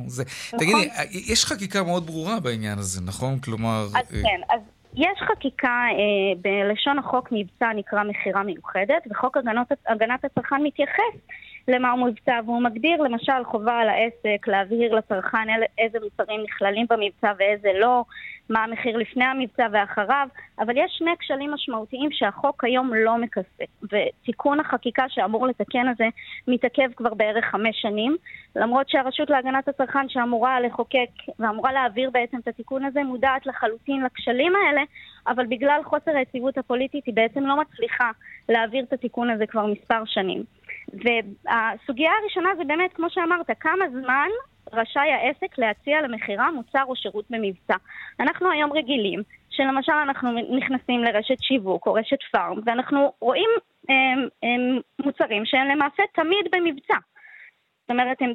זה... 0.07 0.24
נכון. 0.24 0.59
תגידי, 0.59 0.89
יש 1.11 1.45
חקיקה 1.45 1.84
מאוד 1.84 2.05
ברורה 2.05 2.39
בעניין 2.39 2.80
הזה, 2.80 3.01
נכון? 3.05 3.39
כלומר... 3.39 3.86
אז 3.86 3.93
אה... 3.95 4.22
כן, 4.22 4.41
אז 4.55 4.61
יש 4.95 5.20
חקיקה, 5.32 5.68
אה, 5.68 6.39
בלשון 6.41 6.99
החוק 6.99 7.30
מבצע 7.32 7.70
נקרא 7.76 8.03
מכירה 8.03 8.43
מיוחדת, 8.43 9.03
וחוק 9.11 9.38
הגנות, 9.38 9.68
הגנת 9.88 10.26
הצרכן 10.26 10.64
מתייחס 10.64 11.14
למה 11.68 11.91
הוא 11.91 12.07
מבצע, 12.07 12.39
והוא 12.45 12.61
מגדיר 12.61 13.01
למשל 13.01 13.43
חובה 13.43 13.80
על 13.80 13.89
העסק 13.89 14.47
להבהיר 14.47 14.95
לצרכן 14.95 15.47
איזה 15.78 15.97
מוצרים 16.03 16.41
נכללים 16.43 16.86
במבצע 16.89 17.34
ואיזה 17.39 17.70
לא, 17.80 18.03
מה 18.49 18.64
המחיר 18.64 18.97
לפני 18.97 19.26
המבצע 19.26 19.68
ואחריו, 19.72 20.28
אבל 20.59 20.78
יש 20.78 20.95
שני 20.97 21.11
כשלים 21.20 21.51
משמעותיים 21.51 22.09
שהחוק 22.11 22.64
היום 22.64 22.93
לא 22.93 23.18
מכסה, 23.18 23.64
ותיקון 23.84 24.59
החקיקה 24.59 25.05
שאמור 25.09 25.47
לתקן 25.47 25.89
את 25.91 25.97
זה 25.97 26.07
מתעכב 26.47 26.89
כבר 26.95 27.14
בערך 27.14 27.45
חמש 27.45 27.82
שנים, 27.82 28.18
למרות 28.55 28.89
שהרשות 28.89 29.30
להגנת 29.30 29.68
הצרכן 29.68 30.09
שאמורה 30.09 30.59
לחוקק 30.59 31.09
ואמורה 31.39 31.74
להעביר 31.74 32.09
בעצם 32.09 32.38
את 32.38 32.47
התיקון 32.47 32.86
הזה 32.86 33.03
מודעת 33.03 33.45
לחלוטין 33.45 34.03
לכשלים 34.03 34.53
האלה, 34.55 34.82
אבל 35.28 35.45
בגלל 35.45 35.82
חוסר 35.84 36.11
היציבות 36.11 36.57
הפוליטית 36.57 37.05
היא 37.05 37.14
בעצם 37.14 37.43
לא 37.43 37.61
מצליחה 37.61 38.11
להעביר 38.49 38.84
את 38.84 38.93
התיקון 38.93 39.30
הזה 39.30 39.45
כבר 39.47 39.66
מספר 39.66 40.05
שנים. 40.05 40.43
והסוגיה 40.90 42.12
הראשונה 42.22 42.50
זה 42.58 42.64
באמת, 42.64 42.94
כמו 42.94 43.10
שאמרת, 43.10 43.50
כמה 43.60 43.86
זמן 43.92 44.30
רשאי 44.74 45.12
העסק 45.12 45.58
להציע 45.58 46.02
למכירה 46.02 46.52
מוצר 46.52 46.84
או 46.88 46.96
שירות 46.96 47.26
במבצע. 47.30 47.76
אנחנו 48.20 48.52
היום 48.52 48.74
רגילים 48.74 49.22
שלמשל 49.50 49.92
אנחנו 49.92 50.32
נכנסים 50.58 51.04
לרשת 51.04 51.42
שיווק 51.42 51.88
או 51.88 51.94
רשת 51.94 52.18
פארם 52.32 52.60
ואנחנו 52.66 53.14
רואים 53.20 53.50
הם, 53.90 54.28
הם, 54.44 54.80
מוצרים 55.06 55.46
שהם 55.46 55.68
למעשה 55.68 56.04
תמיד 56.14 56.46
במבצע. 56.52 56.98
זאת 57.82 57.90
אומרת, 57.90 58.22
הם 58.22 58.34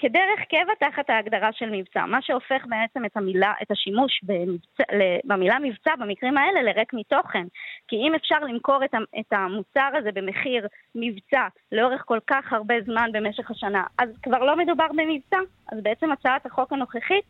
כדרך 0.00 0.40
קבע 0.48 0.88
תחת 0.90 1.10
ההגדרה 1.10 1.52
של 1.52 1.70
מבצע, 1.70 2.06
מה 2.06 2.22
שהופך 2.22 2.64
בעצם 2.68 3.04
את 3.04 3.16
המילה, 3.16 3.52
את 3.62 3.70
השימוש 3.70 4.20
במבצע, 4.22 4.82
במילה 5.24 5.58
מבצע 5.58 5.96
במקרים 5.96 6.38
האלה 6.38 6.62
לריק 6.62 6.94
מתוכן. 6.94 7.46
כי 7.88 7.96
אם 7.96 8.14
אפשר 8.14 8.38
למכור 8.38 8.78
את 9.20 9.32
המוצר 9.32 9.90
הזה 9.98 10.12
במחיר 10.12 10.66
מבצע 10.94 11.46
לאורך 11.72 12.02
כל 12.04 12.18
כך 12.26 12.52
הרבה 12.52 12.74
זמן 12.84 13.10
במשך 13.12 13.50
השנה, 13.50 13.84
אז 13.98 14.08
כבר 14.22 14.38
לא 14.38 14.56
מדובר 14.56 14.86
במבצע. 14.88 15.38
אז 15.72 15.78
בעצם 15.82 16.12
הצעת 16.12 16.46
החוק 16.46 16.72
הנוכחית 16.72 17.24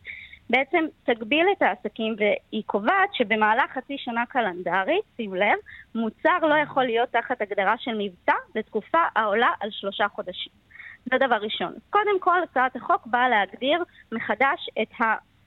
בעצם 0.50 0.84
תגביל 1.04 1.46
את 1.56 1.62
העסקים 1.62 2.14
והיא 2.18 2.62
קובעת 2.66 3.14
שבמהלך 3.14 3.70
חצי 3.70 3.98
שנה 3.98 4.26
קלנדרית, 4.26 5.04
שים 5.16 5.34
לב, 5.34 5.58
מוצר 5.94 6.38
לא 6.42 6.54
יכול 6.54 6.84
להיות 6.84 7.08
תחת 7.08 7.42
הגדרה 7.42 7.74
של 7.78 7.90
מבצע 7.98 8.34
לתקופה 8.54 8.98
העולה 9.16 9.50
על 9.60 9.70
שלושה 9.70 10.08
חודשים. 10.08 10.52
זה 11.10 11.16
דבר 11.26 11.36
ראשון. 11.36 11.72
קודם 11.90 12.20
כל, 12.20 12.38
הצעת 12.50 12.76
החוק 12.76 13.06
באה 13.06 13.28
להגדיר 13.28 13.84
מחדש 14.12 14.68
את 14.82 15.00
ה... 15.00 15.04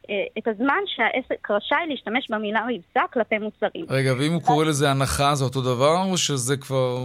אה, 0.10 0.24
את 0.38 0.48
הזמן 0.48 0.80
שהעסק 0.86 1.52
רשאי 1.52 1.78
להשתמש 1.90 2.32
במילה 2.32 2.62
מבצע 2.68 3.02
כלפי 3.14 3.38
מוצרים. 3.38 3.86
רגע, 3.90 4.14
ואם 4.20 4.34
הוא 4.34 4.42
קורא 4.42 4.66
לזה 4.66 4.92
הנחה 4.92 5.36
זה 5.36 5.44
אותו 5.44 5.62
דבר, 5.62 6.04
או 6.12 6.18
שזה 6.18 6.58
כבר... 6.58 6.98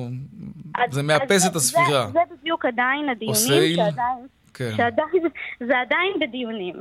אז, 0.74 0.94
זה 0.94 1.02
מאפס 1.02 1.46
את 1.46 1.56
הספירה? 1.56 2.06
זה, 2.06 2.12
זה 2.12 2.20
בדיוק 2.40 2.64
עדיין 2.64 3.08
הדיונים, 3.08 3.76
שעדיין, 3.76 4.26
כן. 4.54 4.70
שעדיין, 4.76 5.22
זה 5.68 5.80
עדיין 5.80 6.12
בדיונים. 6.20 6.74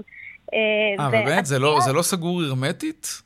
אה, 0.54 1.10
באמת? 1.10 1.46
זה 1.46 1.60
לא, 1.60 1.80
זה 1.86 1.94
לא 1.94 2.02
סגור 2.02 2.42
הרמטית? 2.42 3.22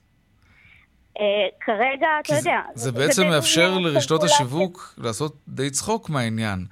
אה, 1.20 1.26
כרגע, 1.66 2.08
אתה 2.20 2.34
יודע... 2.36 2.62
זה 2.74 2.92
בעצם 2.92 3.28
מאפשר 3.28 3.78
לרשתות 3.78 4.24
השיווק 4.24 4.94
לעשות 4.98 5.36
די 5.48 5.70
צחוק 5.70 6.10
מהעניין. 6.10 6.66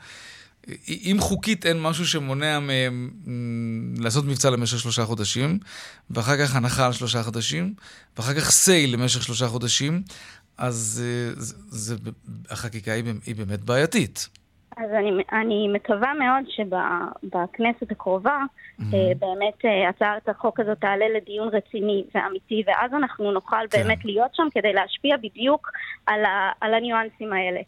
אם 0.89 1.17
חוקית 1.19 1.65
אין 1.65 1.81
משהו 1.81 2.05
שמונע 2.05 2.59
מהם 2.59 3.09
לעשות 3.99 4.25
מבצע 4.25 4.49
למשך 4.49 4.79
שלושה 4.79 5.05
חודשים, 5.05 5.59
ואחר 6.09 6.37
כך 6.37 6.55
הנחה 6.55 6.85
על 6.85 6.91
שלושה 6.91 7.23
חודשים, 7.23 7.73
ואחר 8.17 8.33
כך 8.33 8.49
סייל 8.49 8.93
למשך 8.93 9.23
שלושה 9.23 9.47
חודשים, 9.47 10.01
אז 10.57 11.03
אה, 11.05 11.41
זה, 11.41 11.55
זה, 11.67 12.11
החקיקה 12.49 12.91
היא, 12.91 13.03
היא 13.25 13.35
באמת 13.35 13.59
בעייתית. 13.59 14.29
אז 14.77 14.89
אני, 14.91 15.11
אני 15.31 15.67
מקווה 15.73 16.13
מאוד 16.13 16.43
שבכנסת 16.49 17.91
הקרובה 17.91 18.37
mm-hmm. 18.79 18.83
באמת 19.19 19.65
אה, 19.65 19.89
הצעת 19.89 20.29
החוק 20.29 20.59
הזאת 20.59 20.77
תעלה 20.77 21.05
לדיון 21.17 21.47
רציני 21.47 22.03
ואמיתי, 22.15 22.63
ואז 22.67 22.91
אנחנו 22.93 23.31
נוכל 23.31 23.67
כן. 23.69 23.77
באמת 23.77 24.05
להיות 24.05 24.31
שם 24.33 24.47
כדי 24.51 24.73
להשפיע 24.73 25.17
בדיוק 25.17 25.71
על, 26.05 26.25
ה, 26.25 26.51
על 26.61 26.73
הניואנסים 26.73 27.33
האלה. 27.33 27.59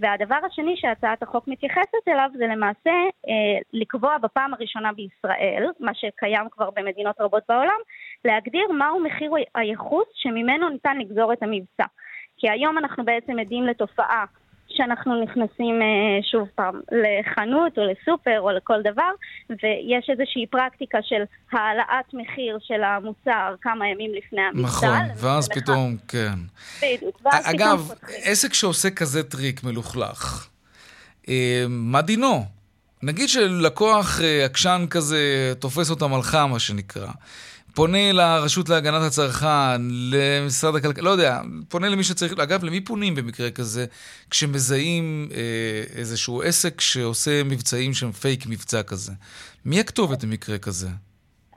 והדבר 0.00 0.38
השני 0.46 0.76
שהצעת 0.76 1.22
החוק 1.22 1.48
מתייחסת 1.48 2.08
אליו 2.08 2.30
זה 2.36 2.46
למעשה 2.46 2.90
אה, 3.28 3.58
לקבוע 3.72 4.18
בפעם 4.18 4.54
הראשונה 4.54 4.92
בישראל, 4.92 5.70
מה 5.80 5.94
שקיים 5.94 6.48
כבר 6.50 6.70
במדינות 6.70 7.20
רבות 7.20 7.42
בעולם, 7.48 7.80
להגדיר 8.24 8.72
מהו 8.72 9.00
מחיר 9.00 9.32
הייחוס 9.54 10.06
שממנו 10.14 10.68
ניתן 10.68 10.98
לגזור 10.98 11.32
את 11.32 11.42
המבצע. 11.42 11.84
כי 12.36 12.50
היום 12.50 12.78
אנחנו 12.78 13.04
בעצם 13.04 13.38
עדים 13.38 13.66
לתופעה 13.66 14.24
שאנחנו 14.76 15.22
נכנסים 15.22 15.82
אה, 15.82 16.22
שוב 16.30 16.48
פעם 16.54 16.80
לחנות 16.92 17.78
או 17.78 17.82
לסופר 17.82 18.40
או 18.40 18.50
לכל 18.50 18.82
דבר, 18.82 19.10
ויש 19.50 20.10
איזושהי 20.10 20.46
פרקטיקה 20.46 20.98
של 21.02 21.22
העלאת 21.52 22.14
מחיר 22.14 22.58
של 22.62 22.82
המוצר 22.82 23.54
כמה 23.60 23.88
ימים 23.88 24.10
לפני 24.14 24.42
המבצע. 24.42 24.66
נכון, 24.66 24.98
ואז 25.16 25.48
פתאום, 25.48 25.96
כן. 26.08 26.38
בדיוק, 26.82 27.20
ואז 27.24 27.46
פתאום... 27.46 27.60
אגב, 27.60 27.90
עסק 28.24 28.54
שעושה 28.54 28.90
כזה 28.90 29.22
טריק 29.22 29.64
מלוכלך, 29.64 30.48
אה, 31.28 31.64
מה 31.68 32.02
דינו? 32.02 32.44
נגיד 33.02 33.28
שלקוח 33.28 34.20
אה, 34.20 34.44
עקשן 34.44 34.84
כזה 34.90 35.52
תופס 35.58 35.90
אותם 35.90 36.14
על 36.14 36.22
חם, 36.22 36.48
מה 36.52 36.58
שנקרא. 36.58 37.08
פונה 37.74 38.12
לרשות 38.12 38.68
להגנת 38.68 39.02
הצרכן, 39.06 39.82
למשרד 40.12 40.74
הכלכלה, 40.74 41.04
לא 41.04 41.10
יודע, 41.10 41.40
פונה 41.68 41.88
למי 41.88 42.04
שצריך, 42.04 42.32
אגב, 42.38 42.64
למי 42.64 42.80
פונים 42.80 43.14
במקרה 43.14 43.50
כזה, 43.50 43.86
כשמזהים 44.30 45.28
אה, 45.34 45.82
איזשהו 45.96 46.42
עסק 46.42 46.80
שעושה 46.80 47.44
מבצעים 47.44 47.92
שהם 47.92 48.12
פייק 48.12 48.46
מבצע 48.46 48.82
כזה? 48.82 49.12
מי 49.64 49.80
הכתובת 49.80 50.24
במקרה 50.24 50.58
כזה? 50.58 50.88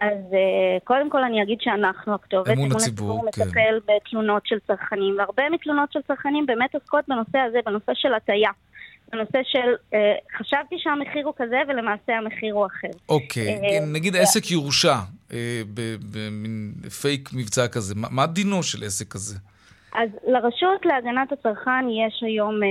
אז 0.02 0.34
אה, 0.34 0.80
קודם 0.84 1.10
כל 1.10 1.24
אני 1.24 1.44
אגיד 1.44 1.58
שאנחנו 1.62 2.16
הכתובת. 2.16 2.50
אמון 2.50 2.72
הציבור, 2.72 3.22
כן. 3.32 3.42
מטפל 3.42 3.80
בתלונות 3.88 4.48
של 4.48 4.60
צרכנים, 4.68 5.16
והרבה 5.18 5.44
מתלונות 5.50 5.92
של 5.92 6.00
צרכנים 6.08 6.46
באמת 6.46 6.76
עוסקות 6.76 7.06
בנושא 7.08 7.38
הזה, 7.38 7.60
בנושא 7.66 7.92
של 7.96 8.14
הטיה. 8.14 8.50
הנושא 9.14 9.40
של 9.44 9.70
אה, 9.94 10.00
חשבתי 10.38 10.76
שהמחיר 10.78 11.26
הוא 11.26 11.34
כזה 11.38 11.58
ולמעשה 11.68 12.14
המחיר 12.18 12.54
הוא 12.54 12.66
אחר. 12.66 12.98
אוקיי, 13.10 13.48
אה, 13.48 13.86
נגיד 13.86 14.16
עסק 14.16 14.52
יורשע 14.52 14.96
אה, 15.34 15.62
במין 16.12 16.74
פייק 17.02 17.30
מבצע 17.34 17.68
כזה, 17.68 17.94
מה 17.96 18.28
דינו 18.28 18.64
של 18.64 18.84
עסק 18.84 19.08
כזה? 19.08 19.36
אז 19.94 20.10
לרשות 20.28 20.86
להגנת 20.86 21.32
הצרכן 21.32 21.90
יש 21.90 22.24
היום 22.24 22.64
אה, 22.64 22.68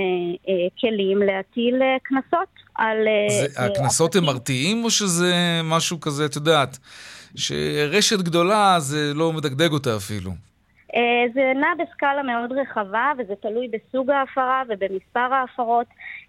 אה, 0.49 0.67
כלים 0.81 1.19
להטיל 1.21 1.81
אה, 1.81 1.97
קנסות 2.03 2.49
על... 2.75 2.97
אה, 3.07 3.65
הקנסות 3.65 4.15
הם 4.15 4.23
מרתיעים 4.23 4.83
או 4.83 4.89
שזה 4.89 5.33
משהו 5.63 5.99
כזה, 5.99 6.25
את 6.25 6.35
יודעת, 6.35 6.77
שרשת 7.35 8.19
גדולה 8.19 8.75
זה 8.79 9.13
לא 9.15 9.33
מדגדג 9.33 9.71
אותה 9.71 9.95
אפילו? 9.95 10.31
אה, 10.95 11.25
זה 11.33 11.51
נע 11.55 11.67
בסקאלה 11.79 12.23
מאוד 12.23 12.51
רחבה 12.51 13.11
וזה 13.17 13.33
תלוי 13.35 13.67
בסוג 13.67 14.11
ההפרה 14.11 14.63
ובמספר 14.69 15.33
ההפרות, 15.33 15.87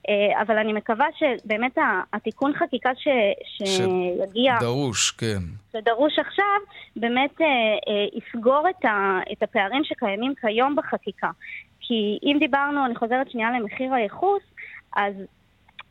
אה, 0.08 0.42
אבל 0.42 0.58
אני 0.58 0.72
מקווה 0.72 1.06
שבאמת 1.18 1.78
התיקון 2.12 2.52
חקיקה 2.54 2.90
ש... 2.94 3.08
שיגיע... 3.64 4.56
דרוש, 4.60 5.10
כן. 5.10 5.42
שדרוש 5.72 6.18
עכשיו, 6.18 6.60
באמת 6.96 7.40
אה, 7.40 7.46
יסגור 8.12 8.68
את, 8.70 8.84
ה... 8.84 9.20
את 9.32 9.42
הפערים 9.42 9.84
שקיימים 9.84 10.34
כיום 10.40 10.76
בחקיקה. 10.76 11.30
כי 11.80 12.18
אם 12.22 12.36
דיברנו, 12.38 12.86
אני 12.86 12.94
חוזרת 12.94 13.30
שנייה 13.30 13.50
למחיר 13.50 13.94
הייחוס, 13.94 14.42
אז 14.96 15.14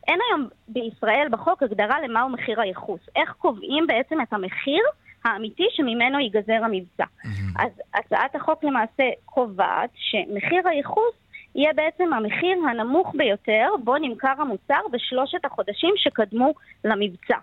אין 0.08 0.18
היום 0.28 0.48
בישראל 0.68 1.28
בחוק 1.30 1.62
הגדרה 1.62 2.00
למהו 2.00 2.28
מחיר 2.28 2.60
הייחוס. 2.60 3.00
איך 3.16 3.32
קובעים 3.38 3.86
בעצם 3.86 4.20
את 4.20 4.32
המחיר 4.32 4.82
האמיתי 5.24 5.64
שממנו 5.70 6.18
ייגזר 6.18 6.64
המבצע. 6.64 7.04
Mm-hmm. 7.04 7.62
אז 7.62 7.70
הצעת 7.94 8.34
החוק 8.34 8.64
למעשה 8.64 9.04
קובעת 9.24 9.90
שמחיר 9.94 10.68
הייחוס 10.68 11.14
יהיה 11.54 11.72
בעצם 11.72 12.12
המחיר 12.12 12.58
הנמוך 12.70 13.12
ביותר 13.14 13.68
בו 13.84 13.96
נמכר 13.96 14.34
המוצר 14.38 14.80
בשלושת 14.92 15.44
החודשים 15.44 15.94
שקדמו 15.96 16.54
למבצע. 16.84 17.36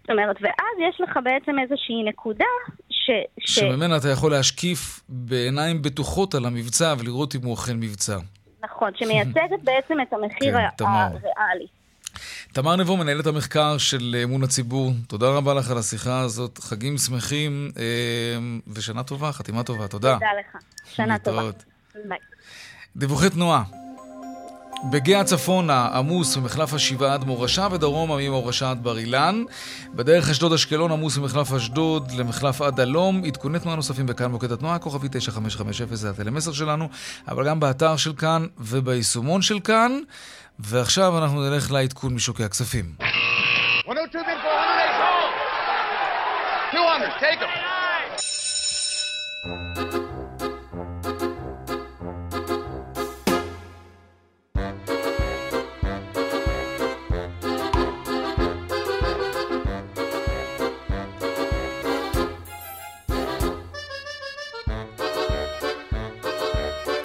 זאת 0.00 0.10
אומרת, 0.10 0.36
ואז 0.40 0.88
יש 0.88 1.00
לך 1.00 1.18
בעצם 1.24 1.58
איזושהי 1.58 2.02
נקודה 2.02 2.44
ש... 2.90 3.10
שממנה 3.38 3.96
אתה 3.96 4.08
יכול 4.08 4.30
להשקיף 4.30 5.00
בעיניים 5.08 5.82
בטוחות 5.82 6.34
על 6.34 6.44
המבצע 6.44 6.94
ולראות 6.98 7.34
אם 7.34 7.40
הוא 7.44 7.54
אכן 7.54 7.76
מבצע. 7.76 8.16
נכון, 8.64 8.90
שמייצגת 8.94 9.62
בעצם 9.64 10.00
את 10.00 10.12
המחיר 10.12 10.56
כן, 10.78 10.84
הריאלי. 10.84 11.66
תמר 12.52 12.76
נבו, 12.76 12.96
מנהלת 12.96 13.26
המחקר 13.26 13.78
של 13.78 14.16
אמון 14.24 14.42
הציבור, 14.42 14.92
תודה 15.06 15.28
רבה 15.28 15.54
לך 15.54 15.70
על 15.70 15.78
השיחה 15.78 16.20
הזאת. 16.20 16.58
חגים 16.58 16.98
שמחים 16.98 17.70
אה, 17.76 17.82
ושנה 18.68 19.02
טובה, 19.02 19.32
חתימה 19.32 19.62
טובה. 19.62 19.88
תודה. 19.88 20.14
תודה 20.14 20.26
לך. 20.40 20.62
שנה 20.94 21.18
טובה. 21.18 21.42
ביי. 22.08 22.18
דיווחי 22.96 23.30
תנועה. 23.30 23.62
בגאה 24.90 25.24
צפונה 25.24 25.88
עמוס 25.94 26.36
ממחלף 26.36 26.74
השבעה 26.74 27.14
עד 27.14 27.24
מורשה 27.24 27.68
ודרומה 27.72 28.16
ממורשה 28.16 28.70
עד 28.70 28.82
בר 28.82 28.98
אילן. 28.98 29.44
בדרך 29.94 30.30
אשדוד 30.30 30.52
אשקלון 30.52 30.92
עמוס 30.92 31.18
ממחלף 31.18 31.52
אשדוד 31.52 32.10
למחלף 32.10 32.62
עד 32.62 32.80
הלום. 32.80 33.24
עדכוני 33.24 33.58
תנועה 33.58 33.76
נוספים 33.76 34.06
בכאן 34.06 34.30
מוקד 34.30 34.52
התנועה, 34.52 34.78
כוכבי 34.78 35.08
9550 35.10 35.86
זה 35.96 36.10
הטלמסר 36.10 36.52
שלנו, 36.52 36.88
אבל 37.28 37.46
גם 37.46 37.60
באתר 37.60 37.96
של 37.96 38.12
כאן 38.12 38.46
וביישומון 38.58 39.42
של 39.42 39.60
כאן. 39.60 40.00
ועכשיו 40.64 41.18
אנחנו 41.18 41.40
נלך 41.40 41.72
לעדכון 41.72 42.14
משוקי 42.14 42.44
הכספים. 42.44 42.84
102, 43.86 44.24
200, 46.72 47.10
take 47.20 47.40
them. 47.40 47.50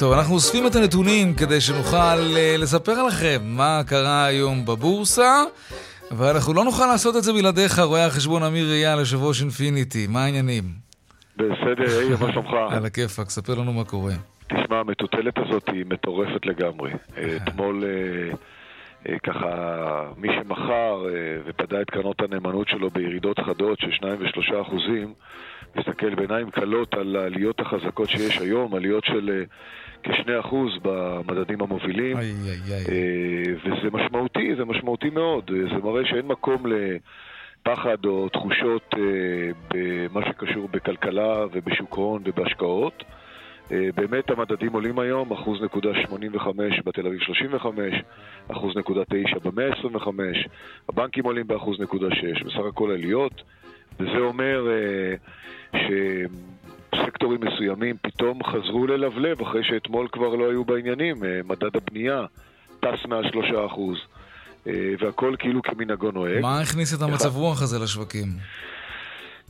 טוב, 0.06 0.14
אנחנו 0.14 0.34
אוספים 0.34 0.68
את 0.68 0.76
הנתונים 0.76 1.34
כדי 1.34 1.62
שנוכל 1.62 2.18
uh, 2.18 2.62
לספר 2.62 3.04
לכם 3.04 3.42
מה 3.44 3.82
קרה 3.88 4.26
היום 4.26 4.66
בבורסה, 4.66 5.44
ואנחנו 6.12 6.54
לא 6.54 6.64
נוכל 6.64 6.86
לעשות 6.86 7.16
את 7.16 7.24
זה 7.24 7.34
בלעדיך, 7.34 7.80
רואה 7.80 8.06
החשבון 8.06 8.44
אמיר 8.44 8.72
אייל, 8.72 9.00
יושב 9.00 9.24
ראש 9.24 9.42
אינפיניטי. 9.42 10.08
מה 10.08 10.24
העניינים? 10.24 10.64
בסדר, 11.36 12.02
יאיר, 12.02 12.18
מה 12.22 12.32
שלומך? 12.32 12.54
על 12.76 12.86
הכיפאק, 12.86 13.30
ספר 13.30 13.56
לנו 13.56 13.74
מה 13.74 13.84
קורה. 13.84 14.14
תשמע, 14.48 14.80
המטוטלת 14.80 15.34
הזאת 15.38 15.64
היא 15.68 15.86
מטורפת 15.86 16.46
לגמרי. 16.46 16.92
אתמול... 17.38 17.84
אה, 19.10 19.20
ככה, 19.20 20.04
מי 20.18 20.28
שמכר 20.36 21.06
ופדה 21.46 21.82
את 21.82 21.90
קרנות 21.90 22.22
הנאמנות 22.22 22.68
שלו 22.68 22.90
בירידות 22.90 23.40
חדות 23.40 23.80
של 23.80 23.92
2 23.92 24.14
ו-3 24.20 24.62
אחוזים, 24.62 25.14
מסתכל 25.76 26.16
בעיניים 26.16 26.52
כלות 26.52 26.94
על 26.94 27.16
העליות 27.16 27.60
החזקות 27.60 28.10
שיש 28.10 28.38
היום, 28.38 28.76
עליות 28.76 29.06
של 29.06 29.44
כ-2% 30.04 30.56
במדדים 30.82 31.62
המובילים. 31.62 32.18
איי, 32.18 32.34
איי, 32.46 32.74
איי. 32.74 33.56
וזה 33.56 33.90
משמעותי, 33.92 34.56
זה 34.58 34.66
משמעותי 34.66 35.10
מאוד. 35.10 35.52
זה 35.72 35.78
מראה 35.84 36.06
שאין 36.06 36.28
מקום 36.28 36.64
לפחד 36.66 38.06
או 38.06 38.30
תחושות 38.30 38.96
במה 39.74 40.22
שקשור 40.30 40.68
בכלכלה 40.72 41.46
ובשוק 41.52 41.94
הון 41.94 42.22
ובהשקעות. 42.26 43.04
באמת 43.70 44.30
המדדים 44.30 44.74
עולים 44.74 45.00
היום, 45.00 45.32
אחוז 45.32 45.62
נקודה 45.62 45.90
85 46.08 46.80
בתל 46.86 47.08
אביב 47.08 47.20
35, 47.20 47.94
אחוז 48.48 48.78
נקודה 48.78 49.02
9 49.06 49.40
במאה 49.44 49.70
25, 49.80 50.48
הבנקים 50.90 51.24
עולים 51.24 51.48
באחוז 51.48 51.80
נקודה 51.80 52.08
6, 52.16 52.44
בסך 52.44 52.66
הכל 52.70 52.92
עליות, 52.92 53.42
וזה 54.00 54.18
אומר 54.18 54.68
uh, 54.68 55.78
שסקטורים 56.94 57.40
מסוימים 57.42 57.96
פתאום 58.02 58.44
חזרו 58.44 58.88
ללבלב 58.88 59.42
אחרי 59.42 59.64
שאתמול 59.64 60.08
כבר 60.12 60.36
לא 60.36 60.50
היו 60.50 60.66
בעניינים, 60.66 61.16
uh, 61.16 61.26
מדד 61.46 61.76
הבנייה 61.76 62.26
טס 62.80 63.06
מעל 63.08 63.32
3 63.32 63.46
אחוז, 63.66 63.98
uh, 63.98 64.70
והכל 65.00 65.36
כאילו 65.40 65.62
כמנהגו 65.62 66.12
נוהג. 66.12 66.42
מה 66.42 66.60
הכניס 66.60 66.94
את 66.94 67.02
המצב 67.02 67.36
רוח 67.36 67.62
הזה 67.62 67.80
לשווקים? 67.80 68.28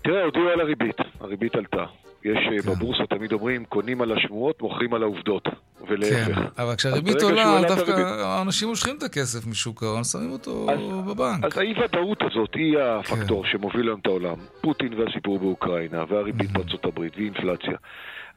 תראה, 0.03 0.24
הודיעו 0.24 0.49
על 0.49 0.59
הריבית, 0.59 0.97
הריבית 1.20 1.55
עלתה. 1.55 1.86
יש 2.26 2.63
כן. 2.63 2.71
בבורסה 2.71 3.03
תמיד 3.09 3.32
אומרים, 3.34 3.65
קונים 3.65 4.01
על 4.01 4.11
השמועות, 4.11 4.61
מוכרים 4.61 4.93
על 4.93 5.03
העובדות, 5.03 5.47
ולהפך. 5.88 6.36
כן, 6.36 6.63
אבל 6.63 6.76
כשהריבית 6.76 7.21
עולה, 7.21 7.61
דווקא 7.67 7.91
האנשים 8.23 8.67
מושכים 8.67 8.97
את 8.97 9.03
הכסף 9.03 9.47
משוק 9.47 9.84
ההון, 9.84 10.03
שמים 10.03 10.32
אותו 10.32 10.67
אז, 10.71 10.80
בבנק. 11.07 11.45
אז 11.45 11.57
האי-ודאות 11.57 12.17
הזאת 12.21 12.53
היא 12.55 12.78
הפקטור 12.80 13.43
כן. 13.43 13.49
שמוביל 13.51 13.88
היום 13.88 13.99
את 13.99 14.05
העולם. 14.05 14.36
פוטין 14.61 14.93
והסיפור 14.93 15.39
באוקראינה, 15.39 16.03
והריבית 16.09 16.49
mm-hmm. 16.49 16.53
בארצות 16.53 16.86
הברית, 16.86 17.13
ואינפלציה. 17.17 17.78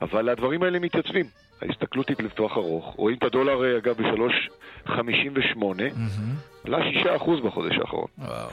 אבל 0.00 0.28
הדברים 0.28 0.62
האלה 0.62 0.78
מתייצבים. 0.78 1.26
ההסתכלות 1.62 2.08
היא 2.08 2.16
לטווח 2.20 2.56
ארוך. 2.56 2.94
רואים 2.96 3.16
את 3.16 3.22
הדולר, 3.22 3.78
אגב, 3.78 4.02
ב-3.58, 4.02 4.92
עלה 6.64 6.78
mm-hmm. 6.78 7.20
6% 7.20 7.44
בחודש 7.44 7.78
האחרון. 7.78 8.08
וואו. 8.18 8.48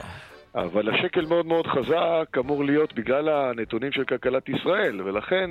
אבל 0.56 0.94
השקל 0.94 1.26
מאוד 1.26 1.46
מאוד 1.46 1.66
חזק 1.66 2.38
אמור 2.38 2.64
להיות 2.64 2.94
בגלל 2.94 3.28
הנתונים 3.28 3.92
של 3.92 4.04
כלכלת 4.04 4.48
ישראל, 4.48 5.02
ולכן 5.02 5.50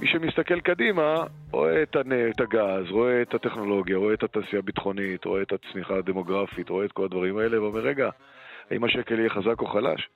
מי 0.00 0.08
שמסתכל 0.08 0.60
קדימה 0.60 1.14
רואה 1.50 1.82
את, 1.82 1.96
הנ... 1.96 2.12
את 2.30 2.40
הגז, 2.40 2.90
רואה 2.90 3.22
את 3.22 3.34
הטכנולוגיה, 3.34 3.96
רואה 3.96 4.14
את 4.14 4.22
התעשייה 4.22 4.58
הביטחונית, 4.58 5.24
רואה 5.24 5.42
את 5.42 5.52
הצמיחה 5.52 5.94
הדמוגרפית, 5.98 6.68
רואה 6.68 6.84
את 6.84 6.92
כל 6.92 7.04
הדברים 7.04 7.38
האלה, 7.38 7.62
ואומר, 7.62 7.80
רגע, 7.80 8.10
האם 8.70 8.84
השקל 8.84 9.18
יהיה 9.18 9.30
חזק 9.30 9.60
או 9.60 9.66
חלש? 9.66 10.08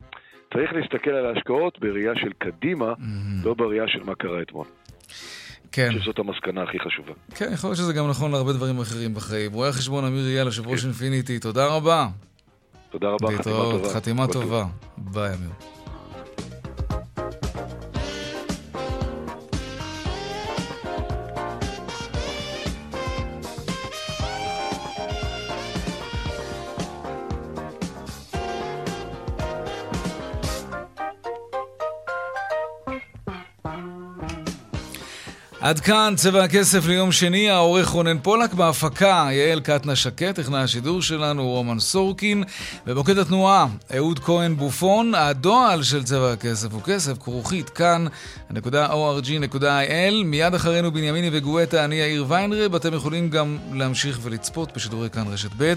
צריך 0.54 0.72
להסתכל 0.72 1.10
על 1.10 1.26
ההשקעות 1.26 1.78
בראייה 1.78 2.12
של 2.16 2.32
קדימה, 2.38 2.92
mm-hmm. 2.92 3.44
לא 3.46 3.54
בראייה 3.54 3.88
של 3.88 4.02
מה 4.04 4.14
קרה 4.14 4.42
אתמול. 4.42 4.66
כן. 5.72 5.88
שזאת 5.92 6.18
המסקנה 6.18 6.62
הכי 6.62 6.78
חשובה. 6.78 7.12
כן, 7.34 7.50
יכול 7.52 7.68
להיות 7.68 7.76
שזה 7.76 7.92
גם 7.92 8.08
נכון 8.10 8.30
להרבה 8.30 8.52
דברים 8.52 8.78
אחרים 8.78 9.14
בחיים. 9.14 9.52
רואה 9.52 9.72
חשבון 9.72 10.04
אמיר 10.04 10.26
אייל, 10.26 10.46
יושב 10.46 10.66
ראש 10.66 10.80
כן. 10.80 10.86
אינפיניטי, 10.86 11.38
תודה 11.38 11.66
רבה. 11.66 12.06
תודה 12.92 13.08
רבה, 13.08 13.28
חתימה 13.38 13.64
טובה. 13.72 13.88
חתימה 13.94 14.26
טובה. 14.26 14.64
ביי, 14.98 15.34
אמיר. 15.34 15.50
עד 35.62 35.80
כאן 35.80 36.14
צבע 36.16 36.44
הכסף 36.44 36.86
ליום 36.86 37.12
שני, 37.12 37.50
העורך 37.50 37.88
רונן 37.88 38.18
פולק 38.18 38.54
בהפקה, 38.54 39.28
יעל 39.32 39.60
קטנה 39.60 39.96
שקט, 39.96 40.34
טכנאי 40.34 40.60
השידור 40.60 41.02
שלנו 41.02 41.48
רומן 41.48 41.80
סורקין, 41.80 42.44
ובמוקד 42.86 43.18
התנועה, 43.18 43.66
אהוד 43.96 44.18
כהן 44.18 44.56
בופון, 44.56 45.14
הדועל 45.14 45.82
של 45.82 46.04
צבע 46.04 46.32
הכסף 46.32 46.72
הוא 46.72 46.82
כסף, 46.82 47.18
כרוכית, 47.18 47.70
כאן, 47.70 48.06
נקודה 48.50 48.86
org.il, 48.86 50.24
מיד 50.24 50.54
אחרינו 50.54 50.92
בנימיני 50.92 51.30
וגואטה, 51.32 51.84
אני 51.84 51.94
יאיר 51.94 52.24
ויינרב, 52.28 52.74
אתם 52.74 52.94
יכולים 52.94 53.30
גם 53.30 53.58
להמשיך 53.72 54.18
ולצפות 54.22 54.76
בשידורי 54.76 55.10
כאן 55.10 55.24
רשת 55.28 55.50
ב', 55.58 55.74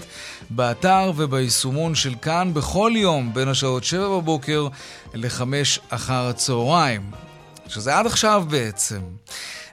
באתר 0.50 1.12
וביישומון 1.16 1.94
של 1.94 2.14
כאן, 2.22 2.54
בכל 2.54 2.92
יום, 2.94 3.34
בין 3.34 3.48
השעות 3.48 3.84
7 3.84 4.08
בבוקר 4.08 4.68
ל-5 5.14 5.42
אחר 5.90 6.28
הצהריים. 6.28 7.10
שזה 7.68 7.98
עד 7.98 8.06
עכשיו 8.06 8.44
בעצם. 8.48 9.00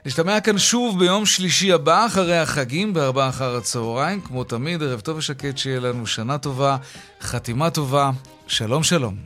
נשתמע 0.06 0.40
כאן 0.40 0.58
שוב 0.58 0.98
ביום 0.98 1.26
שלישי 1.26 1.72
הבא, 1.72 2.06
אחרי 2.06 2.38
החגים, 2.38 2.92
בארבעה 2.94 3.28
אחר 3.28 3.56
הצהריים. 3.56 4.20
כמו 4.20 4.44
תמיד, 4.44 4.82
ערב 4.82 5.00
טוב 5.00 5.16
ושקט, 5.16 5.58
שיהיה 5.58 5.80
לנו 5.80 6.06
שנה 6.06 6.38
טובה, 6.38 6.76
חתימה 7.20 7.70
טובה. 7.70 8.10
שלום 8.46 8.82
שלום. 8.82 9.16